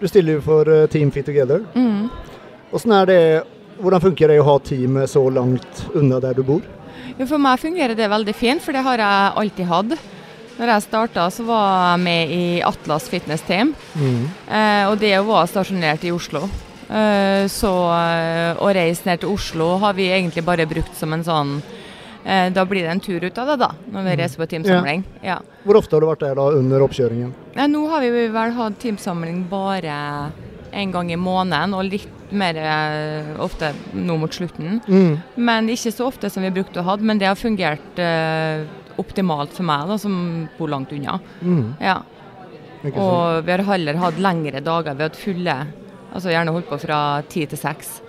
Du 0.00 0.06
stiller 0.08 0.36
jo 0.36 0.40
for 0.44 0.68
eh, 0.68 0.86
Team 0.92 1.10
Fit 1.10 1.26
Together. 1.26 1.64
Mm. 1.74 2.10
Er 2.92 3.06
det, 3.08 3.20
hvordan 3.80 4.00
funker 4.02 4.28
det 4.32 4.38
å 4.40 4.46
ha 4.48 4.58
teamet 4.58 5.10
så 5.10 5.22
langt 5.32 5.82
unna 5.94 6.20
der 6.20 6.34
du 6.38 6.42
bor? 6.46 6.62
Jo, 7.18 7.26
For 7.26 7.38
meg 7.42 7.58
fungerer 7.62 7.96
det 7.98 8.08
veldig 8.10 8.34
fint, 8.34 8.62
for 8.62 8.72
det 8.76 8.82
har 8.86 8.98
jeg 9.02 9.32
alltid 9.42 9.66
hatt. 9.66 9.96
Når 10.58 10.70
jeg 10.72 10.82
starta, 10.88 11.28
så 11.30 11.44
var 11.46 11.66
jeg 11.94 12.00
med 12.02 12.30
i 12.34 12.44
Atlas 12.66 13.08
Fitness 13.08 13.42
Team, 13.46 13.74
Mm. 13.94 14.24
eh, 14.50 14.84
og 14.90 14.98
det 14.98 15.14
var 15.26 15.46
stasjonert 15.46 16.02
i 16.04 16.10
Oslo. 16.10 16.48
Eh, 16.90 17.44
så 17.46 17.70
eh, 17.94 18.54
å 18.58 18.70
reise 18.74 19.04
ned 19.06 19.20
til 19.20 19.28
Oslo 19.34 19.76
har 19.78 19.92
vi 19.94 20.08
egentlig 20.08 20.42
bare 20.44 20.66
brukt 20.66 20.94
som 20.96 21.12
en 21.12 21.22
sånn 21.22 21.50
eh, 22.24 22.48
Da 22.50 22.64
blir 22.64 22.82
det 22.82 22.90
en 22.90 23.00
tur 23.00 23.20
ut 23.22 23.38
av 23.38 23.46
det, 23.46 23.56
da, 23.60 23.68
når 23.92 24.04
vi 24.08 24.16
reiser 24.16 24.40
på 24.40 24.46
teamsamling. 24.48 25.04
Ja. 25.22 25.38
Hvor 25.64 25.76
ofte 25.76 25.94
har 25.96 26.00
du 26.00 26.06
vært 26.08 26.20
der 26.24 26.34
da 26.34 26.48
under 26.56 26.80
oppkjøringen? 26.86 27.34
Nei, 27.56 27.66
nå 27.68 27.84
har 27.90 28.00
vi 28.00 28.26
vel 28.32 28.52
hatt 28.56 28.78
teamsamling 28.80 29.44
bare 29.50 30.32
en 30.72 30.92
gang 30.92 31.10
i 31.12 31.16
måneden, 31.16 31.74
og 31.74 31.84
litt 31.88 32.32
mer 32.32 32.56
eh, 32.60 33.30
ofte 33.40 33.72
nå 33.94 34.16
mot 34.20 34.32
slutten. 34.34 34.80
Mm. 34.88 35.16
Men 35.36 35.68
ikke 35.72 35.92
så 35.94 36.06
ofte 36.10 36.28
som 36.30 36.42
vi 36.44 36.50
brukte 36.50 36.80
å 36.82 36.86
ha, 36.88 36.96
men 37.00 37.18
det 37.20 37.26
har 37.30 37.38
fungert 37.40 37.98
eh, 38.02 38.64
optimalt 38.98 39.52
for 39.56 39.64
meg, 39.68 39.86
da, 39.88 39.96
som 39.98 40.48
bor 40.58 40.68
langt 40.68 40.92
unna. 40.92 41.18
Mm. 41.40 41.74
Ja. 41.80 42.00
Og 42.92 43.44
vi 43.44 43.52
har 43.54 43.64
heller 43.72 43.98
hatt 43.98 44.18
lengre 44.22 44.60
dager. 44.62 44.94
Vi 44.94 45.02
har 45.02 45.10
hatt 45.10 45.18
fulle, 45.18 45.54
altså 46.12 46.30
gjerne 46.30 46.52
holdt 46.54 46.68
på 46.70 46.78
fra 46.84 46.98
ti 47.30 47.46
til 47.50 47.58
seks. 47.58 48.00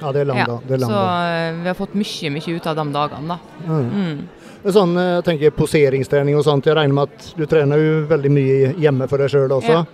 Ja, 0.00 0.10
det 0.12 0.24
er 0.24 0.26
lang 0.26 0.38
Ja. 0.40 0.46
da. 0.46 0.56
Det 0.66 0.74
er 0.74 0.78
lang 0.82 0.90
Så 0.90 1.02
da. 1.02 1.26
eh, 1.48 1.52
vi 1.62 1.68
har 1.70 1.74
fått 1.78 1.94
mye, 1.94 2.30
mye 2.34 2.56
ut 2.56 2.66
av 2.66 2.76
de 2.76 2.86
dagene, 2.92 3.28
da. 3.28 3.38
Mm. 3.68 3.90
Mm. 3.90 4.24
Sånn, 4.64 4.96
eh, 4.96 5.10
jeg 5.20 5.24
tenker 5.24 5.50
poseringstrening 5.54 6.36
og 6.36 6.44
sånt. 6.44 6.64
Jeg 6.66 6.74
regner 6.76 6.94
med 6.94 7.08
at 7.12 7.34
du 7.36 7.44
trener 7.46 7.76
jo 7.78 8.06
veldig 8.08 8.30
mye 8.32 8.72
hjemme 8.80 9.08
for 9.08 9.18
deg 9.18 9.28
sjøl 9.30 9.52
også. 9.52 9.68
Ja. 9.68 9.84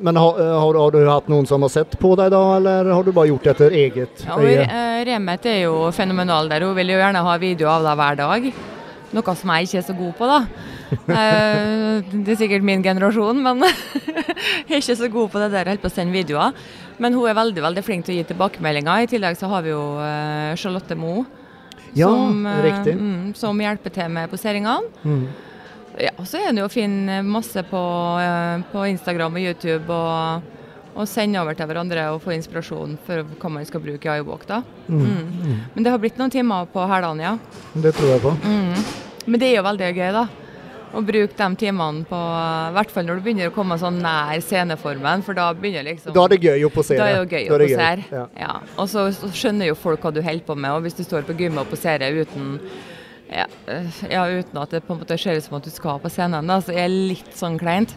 Men 0.00 0.16
har, 0.16 0.40
eh, 0.40 0.52
har, 0.60 0.78
har 0.80 0.94
du 0.94 1.00
hatt 1.08 1.28
noen 1.32 1.46
som 1.48 1.62
har 1.62 1.72
sett 1.72 1.98
på 2.00 2.14
deg 2.18 2.32
da, 2.32 2.42
eller 2.56 2.92
har 2.92 3.04
du 3.04 3.12
bare 3.12 3.30
gjort 3.30 3.44
det 3.46 3.54
etter 3.56 3.76
eget 3.76 4.22
øye? 4.26 4.62
Ja, 4.62 4.84
Remet 5.06 5.48
er 5.50 5.64
jo 5.64 5.90
fenomenal 5.94 6.48
der. 6.50 6.64
Hun 6.66 6.76
vil 6.78 6.94
jo 6.94 7.00
gjerne 7.00 7.24
ha 7.26 7.34
video 7.42 7.68
av 7.72 7.84
deg 7.86 7.98
hver 8.00 8.20
dag. 8.22 8.52
Noe 9.12 9.34
som 9.36 9.50
jeg 9.52 9.68
ikke 9.68 9.80
er 9.82 9.84
så 9.90 9.98
god 9.98 10.14
på, 10.20 10.30
da. 10.30 10.44
Eh, 10.92 12.02
det 12.12 12.34
er 12.34 12.36
sikkert 12.36 12.64
min 12.68 12.82
generasjon, 12.84 13.38
men 13.40 13.62
jeg 14.68 14.74
er 14.76 14.82
ikke 14.82 14.96
så 15.00 15.08
god 15.12 15.30
på 15.32 15.40
det 15.40 15.46
der. 15.54 15.70
Holder 15.70 15.80
på 15.80 15.88
å 15.88 15.94
sende 15.94 16.12
videoer. 16.12 16.52
Men 17.00 17.16
hun 17.16 17.30
er 17.30 17.38
veldig 17.38 17.62
veldig 17.64 17.84
flink 17.86 18.04
til 18.04 18.12
å 18.12 18.18
gi 18.18 18.26
tilbakemeldinger. 18.28 19.06
I 19.06 19.08
tillegg 19.08 19.38
så 19.40 19.48
har 19.48 19.64
vi 19.64 19.72
jo 19.72 19.80
eh, 20.04 20.52
Charlotte 20.60 20.98
Moe. 21.00 21.24
Ja, 21.96 22.08
som, 22.08 22.44
eh. 22.46 22.92
Mm, 22.92 23.32
som 23.36 23.58
hjelper 23.60 23.92
til 23.92 24.12
med 24.12 24.30
poseringene. 24.32 24.92
Mm. 25.04 25.24
Ja, 26.00 26.12
så 26.24 26.40
er 26.40 26.52
det 26.54 26.62
jo 26.62 26.68
å 26.70 26.72
finne 26.72 27.20
masse 27.26 27.62
på, 27.68 27.82
eh, 28.22 28.64
på 28.72 28.84
Instagram 28.88 29.34
og 29.36 29.44
YouTube 29.44 29.92
og, 29.92 30.42
og 30.94 31.08
sende 31.08 31.40
over 31.40 31.56
til 31.56 31.68
hverandre 31.68 32.06
og 32.14 32.22
få 32.24 32.32
inspirasjon 32.36 32.98
for 33.06 33.24
hva 33.40 33.50
man 33.52 33.66
skal 33.68 33.82
bruke 33.84 34.08
i 34.08 34.22
iWalk. 34.22 34.46
da. 34.48 34.62
Mm. 34.88 35.02
Mm. 35.02 35.58
Men 35.74 35.84
det 35.84 35.92
har 35.92 36.00
blitt 36.00 36.20
noen 36.20 36.32
timer 36.32 36.68
på 36.72 36.86
helgene, 36.88 37.22
ja. 37.22 37.34
Det 37.74 37.94
tror 37.96 38.14
jeg 38.14 38.24
på. 38.24 38.36
Mm. 38.44 38.86
Men 39.26 39.40
det 39.40 39.50
er 39.50 39.58
jo 39.60 39.66
veldig 39.68 39.90
gøy, 39.96 40.12
da. 40.16 40.28
Å 40.92 41.00
bruke 41.00 41.32
de 41.32 41.56
timene 41.56 42.04
på 42.04 42.18
I 42.20 42.72
hvert 42.76 42.90
fall 42.92 43.06
når 43.08 43.16
du 43.16 43.22
begynner 43.24 43.48
å 43.48 43.52
komme 43.54 43.78
sånn 43.80 44.02
nær 44.04 44.42
sceneformen, 44.44 45.22
for 45.24 45.32
da 45.32 45.46
begynner 45.56 45.86
liksom 45.86 46.12
Da 46.12 46.24
er 46.26 46.34
det 46.34 46.40
gøy 46.44 46.66
å 46.66 46.72
posere. 46.74 46.98
da 47.00 47.06
er 47.06 47.14
det 47.14 47.22
jo 47.22 47.38
gøy 47.38 47.46
å 47.48 47.58
det 47.62 47.68
posere. 47.70 48.04
Ja. 48.12 48.24
Ja. 48.42 48.56
Og 48.76 48.90
så, 48.92 49.06
så 49.16 49.30
skjønner 49.32 49.70
jo 49.70 49.76
folk 49.78 50.04
hva 50.04 50.12
du 50.12 50.20
holder 50.20 50.44
på 50.44 50.56
med, 50.58 50.70
og 50.72 50.82
hvis 50.84 50.98
du 50.98 51.04
står 51.04 51.24
på 51.24 51.36
gymmet 51.38 51.64
og 51.64 51.70
poserer 51.72 52.12
uten 52.20 52.58
ja, 53.32 53.46
ja, 54.10 54.24
uten 54.28 54.58
at 54.62 54.74
det 54.74 54.82
på 54.86 54.94
en 54.94 55.02
måte 55.02 55.18
ser 55.20 55.38
ut 55.38 55.46
som 55.46 55.58
at 55.58 55.68
du 55.68 55.72
skal 55.72 56.00
på 56.02 56.10
scenen, 56.12 56.50
da, 56.50 56.58
så 56.62 56.74
er 56.74 56.84
det 56.86 57.06
litt 57.12 57.32
sånn 57.38 57.58
kleint. 57.60 57.94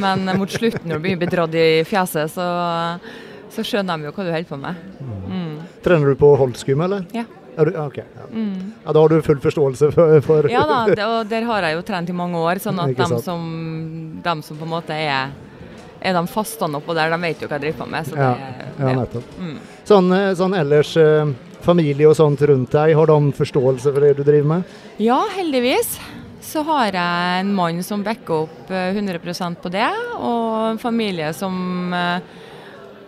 Men 0.00 0.24
mot 0.38 0.50
slutten, 0.50 0.86
når 0.88 1.00
du 1.00 1.02
begynner 1.02 1.18
å 1.18 1.24
bli 1.24 1.30
dratt 1.34 1.58
i 1.58 1.66
fjeset, 1.88 2.30
så, 2.30 2.46
så 3.50 3.64
skjønner 3.66 3.98
de 3.98 4.08
jo 4.08 4.14
hva 4.14 4.26
du 4.26 4.32
holder 4.32 4.48
på 4.48 4.58
med. 4.60 4.88
Mm. 5.02 5.52
Trener 5.84 6.12
du 6.12 6.20
på 6.20 6.32
holdskum, 6.40 6.84
eller? 6.86 7.04
Ja. 7.16 7.26
Du, 7.56 7.74
okay, 7.76 8.04
ja. 8.14 8.26
Mm. 8.32 8.72
ja, 8.84 8.92
da 8.92 9.00
har 9.00 9.08
du 9.08 9.22
full 9.22 9.40
forståelse 9.42 9.90
for, 9.92 10.20
for 10.24 10.46
Ja 10.48 10.62
da, 10.68 10.76
det, 10.86 11.04
og 11.04 11.26
der 11.28 11.44
har 11.44 11.66
jeg 11.66 11.76
jo 11.76 11.82
trent 11.84 12.08
i 12.08 12.14
mange 12.16 12.38
år, 12.40 12.60
sånn 12.62 12.78
at 12.80 12.94
de 12.96 13.18
som, 13.20 13.42
dem 14.22 14.42
som 14.46 14.56
på 14.56 14.64
en 14.64 14.70
måte 14.70 14.96
er, 14.96 15.34
er 16.00 16.16
de 16.16 16.22
fastene 16.30 16.78
oppå 16.78 16.94
der, 16.96 17.12
de 17.12 17.18
vet 17.20 17.42
jo 17.42 17.50
hva 17.50 17.58
jeg 17.58 17.66
driver 17.66 17.82
på 17.82 17.90
med. 17.90 18.08
Så 18.08 18.16
det, 18.16 18.30
ja, 18.30 18.70
ja. 18.78 18.94
nettopp. 19.02 19.34
Mm. 19.42 19.58
Sånn, 19.90 20.12
eh, 20.16 20.30
sånn 20.38 20.56
ellers, 20.56 20.94
eh, 21.02 21.34
familie 21.64 22.08
og 22.08 22.16
sånt 22.18 22.42
rundt 22.48 22.72
deg, 22.74 22.94
har 22.96 23.10
de 23.10 23.34
forståelse 23.36 23.92
for 23.92 24.04
det 24.04 24.14
du 24.18 24.24
driver 24.24 24.48
med? 24.54 24.78
Ja, 25.02 25.20
heldigvis 25.36 25.98
så 26.50 26.62
har 26.66 26.94
jeg 26.96 27.40
en 27.42 27.52
mann 27.54 27.82
som 27.86 28.02
backer 28.04 28.46
opp 28.46 28.70
eh, 28.72 28.96
100% 28.96 29.60
på 29.62 29.70
det, 29.72 29.90
og 30.18 30.72
en 30.72 30.80
familie 30.82 31.28
som 31.36 31.92
eh, 31.94 32.24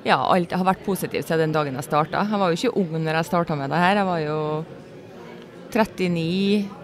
ja, 0.06 0.18
alltid 0.20 0.54
har 0.58 0.68
vært 0.68 0.84
positiv 0.86 1.24
siden 1.24 1.48
den 1.48 1.56
dagen 1.56 1.78
jeg 1.78 1.88
starta. 1.88 2.26
Jeg 2.28 2.42
var 2.42 2.52
jo 2.52 2.60
ikke 2.60 2.84
ung 2.84 2.94
når 3.00 3.18
jeg 3.20 3.30
starta 3.30 3.58
med 3.58 3.72
det 3.72 3.82
her, 3.82 4.02
jeg 4.02 4.10
var 4.10 4.22
jo 4.22 4.38
39 5.72 6.80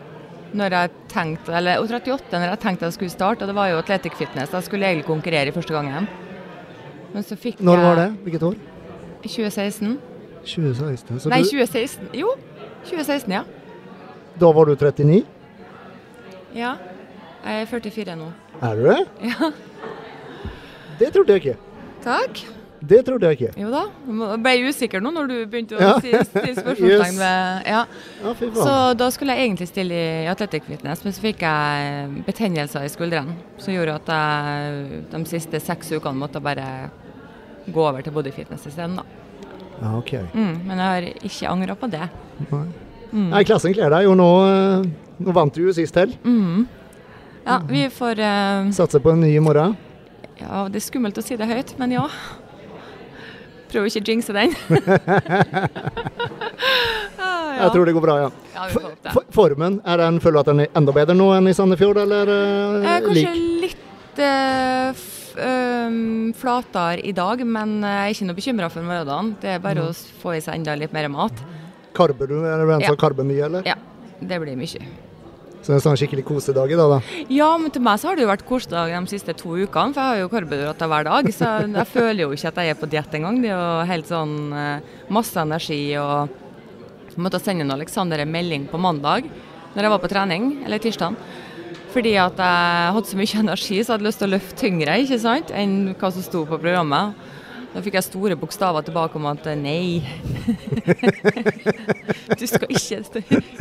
når 0.59 0.73
jeg 0.73 0.93
tenkte, 1.13 1.53
eller 1.59 1.83
38 1.85 2.39
når 2.41 2.55
jeg 2.55 2.63
tenkte 2.63 2.89
jeg 2.89 2.97
skulle 2.97 3.13
starte, 3.13 3.45
og 3.45 3.53
det 3.53 3.59
var 3.59 3.69
jo 3.69 3.81
Atletic 3.83 4.17
Fitness. 4.17 4.55
Jeg 4.57 4.65
skulle 4.65 4.89
egentlig 4.89 5.09
konkurrere 5.09 5.53
i 5.53 5.55
første 5.55 5.77
gangen. 5.77 6.09
Men 7.13 7.25
så 7.25 7.37
fikk 7.41 7.61
Når 7.65 7.83
var 7.85 8.01
det? 8.01 8.09
Hvilket 8.25 8.47
år? 8.49 8.57
2016. 9.27 9.99
2016. 10.45 11.21
Så 11.21 11.29
Nei, 11.33 11.43
2016. 11.43 12.09
Jo, 12.15 12.35
2016, 12.85 13.33
ja. 13.33 13.45
da 14.39 14.53
var 14.53 14.65
du 14.71 14.77
39? 14.77 15.25
Ja. 16.55 16.77
Jeg 17.45 17.63
er 17.63 17.67
44 17.71 18.15
nå. 18.19 18.31
Er 18.63 18.77
du 18.77 18.87
det? 18.89 19.01
Ja. 19.31 19.51
Det 20.99 21.13
trodde 21.15 21.35
jeg 21.37 21.43
ikke. 21.45 21.59
Takk. 22.03 22.41
Det 22.89 23.01
trodde 23.07 23.27
jeg 23.27 23.39
ikke. 23.39 23.61
Jo 23.61 23.71
da. 23.73 23.81
Jeg 24.07 24.39
ble 24.43 24.53
usikker 24.71 25.03
nå 25.03 25.11
når 25.15 25.29
du 25.31 25.35
begynte 25.51 25.75
å 25.79 25.81
Ja. 25.83 25.93
si, 26.03 26.13
stille 26.29 26.55
spørsmålstegn 26.55 27.15
Yes. 27.15 27.19
ved 27.19 27.67
Ja. 27.67 27.85
Ja, 28.23 28.35
Så 28.35 28.75
da 28.99 29.09
skulle 29.11 29.35
jeg 29.35 29.49
egentlig 29.49 29.69
stille 29.69 29.95
i 29.95 30.27
Athletic 30.31 30.63
Fitness, 30.67 31.03
men 31.05 31.13
så 31.13 31.21
fikk 31.23 31.41
jeg 31.43 32.25
betennelser 32.27 32.83
i 32.87 32.89
skuldrene. 32.89 33.35
Som 33.59 33.75
gjorde 33.75 33.95
at 33.99 34.07
jeg 34.07 35.03
de 35.11 35.25
siste 35.27 35.61
seks 35.61 35.91
ukene 35.93 36.19
måtte 36.19 36.41
bare 36.43 36.91
gå 37.71 37.83
over 37.89 38.01
til 38.03 38.13
body 38.13 38.31
fitness 38.33 38.67
isteden. 38.67 38.97
da. 38.97 39.03
Ja, 39.81 39.93
ok. 39.99 40.13
Mm, 40.35 40.55
men 40.67 40.79
jeg 40.83 40.87
har 40.89 41.03
ikke 41.31 41.51
angra 41.53 41.75
på 41.79 41.91
det. 41.93 42.09
Nei. 42.51 42.65
Mm. 43.13 43.29
Nei, 43.33 43.43
klassen 43.49 43.73
kler 43.73 43.91
deg 43.95 44.05
jo 44.05 44.15
nå. 44.19 44.27
eh, 44.49 44.89
Nå 45.19 45.33
vant 45.35 45.55
du 45.55 45.63
jo 45.65 45.73
sist 45.75 45.97
helg. 45.99 46.13
Mm. 46.25 46.67
Ja, 47.49 47.57
vi 47.67 47.87
får 47.91 48.21
uh, 48.21 48.69
Satser 48.77 49.01
på 49.03 49.11
en 49.15 49.21
ny 49.25 49.31
i 49.35 49.41
morgen. 49.43 49.73
Ja, 50.39 50.67
det 50.71 50.79
er 50.79 50.85
skummelt 50.85 51.17
å 51.19 51.25
si 51.25 51.35
det 51.41 51.49
høyt, 51.49 51.73
men 51.81 51.91
ja. 51.97 52.05
Prøv 53.73 53.89
ikke 53.89 54.01
å 54.05 54.07
jinxe 54.13 54.33
den. 54.37 54.53
ah, 57.19 57.51
ja. 57.57 57.63
Jeg 57.65 57.73
tror 57.75 57.89
det 57.89 57.95
går 57.97 58.05
bra, 58.05 58.17
ja. 58.23 58.29
ja, 58.55 58.67
vi 58.69 58.77
får 58.77 58.87
opp 58.91 59.03
det. 59.03 59.13
For- 59.17 59.27
Formen, 59.39 59.81
er 59.85 60.01
den, 60.05 60.21
føler 60.23 60.39
du 60.39 60.41
at 60.45 60.51
den 60.53 60.63
er 60.65 60.71
enda 60.79 60.95
bedre 60.97 61.17
nå 61.19 61.29
enn 61.37 61.51
i 61.51 61.55
Sandefjord, 61.57 62.01
eller 62.05 62.31
uh, 62.33 62.85
Eh, 62.85 63.01
kanskje 63.05 63.35
lik? 63.35 63.63
litt 63.65 64.23
eh, 64.23 64.29
øhm, 64.29 65.03
flatere 66.39 67.03
i 67.07 67.13
dag, 67.17 67.43
men 67.47 67.79
jeg 67.83 67.99
er 68.05 68.15
ikke 68.15 68.29
noe 68.29 68.39
bekymra 68.39 68.71
for 68.73 68.87
morgendagen. 68.87 69.35
Det 69.43 69.55
er 69.57 69.63
bare 69.65 69.89
å 69.89 69.93
få 70.23 70.37
i 70.37 70.41
seg 70.45 70.59
enda 70.61 70.75
litt 70.79 70.93
mer 70.95 71.09
mat. 71.13 71.33
Karber 71.97 72.27
du? 72.31 72.39
Er 72.45 72.65
det 72.65 72.81
Ja. 72.83 72.89
som 72.89 72.97
karber 72.97 73.25
mye, 73.25 73.45
eller? 73.45 73.63
Ja, 73.67 73.75
det 74.21 74.41
blir 74.41 74.57
mye. 74.57 74.83
Så 75.63 75.73
en 75.75 75.81
sånn 75.81 75.97
skikkelig 75.99 76.25
kosedag 76.25 76.71
i 76.71 76.77
dag, 76.77 76.89
da? 76.89 77.01
Ja, 77.29 77.57
men 77.59 77.71
til 77.71 77.83
meg 77.83 77.99
så 77.99 78.09
har 78.09 78.17
det 78.17 78.23
jo 78.23 78.29
vært 78.31 78.47
kosedag 78.47 78.89
de 78.95 79.07
siste 79.11 79.35
to 79.37 79.49
ukene, 79.57 79.93
for 79.93 80.01
jeg 80.01 80.09
har 80.09 80.19
jo 80.23 80.29
karbohydrater 80.29 80.87
hver 80.89 81.05
dag. 81.05 81.25
Så 81.35 81.75
jeg 81.75 81.87
føler 81.87 82.21
jo 82.23 82.31
ikke 82.31 82.49
at 82.49 82.55
jeg 82.63 82.71
er 82.71 82.75
på 82.79 82.89
diett 82.89 83.13
engang. 83.19 83.43
Det 83.43 83.51
er 83.51 83.59
jo 83.59 83.87
helt 83.91 84.07
sånn 84.07 84.53
eh, 84.55 84.81
masse 85.11 85.37
energi 85.37 85.97
og 85.99 86.29
Jeg 87.09 87.25
måtte 87.25 87.41
sende 87.43 87.63
en 87.63 87.73
Aleksander 87.73 88.21
en 88.21 88.31
melding 88.31 88.69
på 88.71 88.79
mandag 88.79 89.25
når 89.75 89.83
jeg 89.83 89.91
var 89.91 89.99
på 89.99 90.09
trening, 90.09 90.63
eller 90.65 90.79
tirsdag. 90.79 91.17
Fordi 91.99 92.13
at 92.15 92.39
jeg 92.39 92.91
hadde 92.95 93.09
så 93.11 93.17
mye 93.19 93.39
energi, 93.41 93.77
så 93.83 93.91
jeg 93.91 93.97
hadde 93.97 94.07
lyst 94.07 94.21
til 94.23 94.29
å 94.29 94.31
løfte 94.37 94.59
tyngre 94.61 94.93
ikke 95.03 95.17
sant, 95.19 95.49
enn 95.51 95.73
hva 95.99 96.11
som 96.15 96.23
sto 96.23 96.45
på 96.47 96.55
programmet. 96.63 97.17
Da 97.73 97.83
fikk 97.83 97.97
jeg 97.99 98.07
store 98.07 98.37
bokstaver 98.39 98.85
tilbake 98.87 99.19
om 99.19 99.27
at 99.27 99.49
eh, 99.51 99.59
nei. 99.59 99.99
du 102.39 102.45
skal 102.47 102.71
ikke, 102.71 103.01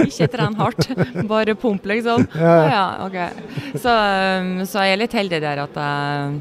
ikke 0.05 0.27
trene 0.35 0.53
hardt, 0.61 0.85
bare 1.25 1.57
pump, 1.57 1.89
liksom. 1.89 2.27
Ja. 2.37 2.53
Ja, 2.53 2.69
ja, 2.75 2.85
ok. 3.07 3.73
Så, 3.81 3.89
um, 3.89 4.53
så 4.69 4.85
jeg 4.85 4.93
er 4.93 5.01
litt 5.01 5.17
heldig 5.17 5.41
der 5.41 5.63
at 5.65 5.81
jeg 5.81 6.37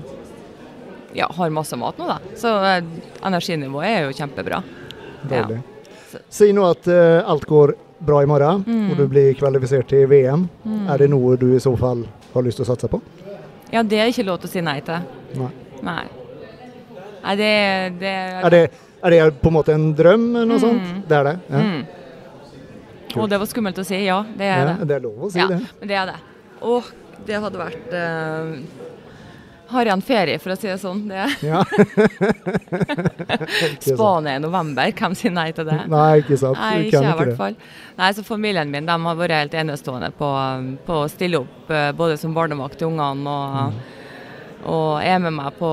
ja, 1.23 1.31
har 1.33 1.57
masse 1.57 1.81
mat 1.81 1.97
nå, 1.97 2.13
da. 2.13 2.37
Så 2.37 2.53
eh, 2.75 2.93
energinivået 3.25 3.89
er 3.89 4.05
jo 4.05 4.13
kjempebra. 4.21 4.61
Deilig. 5.33 5.63
Si 6.29 6.53
nå 6.53 6.69
at 6.69 6.93
uh, 6.93 7.25
alt 7.25 7.49
går 7.49 7.79
bra 8.01 8.23
i 8.23 8.27
morgen, 8.27 8.65
Mm. 8.67 8.91
og 8.91 8.97
du 8.97 9.07
blir 9.09 9.35
kvalifisert 9.35 9.87
til 9.89 10.07
VM. 10.09 10.49
Er 10.89 10.99
det 10.99 11.11
noe 11.11 11.37
du 11.37 11.55
i 11.57 11.61
så 11.61 11.77
fall 11.79 12.05
har 12.35 12.43
lyst 12.43 12.57
til 12.61 12.65
å 12.67 12.69
satse 12.75 12.89
på? 12.89 13.01
Ja, 13.73 13.83
det 13.83 13.99
er 13.99 14.07
ikke 14.13 14.25
lov 14.27 14.39
til 14.41 14.49
å 14.49 14.53
si 14.53 14.61
nei 14.61 14.81
til. 14.81 15.01
Nei. 15.37 15.51
Nei. 15.83 16.05
Nei, 17.25 17.37
det, 17.37 17.99
det 18.01 18.13
Er 18.45 18.51
det, 18.51 18.71
er 19.03 19.11
det 19.11 19.41
på 19.43 19.49
en 19.49 19.55
måte 19.55 19.73
en 19.75 19.95
drøm, 19.95 20.37
eller 20.37 20.47
noe 20.47 20.59
Mm. 20.59 20.61
sånt? 20.61 21.09
Det 21.09 21.17
er 21.17 21.25
det? 21.25 21.39
Ja. 21.51 21.59
mm. 21.59 21.87
Og 23.17 23.29
det 23.31 23.39
var 23.41 23.47
skummelt 23.47 23.79
å 23.79 23.85
si, 23.85 23.97
ja. 24.05 24.23
Det 24.37 24.45
er 24.45 24.59
Ja, 24.61 24.75
det. 24.77 24.89
det 24.89 24.97
er 24.97 25.01
lov 25.01 25.19
å 25.25 25.31
si 25.33 25.39
Ja, 25.39 25.47
det. 25.49 25.61
men 25.81 25.89
det 25.89 25.97
er 25.97 26.07
det. 26.07 26.17
Åh, 26.63 26.85
det 27.27 27.41
hadde 27.41 27.59
vært 27.59 27.93
uh, 27.93 28.61
Har 29.69 29.89
jeg 29.89 29.93
en 29.97 30.03
ferie, 30.05 30.39
for 30.39 30.55
å 30.55 30.57
si 30.59 30.69
det 30.69 30.77
sånn. 30.79 31.01
Det 31.11 31.25
Ja. 31.43 31.63
Spania 33.83 34.37
i 34.37 34.43
november, 34.43 34.93
hvem 34.95 35.17
sier 35.19 35.35
nei 35.35 35.49
til 35.57 35.67
det? 35.67 35.79
Nei, 35.91 36.21
ikke 36.23 36.39
sant. 36.39 36.59
Nei, 36.61 36.87
ikke 36.87 37.03
jeg 37.03 37.11
i 37.11 37.19
hvert 37.21 37.39
fall. 37.41 37.59
Nei, 37.99 38.11
så 38.15 38.25
Familien 38.27 38.71
min 38.71 38.87
de 38.87 38.97
har 39.07 39.19
vært 39.19 39.35
helt 39.35 39.59
enestående 39.59 40.13
på, 40.15 40.31
på 40.87 41.01
å 41.03 41.11
stille 41.11 41.43
opp 41.43 41.71
eh, 41.75 41.91
både 41.99 42.19
som 42.21 42.35
barnevakt 42.37 42.79
til 42.79 42.93
ungene 42.93 43.35
og, 43.35 43.83
og 44.71 44.91
er 45.03 45.19
med 45.27 45.35
meg 45.41 45.59
på, 45.59 45.73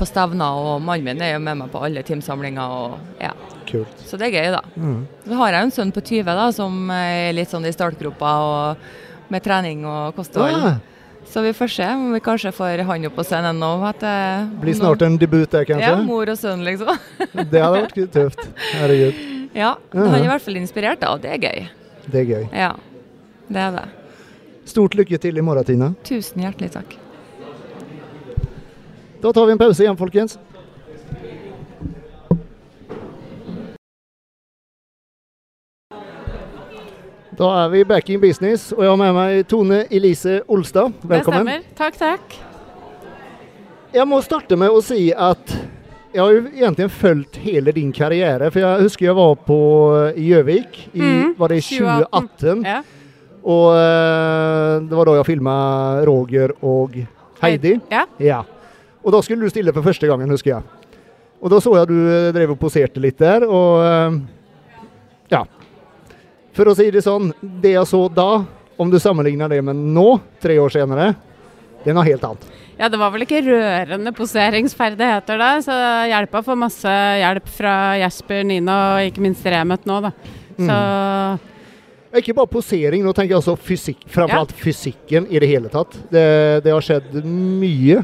på 0.00 0.08
stevner. 0.08 0.62
Og 0.64 0.80
mannen 0.84 1.10
min 1.10 1.24
er 1.24 1.34
jo 1.36 1.44
med 1.44 1.60
meg 1.60 1.72
på 1.72 1.84
alle 1.84 2.04
teamsamlinger. 2.08 2.76
Og, 2.80 2.98
ja. 3.20 3.34
Kult. 3.68 4.04
Så 4.06 4.16
det 4.16 4.30
er 4.30 4.38
gøy, 4.38 4.52
da. 4.54 4.62
Mm. 4.80 5.00
Så 5.26 5.40
har 5.42 5.52
jeg 5.58 5.68
en 5.68 5.76
sønn 5.80 5.92
på 5.92 6.04
20 6.08 6.36
da, 6.40 6.50
som 6.56 6.84
er 6.94 7.34
litt 7.36 7.52
sånn 7.52 7.68
i 7.68 7.74
startgropa 7.74 8.36
og 8.48 9.32
med 9.32 9.42
trening 9.42 9.82
og 9.88 10.14
kosthold. 10.16 10.54
Ah, 10.54 10.95
Så 11.26 11.42
vi 11.42 11.52
får 11.52 11.68
se 11.68 11.86
om 11.94 12.12
vi 12.14 12.20
kanskje 12.20 12.52
får 12.54 12.82
han 12.88 13.06
opp 13.08 13.16
på 13.18 13.24
scenen 13.26 13.58
nå. 13.60 13.70
Det 14.00 14.14
blir 14.62 14.74
snart 14.78 15.02
en 15.02 15.18
debut 15.18 15.50
der, 15.50 15.66
Ja, 15.80 15.96
mor 16.02 16.28
og 16.30 16.38
sønn, 16.38 16.62
liksom. 16.64 16.92
Det 17.52 17.62
hadde 17.62 17.82
vært 17.82 18.12
tøft. 18.12 18.46
Herregud. 18.74 19.24
Ja, 19.56 19.70
Han 19.94 20.12
er 20.12 20.26
i 20.26 20.28
hvert 20.28 20.42
fall 20.44 20.58
inspirert, 20.60 21.00
da, 21.00 21.14
og 21.16 21.22
det 21.22 21.30
er 21.32 21.38
gøy. 21.40 21.62
Det 22.12 22.18
er 22.20 22.26
gøy. 22.28 22.42
Ja, 22.52 22.74
det 23.48 23.62
er 23.62 23.70
det. 23.72 23.84
Stort 24.68 24.92
lykke 24.98 25.16
til 25.22 25.38
i 25.40 25.44
morgen, 25.46 25.64
Tina. 25.64 25.88
Tusen 26.04 26.42
hjertelig 26.44 26.74
takk. 26.74 26.92
Da 29.22 29.32
tar 29.32 29.48
vi 29.48 29.54
en 29.54 29.62
pause 29.62 29.80
igjen, 29.80 29.96
folkens. 29.96 30.36
Da 37.36 37.48
er 37.64 37.68
vi 37.68 37.82
back 37.84 38.08
in 38.08 38.20
business, 38.20 38.70
og 38.72 38.80
jeg 38.80 38.88
har 38.88 38.96
med 38.96 39.12
meg 39.12 39.42
Tone 39.50 39.82
Elise 39.92 40.38
Olstad. 40.48 40.94
Velkommen. 41.04 41.44
Det 41.44 41.56
stemmer. 41.58 41.64
Takk, 41.76 41.98
takk. 42.00 42.36
Jeg 43.92 44.08
må 44.08 44.20
starte 44.24 44.56
med 44.56 44.72
å 44.72 44.78
si 44.84 45.10
at 45.12 45.52
jeg 46.14 46.22
har 46.22 46.32
jo 46.32 46.46
egentlig 46.48 46.86
fulgt 46.96 47.36
hele 47.44 47.74
din 47.76 47.90
karriere. 47.92 48.48
For 48.54 48.62
jeg 48.62 48.86
husker 48.86 49.10
jeg 49.10 49.16
var 49.18 49.34
på 49.44 49.58
Gjøvik 50.16 50.78
i 50.94 51.02
Mm, 51.02 51.34
var 51.36 51.52
det 51.52 51.58
2018. 51.66 52.64
Ja. 52.64 52.78
Og 53.44 53.66
eh, 53.76 54.72
det 54.88 54.96
var 54.96 55.04
da 55.10 55.18
jeg 55.18 55.28
filma 55.28 55.56
Roger 56.08 56.56
og 56.64 56.96
Heidi. 57.42 57.74
Ja. 57.92 58.06
Ja. 58.18 58.40
Og 59.04 59.12
da 59.12 59.20
skulle 59.20 59.44
du 59.44 59.52
stille 59.52 59.76
for 59.76 59.84
første 59.84 60.08
gangen, 60.08 60.32
husker 60.32 60.54
jeg. 60.56 60.62
Og 61.44 61.52
da 61.52 61.60
så 61.60 61.76
jeg 61.76 61.92
du 61.92 61.98
eh, 62.00 62.32
drev 62.32 62.56
og 62.56 62.60
poserte 62.64 63.04
litt 63.04 63.20
der, 63.20 63.44
og 63.44 63.84
eh, 63.84 64.18
ja. 65.36 65.44
For 66.56 66.70
å 66.70 66.74
si 66.76 66.86
det 66.94 67.02
sånn, 67.04 67.30
det 67.62 67.74
jeg 67.74 67.88
så 67.90 68.06
da, 68.12 68.44
om 68.80 68.90
du 68.92 68.96
sammenligner 69.00 69.50
det 69.52 69.58
med 69.64 69.76
nå, 69.76 70.06
tre 70.40 70.56
år 70.60 70.72
senere, 70.72 71.10
det 71.84 71.92
er 71.92 71.96
noe 71.96 72.06
helt 72.06 72.24
annet. 72.26 72.46
ja, 72.80 72.88
det 72.92 72.98
var 73.00 73.12
vel 73.14 73.22
ikke 73.26 73.42
rørende 73.46 74.12
poseringsferdigheter 74.16 75.38
da, 75.40 75.50
så 75.64 75.76
hjelpa 76.10 76.42
får 76.44 76.58
masse 76.60 76.94
hjelp 77.20 77.46
fra 77.58 77.74
Jesper, 78.00 78.42
Nina 78.48 78.76
og 78.96 79.10
ikke 79.10 79.22
minst 79.24 79.44
Remet 79.52 79.84
nå, 79.88 80.00
da. 80.08 80.12
Så 80.56 80.76
Ikke 82.16 82.32
bare 82.36 82.48
posering, 82.48 83.02
nå 83.04 83.12
tenker 83.12 83.34
jeg 83.34 83.42
også 83.42 83.56
fysikk, 83.60 84.06
framfor 84.08 84.38
Ja. 84.38 84.40
alt 84.46 84.52
fysikken 84.56 85.26
i 85.28 85.38
det 85.42 85.48
hele 85.50 85.68
tatt. 85.68 85.92
Det, 86.10 86.22
det 86.64 86.72
har 86.72 86.80
skjedd 86.80 87.18
mye. 87.26 87.98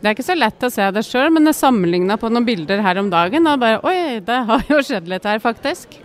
det 0.00 0.06
er 0.06 0.14
ikke 0.14 0.26
så 0.28 0.36
lett 0.38 0.62
å 0.62 0.70
se 0.70 0.86
det 0.94 1.02
sjøl, 1.04 1.32
men 1.34 1.50
jeg 1.50 1.58
sammenligna 1.58 2.16
på 2.20 2.30
noen 2.30 2.46
bilder 2.46 2.80
her 2.86 3.00
om 3.02 3.10
dagen, 3.10 3.46
og 3.50 3.58
bare 3.58 3.80
Oi, 3.82 4.20
det 4.22 4.38
har 4.46 4.62
jo 4.70 4.78
skjedd 4.86 5.10
litt 5.10 5.26
her, 5.26 5.42
faktisk. 5.42 5.98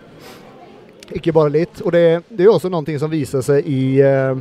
Ikke 1.14 1.34
bare 1.34 1.52
litt. 1.54 1.82
Og 1.84 1.92
det, 1.94 2.04
det 2.28 2.44
er 2.44 2.50
jo 2.50 2.56
også 2.56 2.70
noe 2.72 2.98
som 2.98 3.12
viser 3.12 3.44
seg 3.46 3.66
i, 3.70 4.00
eh, 4.02 4.34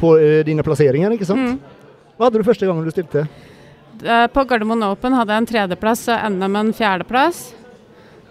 på 0.00 0.12
eh, 0.18 0.42
dine 0.46 0.64
plasseringer, 0.66 1.14
ikke 1.16 1.28
sant? 1.28 1.54
Mm. 1.54 1.80
Hva 2.18 2.28
hadde 2.28 2.42
du 2.42 2.46
første 2.46 2.68
gangen 2.68 2.84
du 2.84 2.92
stilte? 2.92 3.24
Eh, 4.02 4.26
På 4.34 4.44
Gardermoen 4.48 4.84
Open 4.90 5.16
hadde 5.16 5.32
jeg 5.32 5.44
en 5.44 5.50
tredjeplass 5.52 6.06
og 6.12 6.28
NM 6.36 6.60
en 6.60 6.72
fjerdeplass. 6.76 7.42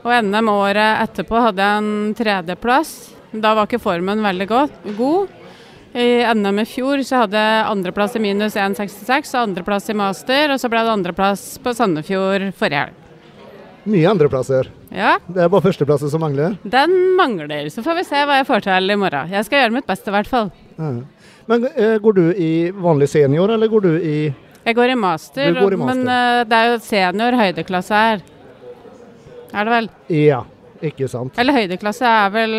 Og 0.01 0.13
NM 0.25 0.49
året 0.49 1.03
etterpå 1.05 1.41
hadde 1.41 1.65
jeg 1.65 1.81
en 1.81 2.15
tredjeplass. 2.17 2.95
Da 3.31 3.53
var 3.55 3.69
ikke 3.69 3.81
formen 3.81 4.23
veldig 4.25 4.47
god. 4.49 4.73
I 5.91 6.23
NM 6.33 6.61
i 6.63 6.65
fjor 6.67 7.03
så 7.07 7.25
hadde 7.25 7.39
jeg 7.39 7.67
andreplass 7.67 8.15
i 8.15 8.23
minus 8.23 8.55
1,66 8.59 9.33
og 9.35 9.41
andreplass 9.43 9.91
i 9.91 9.97
master. 9.97 10.53
Og 10.53 10.61
så 10.61 10.71
ble 10.71 10.83
det 10.85 10.93
andreplass 10.95 11.45
på 11.63 11.73
Sandefjord 11.77 12.49
forrige 12.57 12.85
helg. 12.87 12.97
Mye 13.85 14.05
andreplasser. 14.11 14.67
Ja, 14.93 15.15
Det 15.27 15.41
er 15.41 15.49
bare 15.49 15.61
førsteplasser 15.65 16.09
som 16.11 16.21
mangler. 16.21 16.57
den 16.63 16.91
mangler. 17.17 17.65
Så 17.73 17.81
får 17.81 17.95
vi 17.97 18.03
se 18.03 18.15
hva 18.25 18.37
jeg 18.41 18.45
får 18.47 18.61
til 18.67 18.91
i 18.91 18.95
morgen. 18.95 19.29
Jeg 19.31 19.45
skal 19.47 19.63
gjøre 19.63 19.73
mitt 19.73 19.87
beste 19.87 20.11
i 20.11 20.13
hvert 20.13 20.27
fall. 20.29 20.51
Ja. 20.77 20.91
Men 21.47 21.65
eh, 21.75 21.97
går 21.97 22.13
du 22.13 22.23
i 22.37 22.51
vanlig 22.71 23.09
senior, 23.09 23.49
eller 23.49 23.67
går 23.67 23.81
du 23.81 23.91
i 23.97 24.33
Jeg 24.65 24.75
går 24.77 24.91
i 24.93 24.95
master, 24.95 25.53
går 25.57 25.73
i 25.73 25.75
master. 25.81 26.03
men 26.03 26.07
eh, 26.07 26.43
det 26.45 26.53
er 26.59 26.69
jo 26.71 26.79
senior 26.85 27.31
høydeklasse 27.41 27.89
her. 28.05 28.21
Er 29.53 29.65
det 29.65 29.73
vel? 29.73 29.89
Ja, 30.13 30.43
ikke 30.81 31.09
sant. 31.09 31.33
Eller 31.41 31.53
høydeklasse 31.57 32.05
er 32.07 32.29
vel 32.29 32.53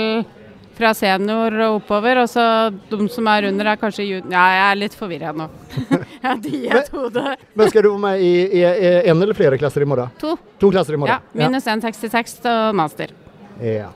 Fra 0.73 0.95
senior 0.97 1.53
og 1.67 1.75
oppover, 1.81 2.23
og 2.23 2.31
så 2.33 2.45
de 2.73 3.09
som 3.13 3.27
er 3.29 3.49
under 3.51 3.73
er 3.75 3.81
kanskje 3.81 4.07
junior. 4.07 4.33
Ja, 4.33 4.45
jeg 4.57 4.63
er 4.71 4.79
litt 4.81 4.97
forvirra 4.97 5.35
nå. 5.37 5.49
jeg 5.91 6.23
har 6.25 6.41
diethode. 6.47 7.37
Men 7.59 7.73
skal 7.73 7.85
du 7.85 7.91
være 7.91 8.05
med 8.07 8.25
i, 8.25 8.33
i, 8.47 8.63
i 8.65 8.93
en 9.13 9.19
eller 9.19 9.37
flere 9.37 9.61
klasser 9.61 9.85
i 9.85 9.89
morgen? 9.89 10.15
To. 10.23 10.35
To 10.63 10.73
klasser 10.73 10.97
i 10.97 11.03
morgen. 11.03 11.21
Ja, 11.35 11.45
minus 11.45 11.69
en 11.69 11.85
tekst 11.85 12.05
til 12.05 12.13
tekst 12.13 12.49
og 12.49 12.77
master. 12.79 13.13
Ja. 13.61 13.91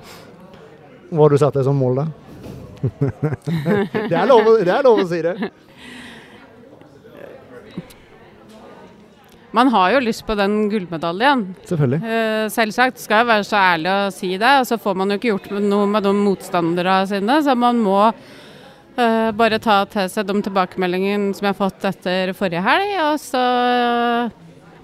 Hva 1.09 1.23
har 1.25 1.33
du 1.33 1.41
satt 1.41 1.57
deg 1.57 1.67
som 1.67 1.79
mål, 1.81 2.03
da? 2.03 2.07
det, 3.01 4.13
er 4.13 4.27
lov, 4.29 4.51
det 4.61 4.73
er 4.73 4.85
lov 4.85 5.01
å 5.01 5.09
si 5.09 5.23
det. 5.25 5.35
Man 9.57 9.71
har 9.73 9.95
jo 9.95 10.01
lyst 10.05 10.27
på 10.29 10.35
den 10.37 10.67
gullmedaljen. 10.69 11.47
Selvfølgelig. 11.65 12.01
Eh, 12.05 12.47
selvsagt 12.53 13.01
skal 13.01 13.23
jeg 13.23 13.29
være 13.31 13.45
så 13.49 13.57
ærlig 13.57 13.93
å 13.93 14.01
si 14.13 14.33
det. 14.37 14.51
Og 14.61 14.67
så 14.69 14.77
får 14.83 14.99
man 15.01 15.13
jo 15.15 15.17
ikke 15.17 15.31
gjort 15.33 15.47
noe 15.65 15.87
med 15.89 16.05
de 16.05 16.13
motstanderne 16.17 16.97
sine, 17.09 17.39
så 17.47 17.55
man 17.57 17.81
må 17.81 18.01
eh, 18.11 19.31
bare 19.39 19.61
ta 19.65 19.79
til 19.89 20.11
seg 20.13 20.29
de 20.29 20.37
tilbakemeldingene 20.49 21.33
som 21.37 21.49
jeg 21.49 21.55
har 21.55 21.61
fått 21.63 21.89
etter 21.89 22.35
forrige 22.37 22.65
helg, 22.67 22.93
og 23.07 23.17
så 23.23 23.45
eh, 23.71 24.37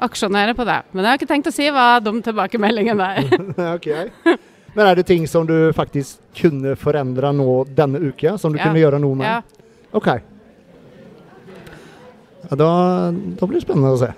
aksjonere 0.09 0.57
på 0.57 0.65
det. 0.67 0.79
Men 0.93 1.05
jeg 1.05 1.11
har 1.13 1.21
ikke 1.21 1.31
tenkt 1.35 1.53
å 1.53 1.55
si 1.55 1.69
hva 1.73 1.87
de 2.03 2.15
tilbakemeldingene 2.31 3.13
er. 3.19 3.31
ok. 3.77 3.91
Men 4.73 4.89
er 4.89 4.97
det 4.97 5.05
ting 5.13 5.29
som 5.29 5.45
du 5.45 5.57
faktisk 5.77 6.23
kunne 6.41 6.73
forandre 6.81 7.29
nå 7.37 7.61
denne 7.77 8.01
uka? 8.09 8.39
Som 8.41 8.57
du 8.57 8.59
Ja. 8.63 8.71
kunne 8.71 8.81
gjøre 8.81 9.03
noe 9.05 9.21
med? 9.21 9.29
Ja. 9.29 9.43
Ok. 9.93 10.09
Ja, 12.49 12.57
da, 12.57 12.69
da 13.13 13.47
blir 13.47 13.61
det 13.61 13.67
spennende 13.69 13.93
å 13.93 14.01
se. 14.01 14.09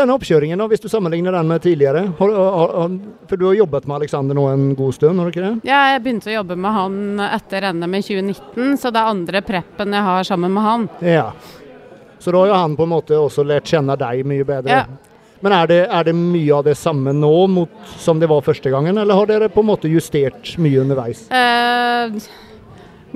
Denne 0.00 0.16
oppkjøringen, 0.16 0.62
hvis 0.72 0.80
du 0.80 0.88
sammenligner 0.88 1.34
den 1.36 1.50
med 1.50 1.60
tidligere 1.60 2.06
har, 2.16 2.30
har, 2.32 2.70
har, 2.80 2.94
For 3.28 3.40
du 3.40 3.46
har 3.50 3.58
jobbet 3.58 3.88
med 3.90 3.98
Alexander 3.98 4.38
nå 4.38 4.46
en 4.48 4.70
god 4.78 4.96
stund, 4.96 5.20
har 5.20 5.28
du 5.28 5.34
ikke 5.34 5.44
det? 5.44 5.68
Ja, 5.68 5.80
jeg 5.92 6.04
begynte 6.06 6.30
å 6.30 6.38
jobbe 6.38 6.56
med 6.56 6.76
han 6.76 7.24
etter 7.26 7.68
NM 7.74 7.98
i 7.98 8.02
2019, 8.06 8.78
så 8.80 8.92
det 8.94 9.02
er 9.02 9.12
andre 9.12 9.42
preppen 9.44 9.98
jeg 9.98 10.06
har 10.08 10.24
sammen 10.28 10.56
med 10.56 10.64
han. 10.64 10.88
Ja. 11.04 11.28
Så 12.20 12.32
da 12.32 12.42
har 12.42 12.50
jo 12.50 12.58
han 12.62 12.76
på 12.76 12.88
en 12.88 12.92
måte 12.94 13.20
også 13.20 13.44
lært 13.44 13.68
kjenne 13.68 13.96
deg 14.00 14.24
mye 14.28 14.46
bedre. 14.48 14.80
Ja. 14.80 15.10
Men 15.40 15.54
er 15.56 15.68
det, 15.70 15.80
er 15.88 16.04
det 16.04 16.14
mye 16.16 16.52
av 16.52 16.66
det 16.66 16.76
samme 16.76 17.14
nå 17.16 17.32
mot, 17.48 17.72
som 18.00 18.20
det 18.20 18.28
var 18.28 18.44
første 18.44 18.72
gangen, 18.72 18.98
eller 19.00 19.16
har 19.16 19.28
dere 19.28 19.48
på 19.52 19.64
en 19.64 19.70
måte 19.70 19.88
justert 19.88 20.52
mye 20.60 20.82
underveis? 20.82 21.22
Eh, 21.32 22.18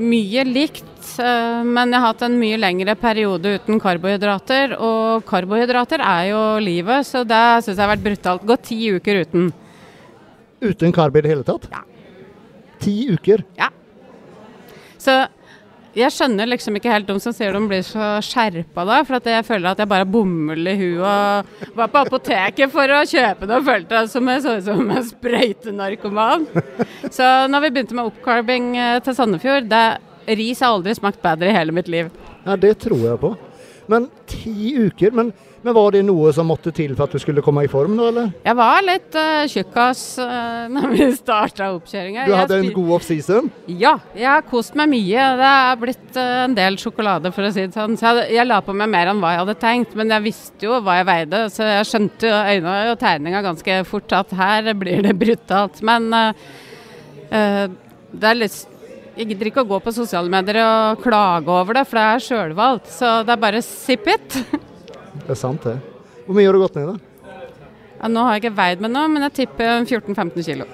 mye 0.01 0.45
likt, 0.49 0.89
eh, 1.23 1.61
men 1.67 1.93
jeg 1.93 2.01
har 2.01 2.13
hatt 2.13 2.25
en 2.27 2.39
mye 2.41 2.59
lengre 2.61 2.95
periode 2.99 3.55
uten 3.59 3.81
karbohydrater. 3.83 4.77
Og 4.79 5.25
karbohydrater 5.29 6.03
er 6.05 6.31
jo 6.33 6.43
livet, 6.65 7.07
så 7.09 7.25
det 7.29 7.45
syns 7.65 7.77
jeg 7.77 7.83
har 7.85 7.93
vært 7.95 8.07
brutalt. 8.07 8.47
Gått 8.49 8.69
ti 8.71 8.81
uker 8.95 9.23
uten. 9.25 9.49
Uten 10.65 10.95
karb 10.97 11.17
i 11.19 11.25
det 11.25 11.35
hele 11.35 11.47
tatt? 11.47 11.69
Ja. 11.73 11.85
Ti 12.85 12.95
uker? 13.15 13.45
Ja. 13.59 13.71
Så 15.01 15.25
jeg 15.95 16.11
skjønner 16.11 16.49
liksom 16.51 16.75
ikke 16.75 16.91
helt 16.91 17.07
de 17.07 17.15
som 17.23 17.35
sier 17.35 17.55
de 17.55 17.61
blir 17.71 17.85
så 17.87 18.17
skjerpa 18.25 18.83
da, 18.89 18.97
for 19.07 19.21
at 19.21 19.29
jeg 19.31 19.47
føler 19.47 19.71
at 19.71 19.83
jeg 19.83 19.91
bare 19.91 20.09
bomull 20.11 20.67
i 20.67 20.75
huet 20.81 21.05
og 21.07 21.77
var 21.79 21.93
på 21.93 22.03
apoteket 22.03 22.73
for 22.73 22.91
å 22.97 23.05
kjøpe 23.07 23.47
det 23.47 23.61
og 23.61 23.69
følte 23.69 24.01
som 24.11 24.31
jeg 24.33 24.43
så 24.43 24.57
ut 24.59 24.67
som 24.67 24.91
en 24.91 25.07
sprøytenarkoman. 25.07 26.49
Så 27.15 27.29
når 27.51 27.67
vi 27.67 27.71
begynte 27.77 27.99
med 27.99 28.11
oppcarbing 28.11 28.73
eh, 28.75 28.99
til 29.07 29.15
Sandefjord, 29.15 29.71
det, 29.71 29.85
ris 30.27 30.63
har 30.65 30.77
aldri 30.77 30.95
smakt 30.97 31.23
bedre 31.25 31.51
i 31.51 31.57
hele 31.57 31.75
mitt 31.75 31.91
liv. 31.91 32.13
Ja, 32.45 32.57
det 32.61 32.77
tror 32.85 33.03
jeg 33.05 33.21
på. 33.23 33.35
Men 33.91 34.07
ti 34.29 34.75
uker? 34.87 35.13
Men, 35.13 35.31
men 35.65 35.75
var 35.77 35.93
det 35.95 36.03
noe 36.07 36.33
som 36.33 36.49
måtte 36.49 36.73
til 36.75 36.95
for 36.97 37.07
at 37.07 37.15
du 37.15 37.21
skulle 37.21 37.43
komme 37.45 37.65
i 37.67 37.71
form 37.71 37.95
nå, 37.99 38.07
eller? 38.11 38.31
Jeg 38.45 38.57
var 38.57 38.81
litt 38.85 39.19
uh, 39.19 39.45
tjukkas 39.51 40.03
uh, 40.23 40.65
når 40.75 40.95
vi 40.95 41.09
starta 41.17 41.69
oppkjøringa. 41.75 42.27
Du 42.29 42.37
hadde 42.37 42.61
en 42.63 42.73
god 42.77 42.95
offseason? 42.99 43.51
Ja, 43.69 43.97
jeg 44.17 44.31
har 44.31 44.45
kost 44.49 44.77
meg 44.79 44.91
mye. 44.95 45.29
Det 45.41 45.53
er 45.53 45.81
blitt 45.83 46.19
uh, 46.19 46.41
en 46.47 46.57
del 46.57 46.81
sjokolade, 46.81 47.33
for 47.35 47.49
å 47.49 47.53
si 47.55 47.67
det 47.67 47.77
sånn. 47.77 47.99
Så 48.01 48.15
jeg, 48.15 48.35
jeg 48.39 48.49
la 48.49 48.61
på 48.65 48.77
meg 48.77 48.93
mer 48.93 49.13
enn 49.13 49.23
hva 49.23 49.35
jeg 49.35 49.45
hadde 49.45 49.59
tenkt, 49.67 49.97
men 50.01 50.13
jeg 50.17 50.29
visste 50.31 50.69
jo 50.69 50.81
hva 50.85 50.99
jeg 51.01 51.11
veide. 51.11 51.47
Så 51.53 51.69
jeg 51.69 51.89
skjønte 51.91 52.31
jo 52.31 52.43
øynene 52.43 52.93
og 52.95 53.01
tegninga 53.05 53.45
ganske 53.45 53.81
fort 53.89 54.17
at 54.17 54.37
her 54.41 54.73
blir 54.81 55.05
det 55.05 55.17
brutalt. 55.21 55.85
Men 55.85 56.09
uh, 56.15 56.31
det 58.15 58.31
er 58.31 58.39
litt 58.39 58.63
Jeg 59.15 59.29
gidder 59.31 59.51
ikke 59.51 59.63
å 59.63 59.69
gå 59.69 59.79
på 59.85 59.93
sosiale 59.95 60.31
medier 60.33 60.59
og 60.65 61.03
klage 61.05 61.51
over 61.55 61.77
det, 61.79 61.85
for 61.87 62.01
det 62.01 62.07
er 62.11 62.23
sjølvalgt. 62.25 62.89
Så 62.91 63.11
det 63.27 63.35
er 63.37 63.43
bare 63.45 63.61
zip 63.63 64.09
it. 64.11 64.39
Det 64.51 65.31
er 65.31 65.39
sant, 65.39 65.63
det. 65.63 65.77
Hvor 66.27 66.35
mye 66.35 66.49
har 66.49 66.57
du 66.57 66.65
gått 66.65 66.79
ned, 66.81 66.95
da? 66.95 67.35
Ja, 68.01 68.11
nå 68.11 68.25
har 68.27 68.35
jeg 68.35 68.45
ikke 68.45 68.57
veid 68.59 68.83
meg 68.83 68.91
nå, 68.93 69.05
men 69.13 69.27
jeg 69.29 69.37
tipper 69.39 69.85
14-15 69.87 70.49
kilo. 70.49 70.67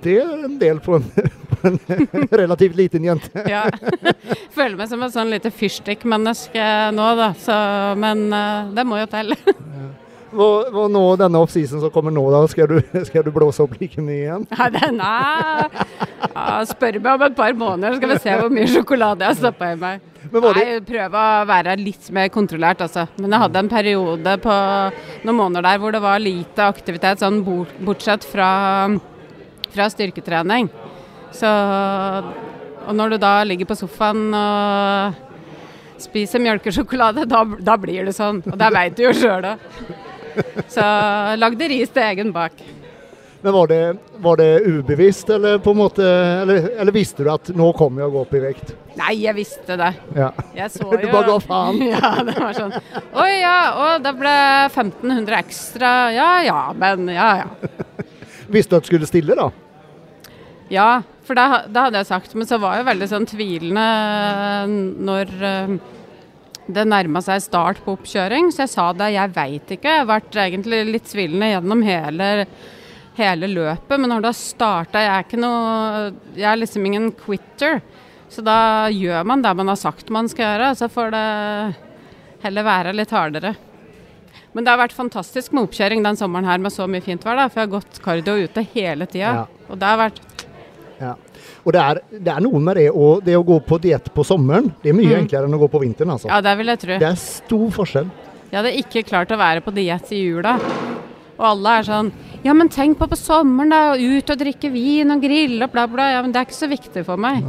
Det 0.00 0.14
er 0.22 0.30
en 0.46 0.54
del 0.60 0.78
på 0.80 0.96
en, 0.96 1.08
på 1.50 1.72
en 1.74 2.28
relativt 2.40 2.78
liten 2.78 3.04
jente. 3.04 3.42
Ja. 3.50 3.66
Føler 4.56 4.78
meg 4.78 4.88
som 4.92 5.02
et 5.04 5.16
sånn 5.16 5.32
lite 5.32 5.50
fyrstikkmenneske 5.52 6.68
nå, 6.96 7.08
da. 7.18 7.32
Så, 7.40 7.56
men 8.00 8.28
eh, 8.32 8.70
det 8.78 8.86
må 8.88 9.02
jo 9.02 9.10
til. 9.10 9.34
Hva, 10.30 10.46
hva 10.70 10.84
nå 10.92 11.00
denne 11.18 11.40
offseason 11.42 11.80
som 11.82 11.90
kommer 11.90 12.12
nå, 12.14 12.22
da? 12.30 12.40
Skal 12.52 12.68
du, 12.70 12.76
skal 13.08 13.24
du 13.26 13.30
blåse 13.34 13.62
opp 13.64 13.72
like 13.80 14.02
mye 14.04 14.20
igjen? 14.26 14.44
Nei, 14.52 14.68
den 14.76 15.00
er 15.02 15.64
ja, 15.74 16.44
Spør 16.70 16.98
meg 17.02 17.10
om 17.16 17.24
et 17.26 17.36
par 17.38 17.56
måneder, 17.58 17.96
så 17.96 18.00
skal 18.00 18.12
vi 18.12 18.18
se 18.22 18.36
hvor 18.38 18.52
mye 18.54 18.68
sjokolade 18.70 19.26
jeg 19.26 19.32
har 19.34 19.38
stappa 19.40 19.72
i 19.74 19.78
meg. 19.80 20.04
Men 20.30 20.44
var 20.44 20.54
det- 20.58 20.66
Nei, 20.68 20.80
prøve 20.86 21.22
å 21.24 21.46
være 21.48 21.74
litt 21.80 22.10
mer 22.14 22.28
kontrollert, 22.30 22.84
altså. 22.86 23.06
Men 23.18 23.32
jeg 23.34 23.42
hadde 23.44 23.62
en 23.64 23.70
periode 23.72 24.36
på 24.44 24.58
noen 25.24 25.38
måneder 25.40 25.66
der 25.66 25.80
hvor 25.82 25.96
det 25.96 26.02
var 26.04 26.20
lite 26.22 26.66
aktivitet, 26.68 27.22
sånn 27.24 27.40
bortsett 27.86 28.26
fra, 28.28 28.50
fra 29.74 29.88
styrketrening. 29.90 30.70
Så 31.34 31.50
Og 32.90 32.94
når 32.96 33.10
du 33.12 33.18
da 33.22 33.32
ligger 33.44 33.68
på 33.68 33.76
sofaen 33.76 34.30
og 34.34 35.18
spiser 36.00 36.40
melkesjokolade, 36.42 37.26
da, 37.28 37.42
da 37.60 37.74
blir 37.76 38.06
det 38.08 38.14
sånn. 38.16 38.40
Og 38.48 38.56
det 38.58 38.70
veit 38.72 38.96
du 38.96 39.02
jo 39.04 39.12
sjøl 39.14 39.44
òg. 39.52 39.66
Så 40.70 40.84
lagde 41.40 41.68
ris 41.72 41.90
til 41.94 42.06
egen 42.06 42.32
bak. 42.34 42.60
Men 43.42 43.52
var 43.56 43.70
det, 43.70 43.96
var 44.20 44.36
det 44.36 44.48
ubevisst, 44.66 45.30
eller 45.30 45.58
på 45.58 45.72
en 45.72 45.76
måte 45.76 46.04
Eller, 46.04 46.66
eller 46.76 46.92
visste 46.92 47.24
du 47.24 47.30
at 47.32 47.48
nå 47.56 47.70
kommer 47.72 48.02
jeg 48.02 48.10
å 48.10 48.12
gå 48.12 48.24
opp 48.26 48.34
i 48.36 48.42
vekt? 48.42 48.74
Nei, 48.98 49.14
jeg 49.22 49.32
visste 49.38 49.78
det. 49.80 49.94
Ja. 50.16 50.28
Jeg 50.56 50.74
så 50.74 50.88
Du 51.00 51.06
bare 51.08 51.24
ga 51.30 51.38
faen? 51.44 51.80
Ja, 51.94 52.10
det 52.26 52.36
var 52.36 52.58
sånn. 52.58 52.74
Oi, 53.16 53.30
ja, 53.40 53.56
å, 53.72 53.86
det 54.04 54.12
ble 54.18 54.34
1500 54.66 55.38
ekstra. 55.40 55.94
Ja 56.12 56.30
ja, 56.44 56.60
men 56.76 57.08
ja 57.14 57.30
ja. 57.44 57.48
Visste 58.54 58.74
du 58.74 58.80
at 58.80 58.84
du 58.84 58.90
skulle 58.92 59.08
stille, 59.08 59.38
da? 59.38 59.48
Ja, 60.70 60.90
for 61.26 61.38
det, 61.38 61.46
det 61.72 61.86
hadde 61.86 62.02
jeg 62.02 62.10
sagt. 62.10 62.36
Men 62.36 62.48
så 62.50 62.58
var 62.60 62.76
jeg 62.76 62.90
veldig 62.90 63.08
sånn 63.08 63.28
tvilende 63.30 63.86
når 65.06 65.32
eh, 65.48 65.74
det 66.74 66.86
nærma 66.88 67.22
seg 67.24 67.42
start 67.44 67.80
på 67.84 67.94
oppkjøring. 67.96 68.50
Så 68.54 68.64
jeg 68.64 68.72
sa 68.74 68.88
det, 68.96 69.12
jeg 69.14 69.32
veit 69.36 69.72
ikke. 69.76 69.94
Jeg 69.94 70.02
har 70.02 70.10
vært 70.10 70.38
egentlig 70.44 70.82
litt 70.88 71.08
tvilende 71.10 71.50
gjennom 71.52 71.82
hele, 71.86 72.28
hele 73.18 73.50
løpet. 73.50 73.96
Men 73.98 74.14
når 74.14 74.24
det 74.24 74.30
har 74.32 74.38
starta 74.40 75.02
Jeg 75.04 75.12
er 75.14 75.24
ikke 75.26 75.40
noe 75.42 76.12
Jeg 76.38 76.48
er 76.52 76.60
liksom 76.62 76.86
ingen 76.86 77.10
quitter. 77.12 77.80
Så 78.30 78.44
da 78.46 78.88
gjør 78.94 79.24
man 79.26 79.42
det 79.42 79.54
man 79.58 79.72
har 79.72 79.80
sagt 79.80 80.10
man 80.14 80.28
skal 80.30 80.46
gjøre. 80.46 80.74
Så 80.78 80.90
får 80.92 81.10
det 81.16 81.26
heller 82.44 82.64
være 82.64 82.94
litt 82.96 83.10
hardere. 83.12 83.54
Men 84.52 84.64
det 84.66 84.72
har 84.72 84.80
vært 84.80 84.96
fantastisk 84.96 85.52
med 85.54 85.68
oppkjøring 85.68 86.02
den 86.02 86.18
sommeren 86.18 86.48
her 86.48 86.58
med 86.62 86.72
så 86.74 86.86
mye 86.90 87.02
fint 87.04 87.22
vær. 87.26 87.36
da, 87.38 87.48
For 87.48 87.60
jeg 87.60 87.68
har 87.68 87.74
gått 87.80 88.00
kardio 88.02 88.34
ute 88.46 88.64
hele 88.74 89.06
tida. 89.06 89.32
Ja. 89.42 89.44
Og 89.70 89.78
det 89.78 89.86
har 89.86 89.98
vært 89.98 90.20
Ja. 91.00 91.14
Og 91.66 91.72
det 91.72 91.80
er, 91.80 92.00
det 92.10 92.32
er 92.32 92.40
noe 92.40 92.58
med 92.60 92.76
det 92.76 92.86
å, 92.90 93.20
det 93.22 93.34
å 93.36 93.44
gå 93.44 93.58
på 93.66 93.78
diett 93.80 94.08
på 94.14 94.24
sommeren. 94.24 94.70
Det 94.82 94.90
er 94.90 94.96
mye 94.96 95.12
Mm. 95.16 95.24
enklere 95.26 95.44
enn 95.44 95.54
å 95.54 95.58
gå 95.60 95.68
på 95.70 95.80
vinteren, 95.82 96.10
altså. 96.14 96.28
Ja, 96.28 96.40
det 96.40 96.56
vil 96.58 96.66
jeg 96.72 96.78
tro. 96.80 96.98
Det 96.98 97.08
er 97.10 97.14
stor 97.20 97.70
forskjell. 97.70 98.10
Jeg 98.50 98.56
hadde 98.62 98.72
ikke 98.80 99.02
klart 99.06 99.30
å 99.30 99.36
være 99.38 99.60
på 99.62 99.74
diett 99.74 100.10
i 100.12 100.22
jula. 100.24 100.54
Og 101.40 101.44
alle 101.46 101.78
er 101.78 101.82
sånn 101.84 102.12
Ja, 102.42 102.54
men 102.54 102.68
tenk 102.70 102.96
på 102.96 103.06
på 103.06 103.16
sommeren, 103.16 103.68
da. 103.70 103.92
og 103.92 104.00
Ut 104.00 104.30
og 104.30 104.38
drikke 104.38 104.70
vin 104.72 105.10
og 105.10 105.20
grille 105.20 105.62
og 105.64 105.72
bla, 105.72 105.86
bla. 105.86 106.10
Ja, 106.12 106.22
men 106.22 106.32
det 106.32 106.40
er 106.40 106.46
ikke 106.46 106.56
så 106.56 106.68
viktig 106.70 107.04
for 107.04 107.16
meg. 107.20 107.44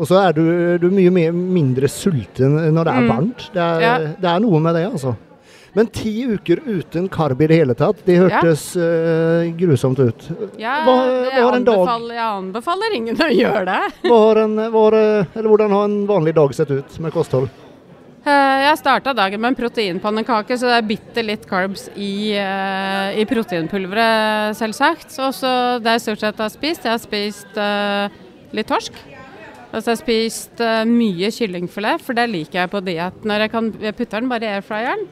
Og 0.00 0.06
så 0.08 0.16
er 0.26 0.32
du, 0.32 0.78
du 0.78 0.86
er 0.88 0.90
mye 0.96 1.10
mer, 1.12 1.32
mindre 1.32 1.86
sulten 1.88 2.56
når 2.72 2.84
det 2.88 2.94
er 2.94 3.02
Mm. 3.02 3.08
varmt. 3.12 3.50
Det 3.52 3.82
Ja. 3.82 3.98
det 3.98 4.24
er 4.24 4.40
noe 4.40 4.58
med 4.60 4.74
det, 4.74 4.86
altså. 4.90 5.14
Men 5.72 5.88
ti 5.88 6.10
uker 6.28 6.60
uten 6.66 7.06
karb 7.08 7.40
i 7.40 7.46
det 7.48 7.56
hele 7.62 7.74
tatt, 7.76 8.02
det 8.04 8.18
hørtes 8.20 8.64
eh, 8.76 9.48
grusomt 9.56 10.02
ut. 10.02 10.26
Ja, 10.60 10.82
Hva- 10.84 11.30
jeg, 11.30 11.46
anbefaler, 11.48 12.16
jeg 12.18 12.26
anbefaler 12.26 12.96
ingen 12.98 13.22
å 13.24 13.28
gjøre 13.32 13.64
det. 13.70 13.80
En, 14.42 14.58
eller 14.58 15.48
hvordan 15.48 15.72
har 15.72 15.84
en 15.88 15.96
vanlig 16.08 16.34
dag 16.36 16.52
sett 16.56 16.70
ut 16.72 16.98
med 17.00 17.12
kosthold? 17.14 17.48
Uh, 18.22 18.58
Jeg 18.62 18.78
starta 18.78 19.14
dagen 19.16 19.40
med 19.40 19.52
en 19.52 19.58
proteinpannekake, 19.58 20.56
så 20.60 20.68
det 20.68 20.76
er 20.76 20.86
bitte 20.92 21.24
litt 21.24 21.48
carbs 21.48 21.88
i, 21.96 22.34
uh, 22.36 23.08
i 23.18 23.24
proteinpulveret, 23.28 24.58
selvsagt. 24.60 25.08
Og 25.24 25.32
så 25.36 25.54
det 25.82 25.96
jeg 25.96 26.04
stort 26.04 26.26
sett 26.26 26.44
har 26.44 26.52
spist, 26.52 26.84
jeg 26.86 26.92
har 26.92 27.02
spist 27.02 27.60
litt 28.52 28.68
torsk. 28.68 29.00
Altså 29.72 29.88
jeg 29.88 29.96
har 29.96 30.02
spist 30.02 30.62
mye 30.92 31.32
kyllingfilet, 31.32 32.02
for 32.04 32.18
det 32.18 32.28
liker 32.28 32.60
jeg 32.60 32.72
på 32.74 32.82
diett. 32.84 33.22
Når 33.24 33.46
jeg 33.46 33.52
kan 33.54 33.70
Jeg 33.80 33.96
putter 33.96 34.20
den 34.20 34.28
bare 34.32 34.44
i 34.44 34.54
airfryeren. 34.58 35.06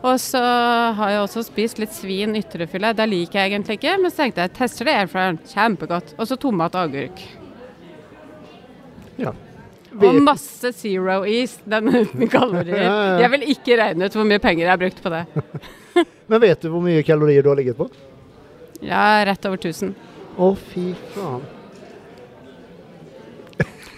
Og 0.00 0.16
så 0.22 0.40
har 0.96 1.10
jeg 1.12 1.20
også 1.20 1.42
spist 1.44 1.80
litt 1.82 1.92
svin 1.92 2.32
ytrefilet. 2.38 2.96
Det 2.96 3.06
liker 3.10 3.42
jeg 3.42 3.52
egentlig 3.52 3.76
ikke, 3.76 3.98
men 4.00 4.12
så 4.12 4.22
tenkte 4.22 4.46
jeg 4.46 4.54
tester 4.56 4.88
det 4.88 4.96
airfryeren. 5.02 5.38
Kjempegodt. 5.50 6.14
Og 6.16 6.28
så 6.30 6.38
tomat 6.40 6.78
og 6.78 6.88
agurk. 6.88 7.20
Ja. 9.20 9.34
Og 10.00 10.20
masse 10.24 10.70
zero 10.78 11.20
east, 11.28 11.60
den 11.68 11.90
uten 12.00 12.30
kalorier. 12.32 13.20
Jeg 13.20 13.32
vil 13.34 13.48
ikke 13.52 13.76
regne 13.82 14.08
ut 14.08 14.16
hvor 14.16 14.28
mye 14.28 14.40
penger 14.40 14.64
jeg 14.64 14.72
har 14.72 14.80
brukt 14.80 15.02
på 15.04 15.12
det. 15.12 15.24
Men 16.30 16.44
vet 16.46 16.62
du 16.62 16.70
hvor 16.72 16.84
mye 16.84 17.04
kalorier 17.04 17.44
du 17.44 17.50
har 17.52 17.58
ligget 17.60 17.76
på? 17.76 17.90
Ja, 18.80 19.20
rett 19.28 19.44
over 19.44 19.60
1000. 19.60 19.92
Å, 20.40 20.52
fy 20.70 20.92
faen. 21.12 21.42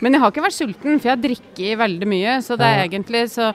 Men 0.02 0.16
jeg 0.16 0.22
har 0.24 0.32
ikke 0.32 0.42
vært 0.42 0.58
sulten, 0.58 0.98
for 0.98 1.12
jeg 1.12 1.22
drikker 1.28 1.76
veldig 1.78 2.08
mye. 2.10 2.38
Så 2.42 2.56
det 2.58 2.66
er 2.66 2.80
egentlig 2.88 3.20
så 3.30 3.52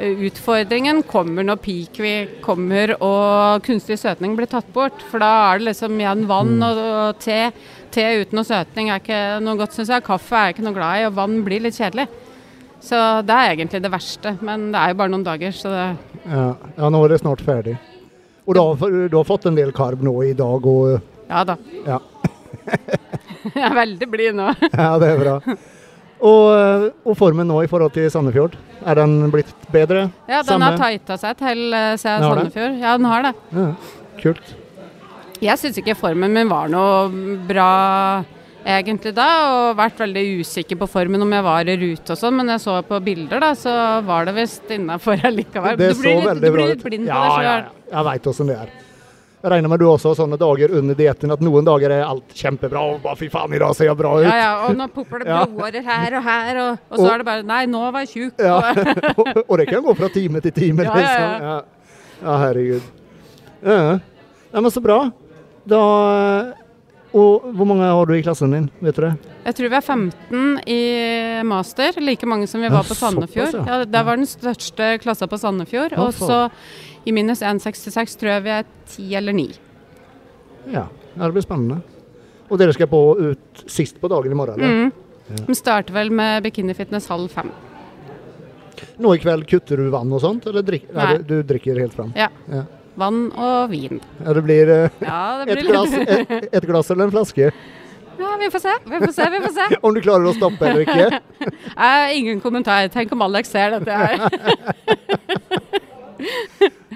Utfordringen 0.00 1.02
kommer 1.06 1.44
når 1.46 1.58
Peakwy 1.62 2.12
kommer 2.42 2.94
og 2.96 3.62
kunstig 3.66 3.98
søtning 4.00 4.34
blir 4.38 4.48
tatt 4.50 4.70
bort. 4.74 5.02
For 5.10 5.22
da 5.22 5.28
er 5.52 5.60
det 5.60 5.68
liksom 5.72 5.98
igjen 6.00 6.24
vann 6.30 6.56
Mm. 6.58 6.64
og, 6.66 6.80
og 6.80 7.18
te. 7.22 7.52
Te 7.92 8.06
uten 8.22 8.38
noe 8.38 8.48
søtning 8.48 8.88
er 8.88 9.02
ikke 9.02 9.20
noe 9.44 9.56
godt, 9.60 9.74
syns 9.76 9.92
jeg. 9.92 10.02
Kaffe 10.06 10.34
er 10.34 10.46
jeg 10.48 10.56
ikke 10.56 10.64
noe 10.64 10.76
glad 10.78 11.00
i, 11.02 11.06
og 11.10 11.14
vann 11.18 11.42
blir 11.44 11.60
litt 11.60 11.76
kjedelig. 11.76 12.06
Så 12.82 12.98
det 13.28 13.36
er 13.36 13.52
egentlig 13.52 13.82
det 13.84 13.92
verste. 13.92 14.32
Men 14.42 14.70
det 14.72 14.80
er 14.80 14.88
jo 14.94 14.98
bare 15.02 15.12
noen 15.12 15.26
dager, 15.26 15.52
så 15.54 15.70
det 15.70 15.84
Ja, 16.24 16.46
ja 16.78 16.88
nå 16.90 17.04
er 17.04 17.12
det 17.12 17.20
snart 17.20 17.44
ferdig. 17.44 17.76
Og 18.46 18.56
du 18.56 18.60
har, 18.60 18.96
du 19.12 19.16
har 19.20 19.28
fått 19.28 19.44
en 19.46 19.54
del 19.54 19.70
karb 19.76 20.00
nå 20.02 20.16
i 20.24 20.32
dag, 20.34 20.66
og 20.66 21.00
Ja 21.28 21.44
da. 21.46 21.56
Ja. 21.86 22.00
jeg 23.54 23.62
er 23.68 23.74
veldig 23.76 24.08
blid 24.10 24.34
nå. 24.40 24.48
Ja, 24.72 24.96
det 24.98 25.12
er 25.12 25.20
bra. 25.22 25.36
Og, 26.22 26.90
og 27.02 27.16
formen 27.18 27.48
nå 27.50 27.56
i 27.64 27.70
forhold 27.70 27.94
til 27.96 28.06
Sandefjord, 28.12 28.52
er 28.86 28.98
den 29.00 29.16
blitt 29.32 29.48
bedre? 29.74 30.04
Ja, 30.30 30.42
den 30.44 30.52
Samme? 30.52 30.68
har 30.70 30.78
tighta 30.78 31.16
seg 31.18 31.40
til 31.40 31.62
eh, 31.74 31.94
se 31.98 32.12
det? 32.14 32.28
Sandefjord. 32.28 32.76
Ja, 32.78 32.92
den 33.00 33.08
har 33.10 33.24
det. 33.26 33.32
Ja, 33.56 33.64
kult. 34.20 34.52
Jeg 35.42 35.58
syns 35.58 35.80
ikke 35.82 35.96
formen 35.98 36.30
min 36.36 36.46
var 36.52 36.70
noe 36.70 37.08
bra 37.48 37.70
egentlig 38.62 39.10
da, 39.16 39.26
og 39.50 39.72
vært 39.80 39.98
veldig 39.98 40.22
usikker 40.44 40.78
på 40.78 40.86
formen 40.86 41.24
om 41.24 41.32
jeg 41.34 41.42
var 41.42 41.66
i 41.66 41.74
rute 41.80 42.14
og 42.14 42.20
sånn, 42.20 42.36
men 42.38 42.52
jeg 42.54 42.62
så 42.62 42.76
på 42.86 43.00
bilder 43.02 43.42
da, 43.42 43.50
så 43.58 43.72
var 44.06 44.28
det 44.28 44.36
visst 44.36 44.70
innafor 44.70 45.18
likevel. 45.40 45.74
Det 45.80 45.90
du 45.90 45.96
så 45.98 46.04
blir 46.04 46.20
litt, 46.20 46.38
du 46.38 46.46
bra 46.46 46.54
blir 46.54 46.70
litt 46.76 46.86
blind 46.86 47.08
på 47.08 47.10
Ja, 47.10 47.24
deg 47.26 47.48
ja, 47.48 47.56
ja. 47.64 47.88
Jeg 47.96 48.06
veit 48.12 48.30
åssen 48.30 48.52
det 48.52 48.60
er. 48.62 48.70
Jeg 49.42 49.50
regner 49.50 49.68
med 49.72 49.80
du 49.82 49.86
også 49.90 50.12
har 50.12 50.18
sånne 50.20 50.36
dager 50.38 50.70
under 50.78 50.94
dietten 50.94 51.32
at 51.34 51.40
noen 51.42 51.64
dager 51.66 51.90
er 51.90 52.04
alt 52.06 52.30
kjempebra, 52.38 52.82
og 52.92 53.00
bare 53.02 53.18
fy 53.18 53.26
faen, 53.32 53.50
i 53.56 53.58
dag 53.58 53.74
ser 53.74 53.88
jeg 53.88 53.96
bra 53.98 54.12
ut. 54.20 54.22
Ja, 54.28 54.36
ja, 54.38 54.50
og 54.68 54.76
nå 54.78 54.86
popper 54.94 55.24
det 55.24 55.26
blodårer 55.56 55.82
her 55.88 56.16
og 56.20 56.22
her, 56.28 56.60
og, 56.62 56.78
og 56.90 56.96
så 56.98 57.02
Og- 57.06 57.10
er 57.12 57.18
det 57.24 57.26
bare 57.26 57.42
Nei, 57.48 57.62
nå 57.66 57.80
var 57.90 58.04
jeg 58.06 58.12
tjukk. 58.14 58.38
Ja. 58.38 58.60
og- 59.16 59.42
og, 59.48 59.54
det 59.58 59.66
kan 59.72 59.82
gå 59.82 59.96
fra 59.98 60.08
time 60.14 60.40
til 60.46 60.52
time. 60.60 60.84
Ja. 60.86 60.94
Liksom. 60.94 61.46
Ja. 61.48 61.56
ja, 62.22 62.38
herregud. 62.46 62.82
Ja. 63.66 63.78
Nei, 64.52 64.60
men 64.60 64.70
så 64.70 64.82
bra. 64.84 65.00
Da 65.66 65.82
Og 67.12 67.44
hvor 67.52 67.66
mange 67.68 67.84
har 67.84 68.06
du 68.08 68.14
i 68.16 68.22
klassen 68.24 68.54
din, 68.54 68.70
vet 68.80 68.96
du 68.96 69.02
det? 69.04 69.10
Jeg 69.44 69.56
tror 69.58 69.68
vi 69.68 69.76
er 69.76 69.84
15 69.84 70.60
i 70.70 70.78
master, 71.44 71.98
like 72.00 72.24
mange 72.30 72.46
som 72.48 72.62
vi 72.62 72.70
var 72.72 72.86
på 72.88 72.94
Sandefjord. 72.96 73.58
ja. 73.66 73.82
Det 73.84 74.02
var 74.06 74.16
den 74.16 74.24
største 74.30 74.94
klassa 75.02 75.26
på 75.28 75.36
Sandefjord. 75.42 75.92
Og 76.00 76.14
så 76.16 76.38
i 77.04 77.14
minus 77.14 77.42
1,66 77.42 78.18
tror 78.20 78.34
jeg 78.34 78.44
vi 78.44 78.54
er 78.54 78.68
10 78.94 79.14
eller 79.20 79.36
9. 79.36 79.46
Ja, 80.72 80.86
ja 80.86 81.22
det 81.24 81.32
blir 81.34 81.44
spennende. 81.44 81.80
Og 82.52 82.60
dere 82.60 82.74
skal 82.76 82.90
på 82.92 83.02
ut 83.18 83.64
sist 83.66 84.00
på 84.00 84.10
dagen 84.12 84.32
i 84.32 84.38
morgen, 84.38 84.60
eller? 84.60 84.86
Mm. 84.86 85.46
Vi 85.48 85.56
starter 85.56 85.94
vel 85.94 86.10
med 86.12 86.42
bikinifitness 86.44 87.08
halv 87.08 87.30
fem. 87.32 87.50
Nå 89.00 89.14
i 89.16 89.20
kveld 89.22 89.46
kutter 89.48 89.80
du 89.80 89.88
vann 89.92 90.12
og 90.12 90.20
sånt, 90.22 90.46
eller 90.50 90.64
drik 90.66 90.88
Nei. 90.92 91.14
Du, 91.24 91.38
drikker 91.46 91.78
helt 91.80 91.94
fram? 91.96 92.12
Ja. 92.18 92.28
Ja. 92.50 92.64
Vann 93.00 93.30
og 93.32 93.70
vin. 93.72 94.02
Ja, 94.20 94.34
det 94.36 94.42
blir 94.44 94.68
eh, 94.68 94.98
Ja, 95.06 95.44
det 95.46 95.56
et 95.56 95.70
glass, 95.70 95.94
et, 95.96 96.50
et 96.52 96.66
glass 96.68 96.90
eller 96.92 97.08
en 97.08 97.14
flaske? 97.14 97.52
Ja, 98.18 98.36
vi 98.40 98.50
får 98.52 98.58
se, 98.58 98.74
vi 98.84 98.98
får 99.00 99.12
se, 99.16 99.30
vi 99.32 99.40
får 99.46 99.54
se. 99.56 99.66
Om 99.86 99.94
du 99.96 100.00
klarer 100.04 100.28
å 100.28 100.34
stoppe 100.36 100.68
eller 100.68 100.84
ikke? 100.84 101.22
Ingen 102.18 102.42
kommentar. 102.44 102.88
Tenk 102.92 103.12
om 103.16 103.24
Alex 103.24 103.50
ser 103.54 103.78
dette 103.78 103.92
her. 104.04 104.18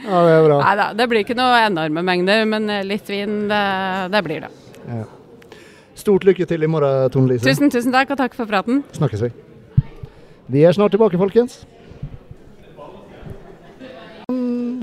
Ja, 0.05 0.23
det 0.27 0.35
er 0.37 0.45
bra. 0.47 0.61
Nei 0.61 0.75
da, 0.79 0.87
det 0.99 1.07
blir 1.11 1.25
ikke 1.25 1.37
noe 1.39 1.61
enorme 1.65 2.03
mengder, 2.07 2.45
men 2.49 2.69
litt 2.89 3.09
vin, 3.11 3.47
det, 3.51 3.63
det 4.13 4.23
blir 4.27 4.47
det. 4.47 4.53
Ja. 4.87 5.05
Stort 5.97 6.27
lykke 6.29 6.45
til 6.49 6.67
i 6.67 6.69
morgen, 6.69 7.09
Tone 7.15 7.33
Lise. 7.33 7.47
Tusen, 7.47 7.73
tusen 7.73 7.95
takk, 7.95 8.13
og 8.13 8.21
takk 8.21 8.37
for 8.37 8.49
praten. 8.51 8.83
Snakkes 8.99 9.25
vi. 9.25 9.33
Vi 10.53 10.63
er 10.69 10.77
snart 10.77 10.93
tilbake, 10.95 11.19
folkens. 11.19 11.63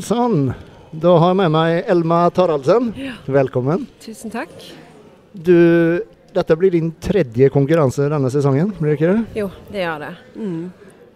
Sånn. 0.03 0.49
Da 0.93 1.13
har 1.21 1.31
jeg 1.31 1.37
med 1.39 1.53
meg 1.53 1.87
Elma 1.89 2.25
Taraldsen. 2.33 2.89
Velkommen. 3.29 3.85
Tusen 4.03 4.33
takk. 4.33 4.51
Du, 5.33 6.01
dette 6.35 6.57
blir 6.59 6.73
din 6.73 6.91
tredje 7.01 7.47
konkurranse 7.53 8.09
denne 8.11 8.29
sesongen, 8.33 8.73
blir 8.77 8.93
det 8.93 8.99
ikke 8.99 9.13
det? 9.13 9.39
Jo, 9.39 9.47
det 9.73 9.85
gjør 9.85 10.03
det. 10.03 10.11
Mm. 10.37 10.59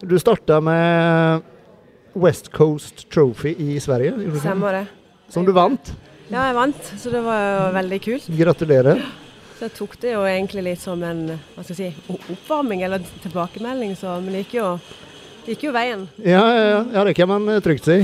Du 0.07 0.15
starta 0.21 0.61
med 0.61 1.45
West 2.21 2.49
Coast 2.53 3.05
Trophy 3.13 3.53
i 3.57 3.79
Sverige? 3.83 4.13
Stemmer 4.41 4.81
det. 4.81 4.85
som 5.29 5.45
du 5.45 5.51
vant. 5.55 5.93
Ja, 6.27 6.47
jeg 6.49 6.55
vant, 6.57 6.89
så 6.99 7.11
det 7.13 7.21
var 7.23 7.41
jo 7.43 7.73
veldig 7.77 7.99
kult. 8.03 8.25
Gratulerer. 8.37 9.01
Så 9.57 9.65
jeg 9.65 9.73
tok 9.77 9.95
det 10.03 10.11
jo 10.13 10.23
egentlig 10.27 10.63
litt 10.67 10.81
som 10.83 11.01
en 11.07 11.21
hva 11.55 11.63
skal 11.63 11.75
jeg 11.79 11.93
si, 11.95 12.15
oppvarming 12.33 12.83
eller 12.85 13.01
tilbakemelding, 13.23 13.95
så 13.97 14.17
men 14.21 14.35
det 14.35 14.43
gikk 14.45 14.57
jo, 14.59 14.67
det 15.45 15.55
gikk 15.55 15.63
jo 15.69 15.71
veien. 15.75 16.03
Ja, 16.21 16.43
ja, 16.43 16.65
ja, 16.73 16.81
ja, 16.99 17.05
det 17.07 17.15
kan 17.17 17.31
man 17.31 17.47
eh, 17.55 17.61
trygt 17.65 17.87
si. 17.87 18.01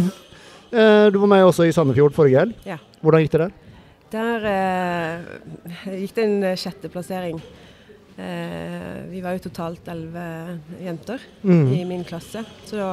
Eh, 0.71 1.09
Du 1.13 1.19
var 1.21 1.29
med 1.35 1.43
også 1.45 1.67
i 1.67 1.73
Sandefjord 1.75 2.15
forrige 2.15 2.39
helg. 2.41 2.55
Ja. 2.65 2.79
Hvordan 3.03 3.21
gikk 3.25 3.35
det 3.35 3.43
der? 3.43 3.59
Der 4.13 4.47
eh, 4.49 5.99
gikk 5.99 6.15
det 6.17 6.23
en 6.29 6.39
sjette 6.41 6.63
sjetteplassering. 6.63 7.37
Eh, 8.17 8.97
vi 9.09 9.21
var 9.25 9.33
jo 9.37 9.43
totalt 9.47 9.87
elleve 9.89 10.25
jenter 10.85 11.21
Mm. 11.43 11.67
i 11.73 11.83
min 11.85 12.03
klasse, 12.05 12.43
så 12.65 12.75
da 12.77 12.89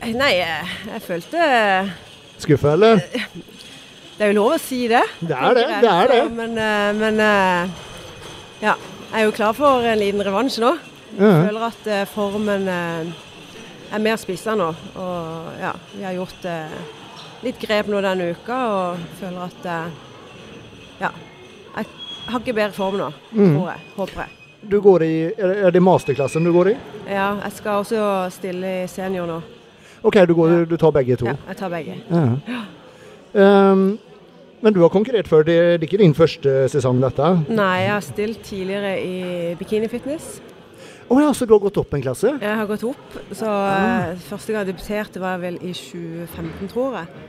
Nei, 0.00 0.34
eh, 0.40 0.70
jeg 0.94 1.02
følte 1.04 1.46
Skuffa, 2.40 2.72
eller? 2.72 3.02
Det 4.16 4.24
er 4.26 4.30
jo 4.32 4.36
lov 4.38 4.54
å 4.54 4.60
si 4.60 4.82
det. 4.88 5.02
Det 5.20 5.36
er 5.36 5.54
det. 5.58 5.66
det 5.82 5.90
er 5.92 6.08
det. 6.12 6.20
Men, 6.36 6.54
eh, 6.60 6.92
men 6.96 7.20
eh, 7.20 7.74
ja. 8.64 8.74
Jeg 9.10 9.24
er 9.24 9.26
jo 9.26 9.32
klar 9.34 9.56
for 9.58 9.82
en 9.90 9.98
liten 9.98 10.22
revansj 10.22 10.60
nå. 10.62 10.70
Jeg 11.18 11.44
Føler 11.48 11.66
at 11.66 11.86
eh, 11.90 12.04
formen 12.08 12.68
eh, 12.70 13.12
er 13.92 14.02
mer 14.04 14.16
spissa 14.22 14.54
nå. 14.56 14.68
Og 14.94 15.60
ja, 15.60 15.72
vi 15.96 16.04
har 16.06 16.14
gjort 16.16 16.44
eh, 16.48 16.76
litt 17.44 17.58
grep 17.60 17.88
nå 17.90 18.00
denne 18.04 18.30
uka 18.36 18.58
og 18.70 19.06
føler 19.20 19.46
at 19.48 19.66
eh, 19.66 19.96
ja. 21.02 21.12
Jeg 21.76 21.88
har 22.30 22.40
ikke 22.44 22.54
bedre 22.60 22.76
form 22.76 22.96
nå, 23.00 23.08
Mm. 23.32 23.54
tror 23.56 23.70
jeg. 23.72 23.80
Håper 23.96 24.20
jeg. 24.24 24.36
Du 24.70 24.76
går 24.84 25.02
i, 25.06 25.14
er 25.40 25.72
det 25.72 25.80
masterklassen 25.82 26.44
du 26.44 26.52
går 26.52 26.68
i? 26.74 26.76
Ja, 27.08 27.30
jeg 27.42 27.52
skal 27.56 27.80
også 27.80 28.02
stille 28.36 28.74
i 28.84 28.88
senior 28.92 29.26
nå. 29.26 29.38
OK, 30.02 30.16
du, 30.28 30.34
går, 30.34 30.64
du 30.70 30.76
tar 30.80 30.92
begge 30.96 31.16
to. 31.20 31.26
Ja, 31.28 31.36
jeg 31.48 31.56
tar 31.60 31.68
begge. 31.72 31.96
Ja. 32.10 32.62
Um, 33.72 33.98
men 34.60 34.74
du 34.76 34.80
har 34.82 34.88
konkurrert 34.92 35.28
før. 35.28 35.42
Det, 35.46 35.56
er 35.74 35.84
ikke 35.84 36.00
din 36.00 36.14
første 36.16 36.68
sesong, 36.72 37.00
dette? 37.02 37.28
Nei, 37.48 37.74
jeg 37.84 37.92
har 37.94 38.04
stilt 38.04 38.40
tidligere 38.44 38.94
i 39.04 39.54
bikinifitness. 39.60 40.40
Å 41.10 41.16
ja, 41.18 41.30
så 41.34 41.46
du 41.48 41.52
har 41.56 41.62
gått 41.64 41.78
opp 41.80 41.94
en 41.96 42.02
klasse? 42.04 42.30
Jeg 42.38 42.56
har 42.60 42.68
gått 42.70 42.84
opp, 42.86 43.16
så 43.34 43.48
ja. 43.48 44.12
eh, 44.12 44.20
første 44.28 44.52
gang 44.54 44.62
jeg 44.62 44.68
debuterte 44.76 45.22
var 45.22 45.40
vel 45.42 45.56
i 45.58 45.72
2015, 45.74 46.68
tror 46.70 47.00
jeg. 47.00 47.26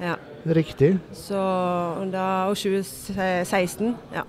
Ja, 0.00 0.14
Riktig. 0.46 0.90
så 1.16 1.42
da, 2.12 2.24
Og 2.48 2.56
2016. 2.56 3.94
Ja, 4.14 4.22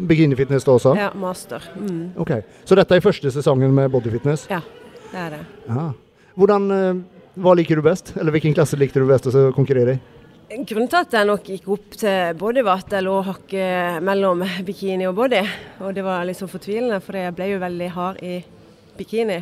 Bikinifitness 0.00 0.64
da 0.64 0.72
også? 0.72 0.94
ja 0.96 1.10
master. 1.14 1.60
Mm, 1.76 2.12
Ok, 2.16 2.30
Så 2.64 2.74
dette 2.74 2.96
er 2.96 3.00
første 3.04 3.30
sesongen 3.30 3.74
med 3.74 3.90
bodyfitness? 3.90 4.46
Ja, 4.50 4.60
det 5.12 5.20
er 5.20 5.30
det. 5.30 5.42
Ja. 5.68 5.90
Hvordan, 6.40 6.70
eh, 6.72 6.94
Hva 7.40 7.52
liker 7.54 7.78
du 7.78 7.82
best? 7.84 8.14
Eller 8.18 8.32
hvilken 8.34 8.54
klasse 8.56 8.76
likte 8.80 9.00
du 9.00 9.06
best 9.08 9.28
å 9.28 9.52
konkurrere 9.54 9.94
i? 9.94 10.00
Grunnen 10.66 10.88
til 10.90 10.98
at 10.98 11.12
jeg 11.14 11.28
nok 11.28 11.46
gikk 11.46 11.68
opp 11.70 11.94
til 12.00 12.34
body, 12.40 12.64
var 12.66 12.80
at 12.82 12.90
jeg 12.90 13.04
lå 13.06 13.20
hakket 13.22 14.02
mellom 14.02 14.42
bikini 14.66 15.06
og 15.06 15.14
body. 15.20 15.44
Og 15.78 15.94
det 15.94 16.02
var 16.02 16.24
litt 16.26 16.40
så 16.40 16.48
fortvilende, 16.50 16.98
for 17.04 17.14
jeg 17.20 17.36
ble 17.36 17.52
jo 17.52 17.60
veldig 17.62 17.90
hard 17.94 18.18
i 18.26 18.40
bikini. 18.98 19.38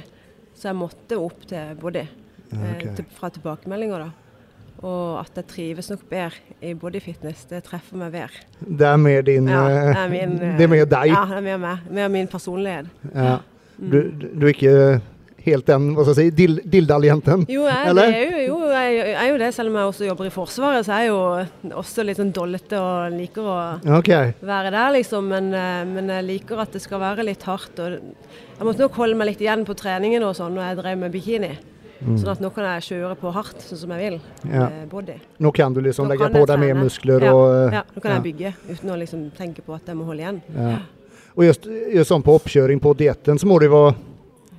Så 0.53 0.69
jeg 0.69 0.77
måtte 0.77 1.17
opp 1.23 1.47
til 1.49 1.79
body 1.81 2.05
eh, 2.05 2.87
til, 2.99 3.07
fra 3.17 3.31
tilbakemeldinger, 3.33 4.05
da. 4.05 4.11
Og 4.85 5.19
at 5.23 5.41
jeg 5.41 5.49
trives 5.51 5.89
nok 5.91 6.05
bedre 6.11 6.59
i 6.61 6.75
bodyfitness, 6.79 7.47
det 7.51 7.65
treffer 7.67 7.99
meg 7.99 8.13
bedre. 8.15 8.45
Det 8.61 8.91
er 8.91 8.99
mer 9.01 9.25
din 9.27 9.49
Ja, 9.49 9.65
eh, 9.65 9.93
det 9.95 10.03
er 10.03 10.13
min, 10.13 10.37
Det 10.59 10.67
er 10.67 10.75
mer 10.75 10.91
deg? 10.99 11.15
Ja, 11.15 11.23
det 11.31 11.39
er 11.41 11.47
mer 11.47 11.63
meg. 11.63 11.93
Mer 12.03 12.13
min 12.19 12.29
personlighet. 12.29 12.91
Ja. 13.15 13.39
Mm. 13.79 13.89
Du, 13.91 13.99
du 14.35 14.45
er 14.45 14.53
ikke 14.53 14.77
helt 15.45 15.69
den 15.69 15.93
hva 15.97 16.05
skal 16.05 16.19
jeg 16.19 16.33
si, 16.33 16.35
dil, 16.39 16.59
dildaljenten? 16.67 17.45
Jo, 17.51 17.65
jeg, 17.69 17.95
det 17.97 18.05
er 18.09 18.27
jo, 18.33 18.43
jo, 18.49 18.59
jeg, 18.73 18.97
jeg 18.99 19.15
er 19.23 19.31
jo 19.31 19.39
det, 19.41 19.51
selv 19.57 19.73
om 19.73 19.79
jeg 19.79 19.93
også 19.93 20.09
jobber 20.09 20.29
i 20.29 20.35
Forsvaret. 20.35 20.87
Så 20.87 20.95
er 20.97 21.07
jeg 21.07 21.13
jo 21.13 21.79
også 21.83 22.05
litt 22.07 22.21
sånn 22.21 22.35
dollete 22.35 22.83
og 22.83 23.17
liker 23.17 23.49
å 23.49 23.57
okay. 24.01 24.35
være 24.43 24.75
der, 24.75 24.93
liksom. 24.99 25.31
Men, 25.33 25.51
eh, 25.55 25.83
men 25.89 26.13
jeg 26.17 26.29
liker 26.29 26.63
at 26.65 26.75
det 26.77 26.83
skal 26.85 27.03
være 27.03 27.27
litt 27.29 27.47
hardt. 27.49 27.79
Jeg 27.79 28.67
måtte 28.67 28.85
nok 28.85 29.01
holde 29.01 29.19
meg 29.19 29.33
litt 29.33 29.43
igjen 29.45 29.65
på 29.69 29.77
treningen 29.79 30.27
og 30.27 30.37
sånn 30.39 30.57
når 30.57 30.71
jeg 30.71 30.81
drev 30.83 31.03
med 31.05 31.15
bikini. 31.15 31.53
Mm. 31.99 32.15
Sånn 32.15 32.31
at 32.31 32.43
nå 32.43 32.51
kan 32.55 32.67
jeg 32.77 32.85
kjøre 32.93 33.17
på 33.19 33.31
hardt, 33.35 33.63
sånn 33.67 33.81
som 33.81 33.93
jeg 33.97 34.05
vil. 34.05 34.19
Ja. 34.53 34.69
Body. 34.91 35.17
Nå 35.43 35.51
kan 35.55 35.75
du 35.75 35.81
liksom 35.83 36.07
Nå 36.07 36.15
legge 36.15 36.29
på 36.31 36.45
deg 36.47 36.61
mer 36.63 36.79
muskler 36.79 37.27
Ja. 37.27 37.33
og 37.35 37.75
Ja, 37.75 37.83
nå 37.95 38.03
kan 38.03 38.13
ja. 38.13 38.19
jeg 38.21 38.27
bygge 38.29 38.53
uten 38.69 38.93
å 38.95 38.99
liksom 39.01 39.25
tenke 39.35 39.65
på 39.67 39.75
at 39.75 39.91
jeg 39.91 39.99
må 39.99 40.07
holde 40.07 40.23
igjen. 40.23 40.39
Ja. 40.55 40.77
Og 41.35 41.45
just, 41.47 41.67
just 41.67 42.11
sånn 42.11 42.23
på 42.23 42.35
oppkjøring 42.39 42.81
på 42.83 42.95
dietten, 42.99 43.39
så 43.39 43.47
må 43.47 43.59
det 43.63 43.71
være 43.71 43.95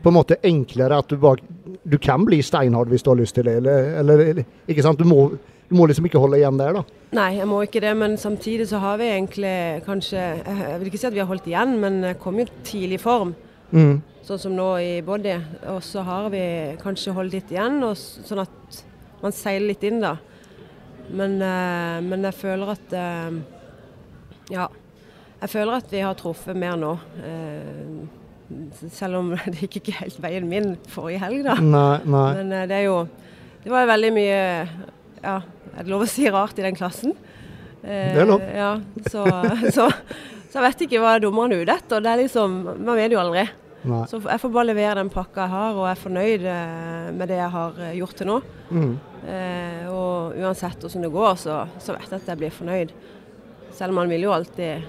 på 0.03 0.11
en 0.11 0.15
måte 0.15 0.39
enklere 0.47 0.99
at 0.99 1.09
du 1.11 1.17
bare 1.19 1.43
Du 1.89 1.97
kan 1.97 2.25
bli 2.25 2.41
steinhard 2.43 2.89
hvis 2.91 3.03
du 3.03 3.09
har 3.09 3.17
lyst 3.17 3.35
til 3.35 3.47
det, 3.47 3.55
eller, 3.61 3.93
eller 4.01 4.43
ikke 4.67 4.83
sant? 4.83 4.99
Du 4.99 5.07
må, 5.07 5.29
du 5.69 5.75
må 5.77 5.87
liksom 5.89 6.05
ikke 6.05 6.21
holde 6.21 6.37
igjen 6.37 6.59
der, 6.59 6.75
da. 6.75 6.83
Nei, 7.17 7.29
jeg 7.39 7.47
må 7.49 7.61
ikke 7.65 7.81
det, 7.81 7.93
men 7.97 8.17
samtidig 8.19 8.67
så 8.69 8.81
har 8.83 8.99
vi 9.01 9.07
egentlig 9.09 9.53
kanskje 9.87 10.19
Jeg 10.19 10.79
vil 10.79 10.91
ikke 10.91 11.01
si 11.01 11.07
at 11.09 11.15
vi 11.15 11.23
har 11.23 11.29
holdt 11.29 11.47
igjen, 11.49 11.77
men 11.81 12.01
kom 12.21 12.37
jo 12.41 12.45
tidlig 12.67 12.99
i 12.99 13.01
form. 13.01 13.33
Mm. 13.71 14.01
Sånn 14.27 14.41
som 14.43 14.53
nå 14.57 14.67
i 14.83 14.91
body. 15.05 15.33
Og 15.73 15.79
så 15.85 16.03
har 16.05 16.29
vi 16.33 16.43
kanskje 16.81 17.15
holdt 17.15 17.37
litt 17.37 17.53
igjen, 17.55 17.79
og 17.85 17.95
sånn 17.97 18.43
at 18.43 18.83
man 19.23 19.33
seiler 19.35 19.71
litt 19.71 19.85
inn, 19.87 20.03
da. 20.03 20.17
Men, 21.09 21.39
eh, 21.41 21.97
men 22.05 22.27
jeg 22.29 22.37
føler 22.37 22.75
at 22.75 22.93
eh, 22.93 23.41
Ja. 24.53 24.69
Jeg 25.39 25.53
føler 25.53 25.77
at 25.79 25.91
vi 25.93 26.01
har 26.03 26.17
truffet 26.19 26.57
mer 26.57 26.75
nå. 26.75 26.97
Selv 28.95 29.19
om 29.19 29.31
det 29.53 29.59
gikk 29.65 29.79
ikke 29.83 29.97
helt 29.99 30.19
veien 30.23 30.47
min 30.49 30.71
forrige 30.89 31.21
helg, 31.21 31.43
da. 31.45 31.55
Nei, 31.61 31.99
nei. 32.09 32.27
Men 32.39 32.53
eh, 32.55 32.67
det 32.71 32.77
er 32.79 32.85
jo 32.87 32.95
Det 33.63 33.71
var 33.73 33.89
veldig 33.91 34.11
mye 34.15 34.39
Ja, 35.21 35.35
er 35.75 35.83
det 35.83 35.91
lov 35.91 36.05
å 36.05 36.09
si 36.09 36.25
rart 36.31 36.57
i 36.59 36.65
den 36.65 36.77
klassen? 36.79 37.13
Eh, 37.83 38.13
Det 38.15 38.23
er 38.23 38.29
lov. 38.29 38.41
Ja, 38.55 38.71
så, 39.09 39.25
så, 39.75 39.89
så 40.49 40.59
jeg 40.59 40.65
vet 40.65 40.85
ikke 40.87 41.01
hva 41.03 41.17
dommeren 41.21 41.53
er 41.55 41.61
ute 41.65 41.75
etter. 41.77 42.01
Det 42.03 42.09
er 42.13 42.23
liksom 42.23 42.57
Man 42.79 42.95
vet 42.97 43.13
jo 43.13 43.21
aldri. 43.21 43.45
nei. 43.83 44.01
Så 44.11 44.19
jeg 44.25 44.41
får 44.41 44.51
bare 44.55 44.69
levere 44.71 44.97
den 45.03 45.11
pakka 45.13 45.45
jeg 45.45 45.53
har, 45.53 45.77
og 45.77 45.85
jeg 45.87 45.93
er 45.97 46.01
fornøyd 46.07 46.47
eh, 46.55 47.11
med 47.19 47.29
det 47.31 47.37
jeg 47.39 47.53
har 47.53 47.77
gjort 48.01 48.17
til 48.19 48.27
nå. 48.33 48.39
Mm. 48.73 48.91
Eh, 49.29 49.85
og 49.93 50.35
uansett 50.39 50.81
hvordan 50.83 51.05
det 51.05 51.13
går, 51.13 51.33
så, 51.45 51.59
så 51.79 51.95
vet 51.95 52.09
jeg 52.09 52.19
at 52.23 52.33
jeg 52.33 52.41
blir 52.41 52.55
fornøyd. 52.55 52.91
Selv 53.77 53.93
om 53.93 53.99
man 54.01 54.09
vil 54.11 54.25
jo 54.25 54.33
alltid 54.35 54.87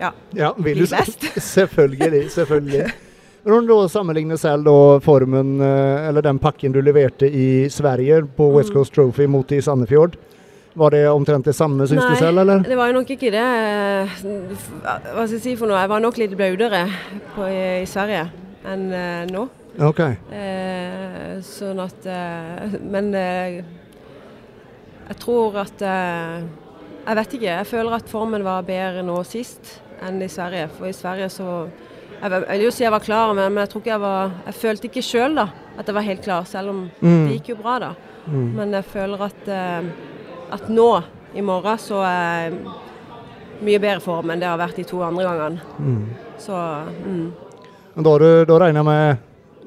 Ja. 0.00 0.10
Ja, 0.36 0.52
vil 0.56 0.80
Bli 0.80 0.86
best. 0.90 1.26
Selvfølgelig. 1.54 2.30
selvfølgelig. 2.32 2.90
Om 3.44 3.66
du 3.66 3.72
da 3.72 3.88
sammenligner 3.88 4.36
selv 4.40 4.64
da 4.68 4.74
formen, 5.04 5.54
eh, 5.64 6.08
eller 6.08 6.24
den 6.24 6.38
pakken 6.42 6.72
du 6.74 6.80
leverte 6.84 7.28
i 7.28 7.68
Sverige 7.72 8.22
på 8.36 8.50
Mm. 8.50 8.56
West 8.58 8.72
Coast 8.74 8.92
Trophy 8.96 9.26
mot 9.26 9.52
i 9.52 9.60
Sandefjord, 9.64 10.16
var 10.76 10.90
det 10.94 11.00
omtrent 11.10 11.44
det 11.48 11.54
samme, 11.56 11.86
syns 11.88 12.04
du 12.06 12.16
selv, 12.20 12.38
eller? 12.44 12.60
Det 12.62 12.76
var 12.78 12.86
jo 12.92 12.98
nok 13.00 13.08
ikke 13.10 13.30
det. 13.32 13.40
eh, 13.40 14.20
Hva 14.84 15.24
skal 15.26 15.36
jeg 15.38 15.42
si 15.42 15.56
for 15.56 15.66
noe? 15.68 15.80
Jeg 15.80 15.88
var 15.90 16.00
nok 16.04 16.18
litt 16.20 16.36
blaudere 16.36 16.84
på, 17.34 17.48
i, 17.48 17.86
Sverige 17.90 18.26
enn 18.68 18.84
eh, 18.92 19.24
nå. 19.32 19.48
OK. 19.80 20.00
Eh, 20.34 21.40
sånn 21.46 21.78
at 21.80 22.06
Men 22.82 23.12
eh, 23.14 23.60
jeg 25.08 25.16
tror 25.22 25.56
at 25.62 25.82
eh, 25.82 26.40
Jeg 27.06 27.16
vet 27.16 27.36
ikke. 27.38 27.46
Jeg 27.54 27.66
føler 27.70 27.96
at 27.96 28.10
formen 28.10 28.44
var 28.44 28.62
bedre 28.66 29.02
nå 29.06 29.22
sist 29.24 29.78
enn 30.06 30.22
i 30.22 30.28
Sverige. 30.28 30.68
For 30.78 30.86
i 30.86 30.92
Sverige 30.92 31.28
så 31.30 31.68
Jeg, 32.22 32.30
vil- 32.30 32.44
jeg 32.48 32.58
vil 32.58 32.64
jo 32.66 32.70
si 32.70 32.82
jeg 32.84 32.92
var 32.92 33.00
klar, 33.00 33.32
men, 33.34 33.54
jeg 33.56 33.68
tror 33.70 33.80
ikke 33.80 33.90
jeg 33.90 34.00
var 34.00 34.30
Jeg 34.46 34.54
følte 34.54 34.84
ikke 34.90 35.02
sjøl 35.02 35.38
at 35.78 35.86
jeg 35.86 35.94
var 35.94 36.02
helt 36.02 36.22
klar, 36.22 36.44
selv 36.44 36.68
om 36.68 36.90
Mm. 37.00 37.28
det 37.28 37.36
gikk 37.42 37.48
jo 37.48 37.56
bra, 37.62 37.78
da. 37.78 37.94
Mm. 38.26 38.54
Men 38.56 38.72
jeg 38.72 38.84
føler 38.84 39.22
at, 39.24 39.48
eh, 39.48 39.82
at 40.52 40.68
nå, 40.68 41.02
i 41.34 41.40
morgen, 41.40 41.78
så 41.78 41.94
er 42.04 42.50
jeg 42.50 42.52
mye 43.62 43.78
bedre 43.80 44.00
form 44.00 44.30
enn 44.30 44.40
det 44.40 44.48
har 44.48 44.58
vært 44.58 44.76
de 44.76 44.84
to 44.84 45.00
andre 45.02 45.24
gangene. 45.24 45.60
Mm. 45.78 46.06
Så 46.38 46.52
mm. 47.06 47.32
Da, 47.96 48.44
da 48.44 48.58
regner 48.58 48.78
jeg 48.80 48.84
med 48.84 49.16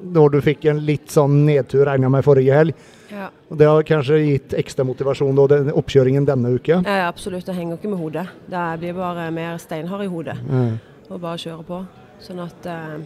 da 0.04 0.28
du 0.30 0.40
fikk 0.44 0.66
en 0.72 0.80
litt 0.86 1.12
sånn 1.14 1.46
nedtur 1.48 1.86
regner 1.88 2.10
jeg 2.10 2.14
med 2.18 2.26
forrige 2.26 2.54
helg. 2.58 2.86
ja. 3.12 3.30
Det 3.54 3.68
har 3.70 3.84
kanskje 3.86 4.18
gitt 4.24 4.54
ekstra 4.58 4.84
motivasjon 4.88 5.36
da, 5.38 5.44
den 5.52 5.72
oppkjøringen 5.78 6.26
denne 6.26 6.56
uka? 6.56 6.80
ja, 6.86 7.08
absolutt. 7.08 7.46
Det 7.46 7.54
henger 7.54 7.78
ikke 7.78 7.92
med 7.92 8.00
hodet. 8.02 8.26
Det 8.50 8.64
blir 8.82 8.94
bare 8.98 9.28
mer 9.32 9.58
steinhard 9.62 10.04
i 10.04 10.10
hodet. 10.10 10.38
Mm. 10.50 10.80
Og 11.10 11.20
bare 11.22 11.38
kjøre 11.38 11.64
på. 11.68 11.84
Sånn 12.24 12.42
at 12.44 12.66
eh, 12.66 12.98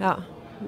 Ja. 0.00 0.16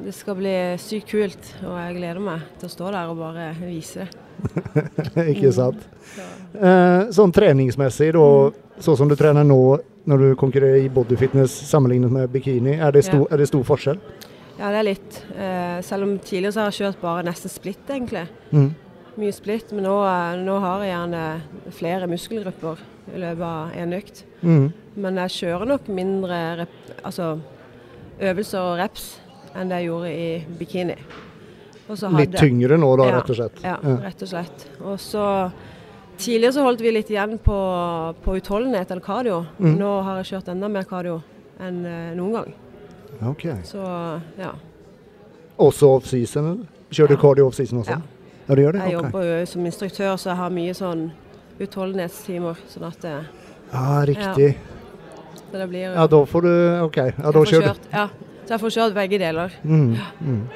Det 0.04 0.12
skal 0.12 0.36
bli 0.36 0.50
sykt 0.76 1.08
kult, 1.08 1.46
og 1.64 1.78
jeg 1.80 1.94
gleder 1.96 2.20
meg 2.20 2.42
til 2.60 2.68
å 2.68 2.72
stå 2.74 2.90
der 2.92 3.08
og 3.08 3.16
bare 3.22 3.46
vise 3.62 4.04
det. 4.04 5.24
ikke 5.32 5.52
sant? 5.56 5.86
Så, 6.14 6.26
Eh, 6.58 7.10
sånn 7.12 7.32
treningsmessig, 7.32 8.12
da, 8.16 8.50
sånn 8.80 8.96
som 8.96 9.08
du 9.08 9.14
trener 9.16 9.44
nå 9.44 9.78
når 10.08 10.22
du 10.22 10.28
konkurrerer 10.40 10.80
i 10.80 10.88
bodyfitness 10.92 11.52
sammenlignet 11.68 12.12
med 12.12 12.30
bikini, 12.32 12.78
er 12.80 12.92
det 12.92 13.02
stor, 13.04 13.26
er 13.30 13.36
det 13.42 13.48
stor 13.50 13.64
forskjell? 13.68 13.98
Ja, 14.58 14.72
det 14.74 14.78
er 14.80 14.86
litt. 14.86 15.20
Eh, 15.36 15.78
selv 15.86 16.06
om 16.08 16.16
tidligere 16.18 16.54
så 16.54 16.64
har 16.64 16.72
jeg 16.72 16.80
kjørt 16.82 17.00
bare 17.02 17.26
nesten 17.28 17.52
splitt, 17.52 17.84
egentlig. 17.86 18.24
Mm. 18.50 18.72
Mye 19.18 19.34
splitt, 19.34 19.70
men 19.74 19.86
nå, 19.86 19.94
eh, 20.06 20.40
nå 20.42 20.58
har 20.64 20.82
jeg 20.82 20.92
gjerne 20.92 21.22
flere 21.78 22.10
muskelgrupper 22.10 22.82
i 23.14 23.22
løpet 23.22 23.46
av 23.46 23.78
en 23.78 23.96
økt. 23.98 24.24
Mm. 24.42 24.66
Men 24.98 25.22
jeg 25.24 25.36
kjører 25.36 25.72
nok 25.72 25.88
mindre 25.94 26.42
rep, 26.64 26.76
altså, 27.06 27.30
øvelser 28.18 28.66
og 28.66 28.76
reps 28.82 29.08
enn 29.54 29.70
det 29.70 29.80
jeg 29.80 29.90
gjorde 29.92 30.12
i 30.12 30.28
bikini. 30.58 30.98
Hadde, 31.88 32.12
Litt 32.18 32.36
tyngre 32.36 32.76
nå, 32.76 32.90
da, 33.00 33.08
Ja, 33.08 33.16
rett 33.16 33.30
og 33.32 33.38
slett? 33.38 33.60
Ja, 33.64 33.76
rett 34.04 34.22
og 34.26 34.28
slett. 34.28 34.70
Og 34.84 34.98
så 35.00 35.24
Tidligere 36.18 36.56
så 36.56 36.64
holdt 36.66 36.80
vi 36.82 36.90
litt 36.90 37.10
igjen 37.12 37.36
på, 37.38 37.56
på 38.24 38.32
utholdenhet 38.40 38.90
eller 38.90 39.04
cardio. 39.04 39.36
Mm. 39.62 39.76
Nå 39.78 39.90
har 40.02 40.16
jeg 40.18 40.32
kjørt 40.32 40.48
enda 40.50 40.66
mer 40.66 40.82
cardio 40.90 41.20
enn 41.62 41.84
eh, 41.86 42.08
noen 42.18 42.32
gang. 42.34 42.56
Ok. 43.26 43.46
Så 43.64 43.82
ja. 44.38 44.52
Også 45.58 45.88
off-season? 45.96 46.66
Kjører 46.90 47.08
du 47.08 47.14
Ja. 47.14 47.20
cardio 47.20 47.46
off-season 47.48 47.80
også? 47.82 47.90
Ja. 47.90 48.00
Ja, 48.48 48.54
du 48.54 48.62
gjør 48.62 48.72
det? 48.72 48.80
Jeg 48.80 48.96
okay. 48.96 49.10
jobber 49.10 49.24
jo 49.40 49.46
som 49.46 49.66
instruktør, 49.66 50.14
så 50.16 50.30
jeg 50.30 50.36
har 50.36 50.50
mye 50.50 50.74
sånn 50.74 51.10
utholdenhetstimer. 51.60 52.56
Sånn 52.70 52.86
at 52.86 53.00
det, 53.02 53.26
Ja, 53.72 54.04
riktig. 54.08 54.56
så 55.36 55.52
det 55.52 55.68
blir 55.68 55.94
Ja, 55.94 56.06
da 56.06 56.24
får 56.24 56.42
du 56.42 56.84
OK. 56.84 56.96
Ja, 56.96 57.30
da 57.30 57.44
kjører 57.44 57.74
du. 57.74 57.88
ja. 57.92 58.08
Så 58.46 58.54
jeg 58.56 58.60
får 58.60 58.70
kjørt 58.70 58.94
begge 58.94 59.18
deler. 59.18 59.52
Mm. 59.62 59.96
Mm. 60.22 60.48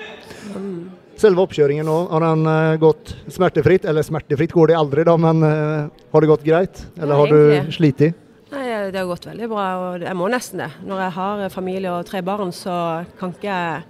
Mm. 0.56 0.90
Selve 1.16 1.42
oppkjøringen 1.44 1.84
nå, 1.84 2.08
har 2.08 2.20
den 2.20 2.46
uh, 2.46 2.76
gått 2.80 3.12
smertefritt? 3.28 3.84
Eller 3.84 4.02
smertefritt 4.02 4.52
går 4.52 4.68
det 4.68 4.76
aldri, 4.78 5.04
da, 5.04 5.16
men 5.20 5.42
uh, 5.44 5.90
har 6.12 6.20
det 6.20 6.30
gått 6.30 6.42
greit? 6.46 6.86
Eller 6.96 7.12
Ja, 7.12 7.18
har 7.20 7.26
du 7.66 7.72
slitt? 7.72 8.14
Nei, 8.52 8.66
det 8.92 9.00
har 9.00 9.08
gått 9.08 9.26
veldig 9.30 9.48
bra, 9.48 9.66
og 9.80 10.04
jeg 10.04 10.16
må 10.18 10.28
nesten 10.28 10.60
det. 10.60 10.70
Når 10.84 11.06
jeg 11.06 11.16
har 11.16 11.44
familie 11.54 11.92
og 11.92 12.06
tre 12.08 12.20
barn, 12.24 12.52
så 12.52 12.74
kan 13.18 13.32
ikke 13.32 13.48
jeg 13.48 13.82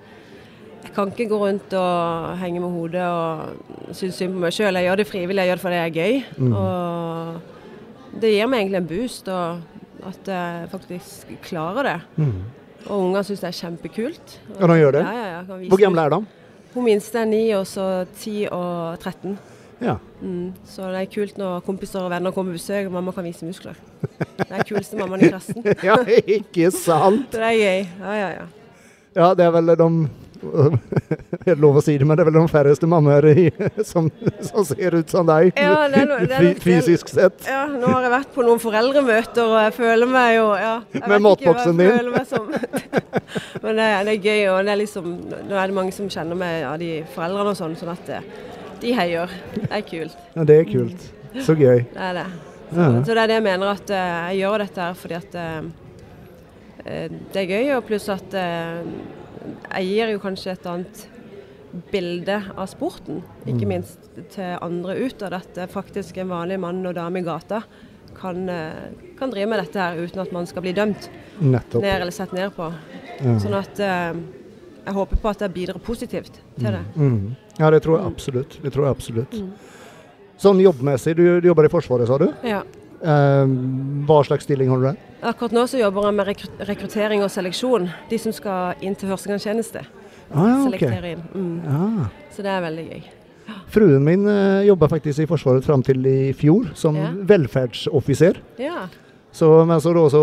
jeg 0.83 0.91
kan 0.97 1.13
ikke 1.13 1.29
gå 1.31 1.39
rundt 1.39 1.75
og 1.79 2.39
henge 2.41 2.61
med 2.61 2.73
hodet 2.75 3.05
og 3.07 3.95
synes 3.95 4.17
synd 4.19 4.35
på 4.35 4.41
meg 4.43 4.55
sjøl. 4.55 4.75
Jeg 4.75 4.89
gjør 4.89 4.99
det 4.99 5.07
frivillig, 5.07 5.45
jeg 5.45 5.51
gjør 5.51 5.61
det 5.61 5.63
fordi 5.63 5.77
det 5.77 5.85
er 5.85 5.95
gøy. 5.95 6.17
Mm. 6.43 6.57
Og 6.59 8.19
det 8.23 8.33
gir 8.33 8.51
meg 8.51 8.65
egentlig 8.65 8.81
en 8.81 8.89
boost, 8.91 9.31
og 9.31 10.09
at 10.11 10.31
jeg 10.35 10.69
faktisk 10.73 11.31
klarer 11.47 11.89
det. 11.89 11.97
Mm. 12.17 12.35
Og 12.89 12.97
ungene 12.99 13.23
syns 13.25 13.45
det 13.45 13.51
er 13.53 13.59
kjempekult. 13.61 14.37
Ja, 14.59 14.67
de 14.67 14.79
gjør 14.81 14.97
det? 14.99 15.05
Ja, 15.07 15.15
ja, 15.15 15.29
ja, 15.39 15.69
Hvor 15.71 15.83
gamle 15.85 16.07
er 16.07 16.17
de? 16.17 16.21
Hun 16.75 16.89
minste 16.89 17.21
er 17.21 17.31
ni, 17.31 17.45
og 17.55 17.67
så 17.69 17.87
ti 18.19 18.37
og 18.51 18.99
13. 18.99 19.39
Ja. 19.83 19.99
Mm. 20.23 20.53
Så 20.69 20.87
det 20.95 21.03
er 21.03 21.13
kult 21.13 21.39
når 21.41 21.63
kompiser 21.67 22.05
og 22.05 22.11
venner 22.13 22.35
kommer 22.35 22.55
på 22.55 22.61
besøk, 22.61 22.87
og 22.87 22.97
mamma 22.97 23.15
kan 23.15 23.27
vise 23.27 23.47
muskler. 23.47 23.79
Det 24.39 24.51
er 24.51 24.67
kuleste 24.69 24.99
mammaen 24.99 25.27
i 25.27 25.31
klassen. 25.33 25.63
ja, 25.89 25.99
ikke 26.07 26.71
sant? 26.75 27.33
Det 27.35 27.43
er 27.43 27.57
gøy. 27.59 27.87
Ja, 28.03 28.19
ja, 28.19 28.35
ja. 28.41 28.51
Ja, 29.13 29.33
det 29.37 29.45
er 29.45 29.51
vel 29.53 29.75
de 29.77 29.89
Er 30.43 31.55
det 31.55 31.61
lov 31.63 31.77
å 31.79 31.83
si 31.85 31.95
det, 31.99 32.07
men 32.07 32.19
det 32.19 32.25
er 32.25 32.29
vel 32.31 32.39
de 32.41 32.43
færreste 32.51 32.89
mammaer 32.91 33.29
som, 33.91 34.09
som 34.43 34.65
ser 34.67 34.97
ut 34.97 35.13
som 35.13 35.29
deg, 35.29 35.53
Ja, 35.55 35.85
det 35.91 36.01
er 36.01 36.09
no, 36.09 36.17
det 36.19 36.35
er 36.35 36.47
nok 36.49 36.65
fysisk 36.65 37.13
sett. 37.13 37.45
Ja, 37.47 37.67
nå 37.71 37.91
har 37.93 38.07
jeg 38.07 38.15
vært 38.17 38.33
på 38.35 38.47
noen 38.47 38.63
foreldremøter, 38.63 39.45
og 39.45 39.61
jeg 39.61 39.77
føler 39.77 40.11
meg 40.11 40.37
jo 40.39 40.49
ja, 40.59 40.73
Med 41.07 41.23
matboksen 41.29 41.79
din. 41.79 42.11
Men 43.63 43.79
det, 43.79 43.87
det 44.09 44.17
er 44.17 44.19
gøy, 44.19 44.43
og 44.55 44.65
det 44.67 44.75
er 44.75 44.83
liksom, 44.83 45.13
nå 45.31 45.55
er 45.55 45.71
det 45.71 45.79
mange 45.79 45.95
som 45.95 46.11
kjenner 46.11 46.39
meg 46.39 46.67
av 46.67 46.81
de 46.83 46.91
foreldrene 47.15 47.55
og 47.55 47.61
sånn, 47.61 47.79
sånn 47.79 47.95
at 47.95 48.11
eh, 48.17 48.27
de 48.83 48.93
heier. 48.99 49.31
Det 49.55 49.71
er 49.71 49.85
kult. 49.87 50.17
Ja, 50.37 50.45
det 50.49 50.57
er 50.61 50.65
kult. 50.69 51.05
Så 51.47 51.55
gøy. 51.57 51.85
Det 51.93 52.03
er 52.11 52.19
det. 52.21 52.27
Så, 52.73 52.81
Ja. 52.81 53.03
så 53.05 53.15
det 53.15 53.23
er 53.23 53.27
det 53.31 53.35
jeg 53.39 53.45
mener, 53.47 53.71
at 53.77 53.91
eh, 53.93 54.33
jeg 54.33 54.43
gjør 54.43 54.59
dette 54.65 54.81
her 54.87 54.95
fordi 54.97 55.15
at 55.19 55.35
eh, 55.37 55.63
eh, 56.87 57.09
det 57.33 57.41
er 57.43 57.51
gøy, 57.51 57.71
og 57.77 57.85
pluss 57.89 58.09
at 58.13 58.33
jeg 59.73 59.89
gir 59.89 60.13
jo 60.15 60.21
kanskje 60.23 60.53
et 60.55 60.67
annet 60.71 61.07
bilde 61.93 62.37
av 62.57 62.67
sporten, 62.69 63.23
ikke 63.47 63.65
Mm. 63.65 63.69
minst 63.69 63.99
til 64.35 64.59
andre 64.61 64.97
utad. 65.07 65.33
At 65.33 65.57
eh, 65.59 65.67
faktisk 65.73 66.19
en 66.19 66.29
vanlig 66.29 66.59
mann 66.61 66.85
og 66.87 66.95
dame 66.95 67.21
i 67.21 67.23
gata 67.27 67.63
kan, 68.15 68.45
kan 69.19 69.31
drive 69.33 69.49
med 69.49 69.59
dette 69.65 69.81
her 69.81 69.97
uten 69.97 70.21
at 70.21 70.33
man 70.33 70.47
skal 70.47 70.63
bli 70.63 70.73
dømt 70.77 71.09
Nettopp. 71.41 71.81
ned 71.83 72.01
eller 72.03 72.13
sett 72.13 72.33
ned 72.37 72.53
på. 72.55 72.67
Ja. 73.25 73.39
Sånn 73.41 73.55
at 73.57 73.81
jeg 74.87 74.95
håper 74.97 75.21
på 75.23 75.31
at 75.31 75.43
jeg 75.45 75.53
bidrar 75.55 75.79
positivt 75.83 76.41
til 76.59 76.69
det. 76.75 76.83
Mm. 76.97 77.35
Ja, 77.59 77.71
det 77.71 77.83
tror 77.85 77.99
jeg 77.99 78.07
absolutt. 78.07 78.59
Det 78.63 78.73
tror 78.75 78.87
jeg 78.89 78.97
absolutt. 78.97 79.37
Mm. 79.39 79.51
Sånn 80.43 80.61
jobbmessig, 80.65 81.15
du, 81.17 81.25
du 81.41 81.47
jobber 81.53 81.69
i 81.69 81.71
Forsvaret, 81.71 82.09
sa 82.11 82.19
du? 82.19 82.29
Ja. 82.47 82.63
Eh, 83.03 83.53
hva 84.09 84.21
slags 84.27 84.47
stilling 84.47 84.71
har 84.73 84.81
du 84.83 84.87
der? 84.91 85.01
Akkurat 85.33 85.55
nå 85.55 85.65
så 85.71 85.79
jobber 85.79 86.09
jeg 86.09 86.17
med 86.19 86.31
rekruttering 86.73 87.23
og 87.23 87.31
seleksjon. 87.31 87.89
De 88.11 88.19
som 88.19 88.35
skal 88.35 88.83
inn 88.83 88.97
til 88.99 89.11
førstegangstjeneste. 89.13 89.85
Ah, 90.33 90.47
ja, 90.49 90.57
selektere 90.65 91.13
inn. 91.15 91.23
Mm. 91.35 91.59
Ja. 91.67 92.09
Så 92.35 92.43
det 92.47 92.51
er 92.55 92.65
veldig 92.65 92.87
gøy. 92.89 93.03
Fruen 93.73 94.05
min 94.07 94.27
uh, 94.27 94.63
jobba 94.65 94.89
faktisk 94.89 95.25
i 95.25 95.29
Forsvaret 95.29 95.65
fram 95.67 95.83
til 95.85 96.03
i 96.09 96.33
fjor, 96.37 96.71
som 96.79 96.97
Ja. 96.97 97.11
velferdsoffiser. 97.13 98.39
Ja. 98.63 98.87
Så, 99.33 99.49
men, 99.65 99.81
så 99.81 99.93
da, 99.97 100.03
så, 100.13 100.23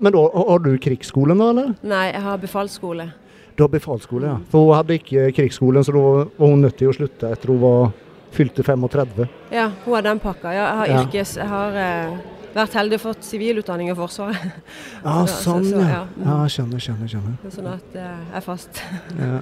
men 0.00 0.12
da 0.14 0.22
har 0.34 0.60
du 0.62 0.72
krigsskolen, 0.78 1.38
da, 1.40 1.48
eller? 1.50 1.72
Nei, 1.82 2.04
jeg 2.12 2.22
har 2.22 2.38
befalsskole. 2.42 3.08
Du 3.56 3.62
har 3.62 3.68
befalsskole, 3.70 4.26
ja. 4.26 4.36
For 4.50 4.64
hun 4.66 4.74
hadde 4.74 4.96
ikke 4.98 5.28
krigsskolen, 5.36 5.84
så 5.86 5.92
da 5.94 6.00
var 6.02 6.48
hun 6.50 6.60
nødt 6.64 6.76
til 6.80 6.88
å 6.90 6.94
slutte 6.96 7.30
etter 7.30 7.52
hun 7.52 7.60
var 7.62 7.92
fylte 8.34 8.64
35. 8.66 9.28
Ja, 9.54 9.68
hun 9.84 9.94
har 9.94 10.02
den 10.08 10.18
pakka. 10.22 10.50
Ja, 10.54 10.64
jeg 10.64 10.76
har 10.80 10.86
Ja. 10.90 11.02
yrkes... 11.04 11.36
Jeg 11.38 11.46
har 11.46 11.76
eh, 11.78 12.16
vært 12.54 12.74
heldig 12.74 12.98
og 12.98 13.04
fått 13.04 13.22
sivilutdanning 13.28 13.90
i 13.92 13.94
Forsvaret. 13.94 14.56
Ja, 15.04 15.24
Så- 15.26 15.34
så- 15.36 15.42
sånn, 15.44 15.64
så, 15.70 15.76
så, 15.78 15.84
ja. 15.86 16.00
Ja, 16.24 16.38
skjønner, 16.50 16.82
skjønner. 16.82 17.08
skjønner. 17.14 17.36
Sånn 17.54 17.70
at 17.76 17.94
jeg 17.94 18.16
er 18.34 18.40
fast. 18.42 18.82
Ja. 19.22 19.38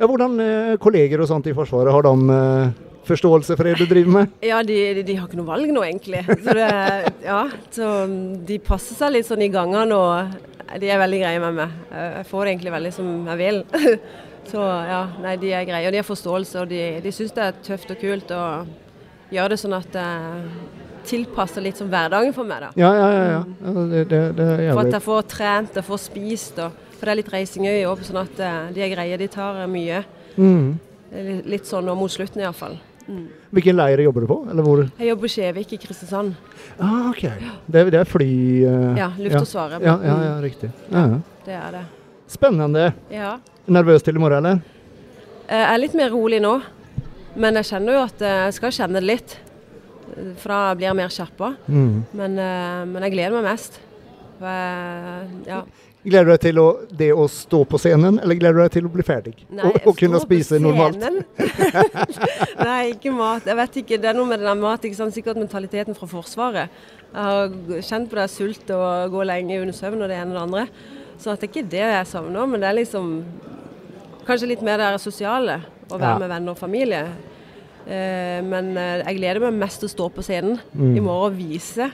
ja, 0.00 0.06
hvordan 0.08 0.40
eh, 0.42 0.76
kolleger 0.82 1.20
og 1.22 1.28
sånt 1.30 1.46
i 1.46 1.54
Forsvaret, 1.54 1.92
har 1.94 2.02
de 2.02 2.34
eh, 2.34 2.72
forståelse 3.06 3.56
for 3.58 3.64
det 3.70 3.76
du 3.78 3.86
driver 3.86 4.10
med? 4.18 4.30
Ja, 4.42 4.58
de, 4.66 4.76
de, 4.98 5.02
de 5.06 5.14
har 5.20 5.28
ikke 5.30 5.38
noe 5.38 5.46
valg 5.54 5.70
nå, 5.70 5.82
egentlig. 5.86 6.24
Så, 6.26 6.54
det, 6.58 6.68
ja, 7.26 7.44
så 7.70 7.92
mm, 8.10 8.44
de 8.48 8.58
passer 8.58 8.98
seg 8.98 9.12
litt 9.14 9.26
sånn 9.30 9.42
i 9.46 9.50
gangene 9.54 9.94
og 9.94 10.61
de 10.80 10.90
er 10.90 11.00
veldig 11.00 11.22
greie 11.22 11.40
med 11.42 11.56
meg. 11.58 11.80
Jeg 11.90 12.12
jeg 12.16 12.28
får 12.30 12.44
det 12.44 12.52
egentlig 12.52 12.72
veldig 12.76 12.92
som 12.96 13.10
jeg 13.32 13.40
vil. 13.40 13.64
Så 14.52 14.62
ja, 14.62 15.02
nei, 15.22 15.36
de 15.38 15.52
er 15.54 15.66
greie. 15.68 15.86
Og 15.86 15.94
de 15.94 16.00
har 16.00 16.06
forståelse, 16.06 16.62
og 16.62 16.70
de, 16.70 16.80
de 17.04 17.12
syns 17.14 17.34
det 17.36 17.44
er 17.44 17.58
tøft 17.62 17.92
og 17.94 18.00
kult 18.00 18.32
å 18.34 18.44
gjøre 19.32 19.54
det 19.54 19.60
sånn 19.62 19.76
at 19.76 19.92
det 19.94 20.06
tilpasser 21.08 21.64
litt 21.64 21.78
som 21.78 21.90
hverdagen 21.90 22.34
for 22.34 22.46
meg, 22.46 22.66
da. 22.66 22.70
Ja, 22.78 22.92
ja, 22.94 23.08
ja. 23.12 23.42
ja. 23.42 23.72
det, 23.90 24.04
det, 24.10 24.22
det 24.38 24.48
er 24.52 24.72
For 24.72 24.84
at 24.84 24.96
jeg 24.96 25.04
får 25.06 25.28
trent 25.30 25.78
og 25.80 25.86
får 25.88 26.02
spist. 26.04 26.62
Og, 26.62 26.88
for 26.96 27.08
det 27.08 27.14
er 27.14 27.20
litt 27.22 27.32
reising 27.32 27.68
òg, 27.70 28.04
sånn 28.06 28.22
at 28.22 28.42
eh, 28.42 28.62
de 28.76 28.84
er 28.86 28.92
greie. 28.94 29.18
De 29.20 29.28
tar 29.32 29.62
eh, 29.64 29.70
mye. 29.70 30.02
Mm. 30.36 30.66
Litt 31.50 31.68
sånn 31.68 31.86
nå 31.88 31.96
mot 31.98 32.12
slutten 32.12 32.42
iallfall. 32.44 32.78
Mm. 33.08 33.24
Hvilken 33.56 33.76
leir 33.76 34.02
jobber 34.04 34.24
du 34.24 34.28
på? 34.30 34.36
Jeg 34.98 35.08
jobber 35.08 35.22
på 35.26 35.30
Skjevik 35.32 35.72
i 35.74 35.78
Kristiansand. 35.82 36.34
Ah, 36.78 37.08
ok. 37.10 37.22
Det, 37.66 37.84
det 37.92 38.00
er 38.00 38.08
fly... 38.08 38.28
Uh, 38.66 38.92
Ja, 38.98 39.08
Luftforsvaret. 39.18 39.82
Ja, 39.82 39.96
ja, 39.98 40.12
ja, 40.12 40.28
ja, 40.28 40.36
riktig. 40.44 40.70
Ja. 40.92 41.02
ja. 41.14 41.20
Det 41.46 41.56
er 41.58 41.76
det. 41.78 41.82
Spennende. 42.32 42.86
Ja. 43.12 43.34
Nervøs 43.66 44.02
til 44.06 44.16
i 44.16 44.22
morgen, 44.22 44.46
eller? 44.46 44.62
Jeg 45.52 45.66
er 45.68 45.80
litt 45.82 45.94
mer 45.98 46.12
rolig 46.14 46.38
nå, 46.40 46.52
men 47.42 47.58
jeg 47.60 47.68
kjenner 47.68 47.98
jo 47.98 48.04
at 48.06 48.22
eh, 48.24 48.38
jeg 48.46 48.54
skal 48.56 48.72
kjenne 48.78 49.02
det 49.02 49.08
litt. 49.10 49.34
For 50.40 50.52
da 50.52 50.60
blir 50.78 50.88
jeg 50.90 50.98
mer 50.98 51.12
skjerpa. 51.12 51.54
Mm. 51.66 51.94
Men, 52.16 52.38
eh, 52.40 52.82
men 52.88 53.06
jeg 53.08 53.14
gleder 53.16 53.36
meg 53.38 53.50
mest. 53.50 53.78
For 54.38 54.48
jeg, 54.48 55.42
ja. 55.50 55.60
Gleder 56.04 56.24
du 56.24 56.30
deg 56.32 56.40
til 56.42 56.58
å, 56.58 56.66
det 56.98 57.08
å 57.14 57.28
stå 57.30 57.60
på 57.70 57.78
scenen, 57.78 58.16
eller 58.18 58.34
gleder 58.34 58.56
du 58.58 58.62
deg 58.64 58.72
til 58.74 58.86
å 58.88 58.90
bli 58.90 59.04
ferdig? 59.06 59.34
Nei, 59.54 59.68
og, 59.70 59.76
og 59.86 59.98
kunne 60.00 60.18
spise 60.18 60.58
normalt? 60.58 60.98
Nei, 62.66 62.92
ikke 62.96 63.12
mat. 63.14 63.46
Jeg 63.46 63.58
vet 63.60 63.78
ikke. 63.82 63.98
Det 64.02 64.10
er 64.10 64.16
noe 64.18 64.26
med 64.28 64.42
det 64.42 64.48
der 64.48 64.58
mat. 64.58 64.82
ikke 64.86 64.98
sant? 64.98 65.14
Sikkert 65.14 65.38
mentaliteten 65.40 65.94
fra 65.98 66.08
Forsvaret. 66.10 66.82
Jeg 67.12 67.22
har 67.28 67.54
kjent 67.86 68.10
på 68.10 68.18
det 68.18 68.26
sult 68.32 68.72
og 68.74 69.12
gå 69.14 69.24
lenge 69.28 69.60
under 69.62 69.76
søvn 69.76 70.02
og 70.02 70.10
det 70.10 70.18
ene 70.18 70.32
og 70.32 70.38
det 70.38 70.44
andre. 70.46 70.64
Så 71.22 71.36
det 71.36 71.46
er 71.46 71.50
ikke 71.52 71.66
det 71.76 71.84
jeg 71.84 72.08
savner, 72.10 72.48
men 72.50 72.62
det 72.62 72.70
er 72.72 72.78
liksom 72.80 73.10
kanskje 74.26 74.48
litt 74.54 74.62
mer 74.66 74.80
det 74.82 74.90
sosiale. 75.02 75.60
Å 75.92 75.98
være 76.00 76.14
Ja. 76.14 76.18
med 76.22 76.30
venner 76.30 76.54
og 76.54 76.58
familie. 76.58 77.02
Eh, 77.86 78.40
men 78.46 78.76
eh, 78.78 79.02
jeg 79.06 79.18
gleder 79.18 79.40
meg 79.42 79.58
mest 79.60 79.82
til 79.82 79.88
å 79.90 79.92
stå 79.92 80.06
på 80.14 80.22
scenen 80.24 80.58
Mm. 80.72 80.96
i 80.96 81.00
morgen 81.00 81.32
og 81.32 81.36
vise. 81.38 81.90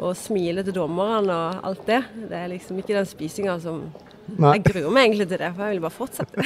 Og 0.00 0.14
smile 0.16 0.62
til 0.64 0.72
dommerne 0.76 1.34
og 1.34 1.64
alt 1.70 1.82
det. 1.88 1.98
Det 2.30 2.36
er 2.38 2.48
liksom 2.54 2.78
ikke 2.80 2.96
den 2.96 3.08
spisinga 3.08 3.58
som 3.60 3.82
Nei, 4.38 4.52
Jeg 4.54 4.62
gruer 4.68 4.92
meg 4.94 5.08
egentlig 5.08 5.26
til 5.32 5.40
det, 5.42 5.48
for 5.56 5.66
jeg 5.66 5.74
vil 5.74 5.80
bare 5.82 5.96
fortsette. 5.96 6.44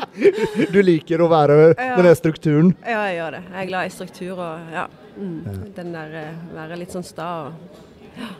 du 0.74 0.78
liker 0.84 1.22
å 1.24 1.26
være 1.32 1.56
Ja. 1.74 1.96
den 1.98 2.06
der 2.06 2.14
strukturen. 2.18 2.68
Ja, 2.86 3.00
jeg 3.10 3.16
gjør 3.18 3.34
det. 3.36 3.40
Jeg 3.50 3.58
er 3.64 3.68
glad 3.72 3.88
i 3.88 3.94
struktur 3.96 4.38
og 4.46 4.72
ja. 4.76 4.84
Mm. 5.16 5.40
Ja. 5.44 5.54
Den 5.80 5.90
der 5.96 6.14
eh, 6.20 6.44
være 6.54 6.78
litt 6.78 6.94
sånn 6.94 7.04
sta 7.04 7.26
og, 7.48 7.80
ja, 8.20 8.30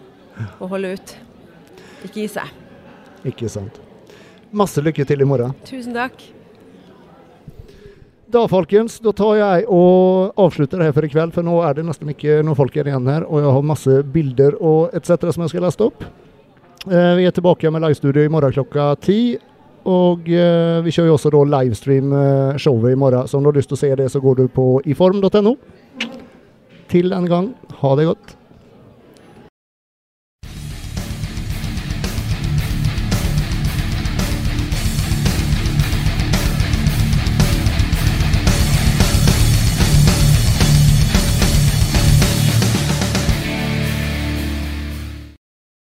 og 0.61 0.71
holde 0.77 0.93
ut. 0.95 1.17
Ikke 2.07 2.21
gi 2.23 2.29
seg. 2.39 2.53
Ikke 3.27 3.51
sant. 3.53 3.81
Masse 4.55 4.81
lykke 4.83 5.05
til 5.07 5.21
i 5.21 5.29
morgen. 5.29 5.53
Tusen 5.67 5.93
takk. 5.99 6.23
Da 8.31 8.45
folkens, 8.47 9.01
da 9.03 9.11
tar 9.17 9.39
jeg 9.41 9.65
og 9.75 10.37
avslutter 10.39 10.85
her 10.85 10.93
for 10.95 11.03
i 11.03 11.11
kveld, 11.11 11.33
for 11.35 11.43
nå 11.43 11.57
er 11.67 11.75
det 11.75 11.83
nesten 11.89 12.13
ikke 12.13 12.37
noen 12.47 12.59
folk 12.59 12.77
igjen 12.79 13.09
her, 13.11 13.25
og 13.27 13.43
jeg 13.43 13.55
har 13.57 13.65
masse 13.67 13.97
bilder 14.15 14.55
og 14.63 14.95
etc. 14.95 15.33
som 15.35 15.43
jeg 15.43 15.51
skal 15.51 15.67
laste 15.67 15.89
opp. 15.89 16.05
Eh, 16.87 17.15
vi 17.19 17.27
er 17.27 17.35
tilbake 17.35 17.73
med 17.75 17.83
livestudio 17.83 18.23
i 18.23 18.31
morgen 18.31 18.55
klokka 18.55 18.93
ti. 19.03 19.35
Og 19.91 20.29
eh, 20.31 20.79
vi 20.85 20.95
kjører 20.95 21.11
jo 21.11 21.17
også 21.17 21.33
da 21.35 21.43
livestream 21.57 22.15
eh, 22.15 22.93
i 22.93 23.01
morgen, 23.03 23.27
så 23.27 23.39
om 23.39 23.43
du 23.43 23.51
har 23.51 23.59
lyst 23.59 23.73
til 23.73 23.81
å 23.81 23.83
se 23.83 23.95
det, 23.99 24.11
så 24.13 24.23
går 24.23 24.45
du 24.45 24.45
på 24.47 24.67
iform.no. 24.85 25.57
Til 26.93 27.17
en 27.17 27.27
gang, 27.27 27.55
ha 27.83 27.97
det 27.99 28.07
godt. 28.13 28.37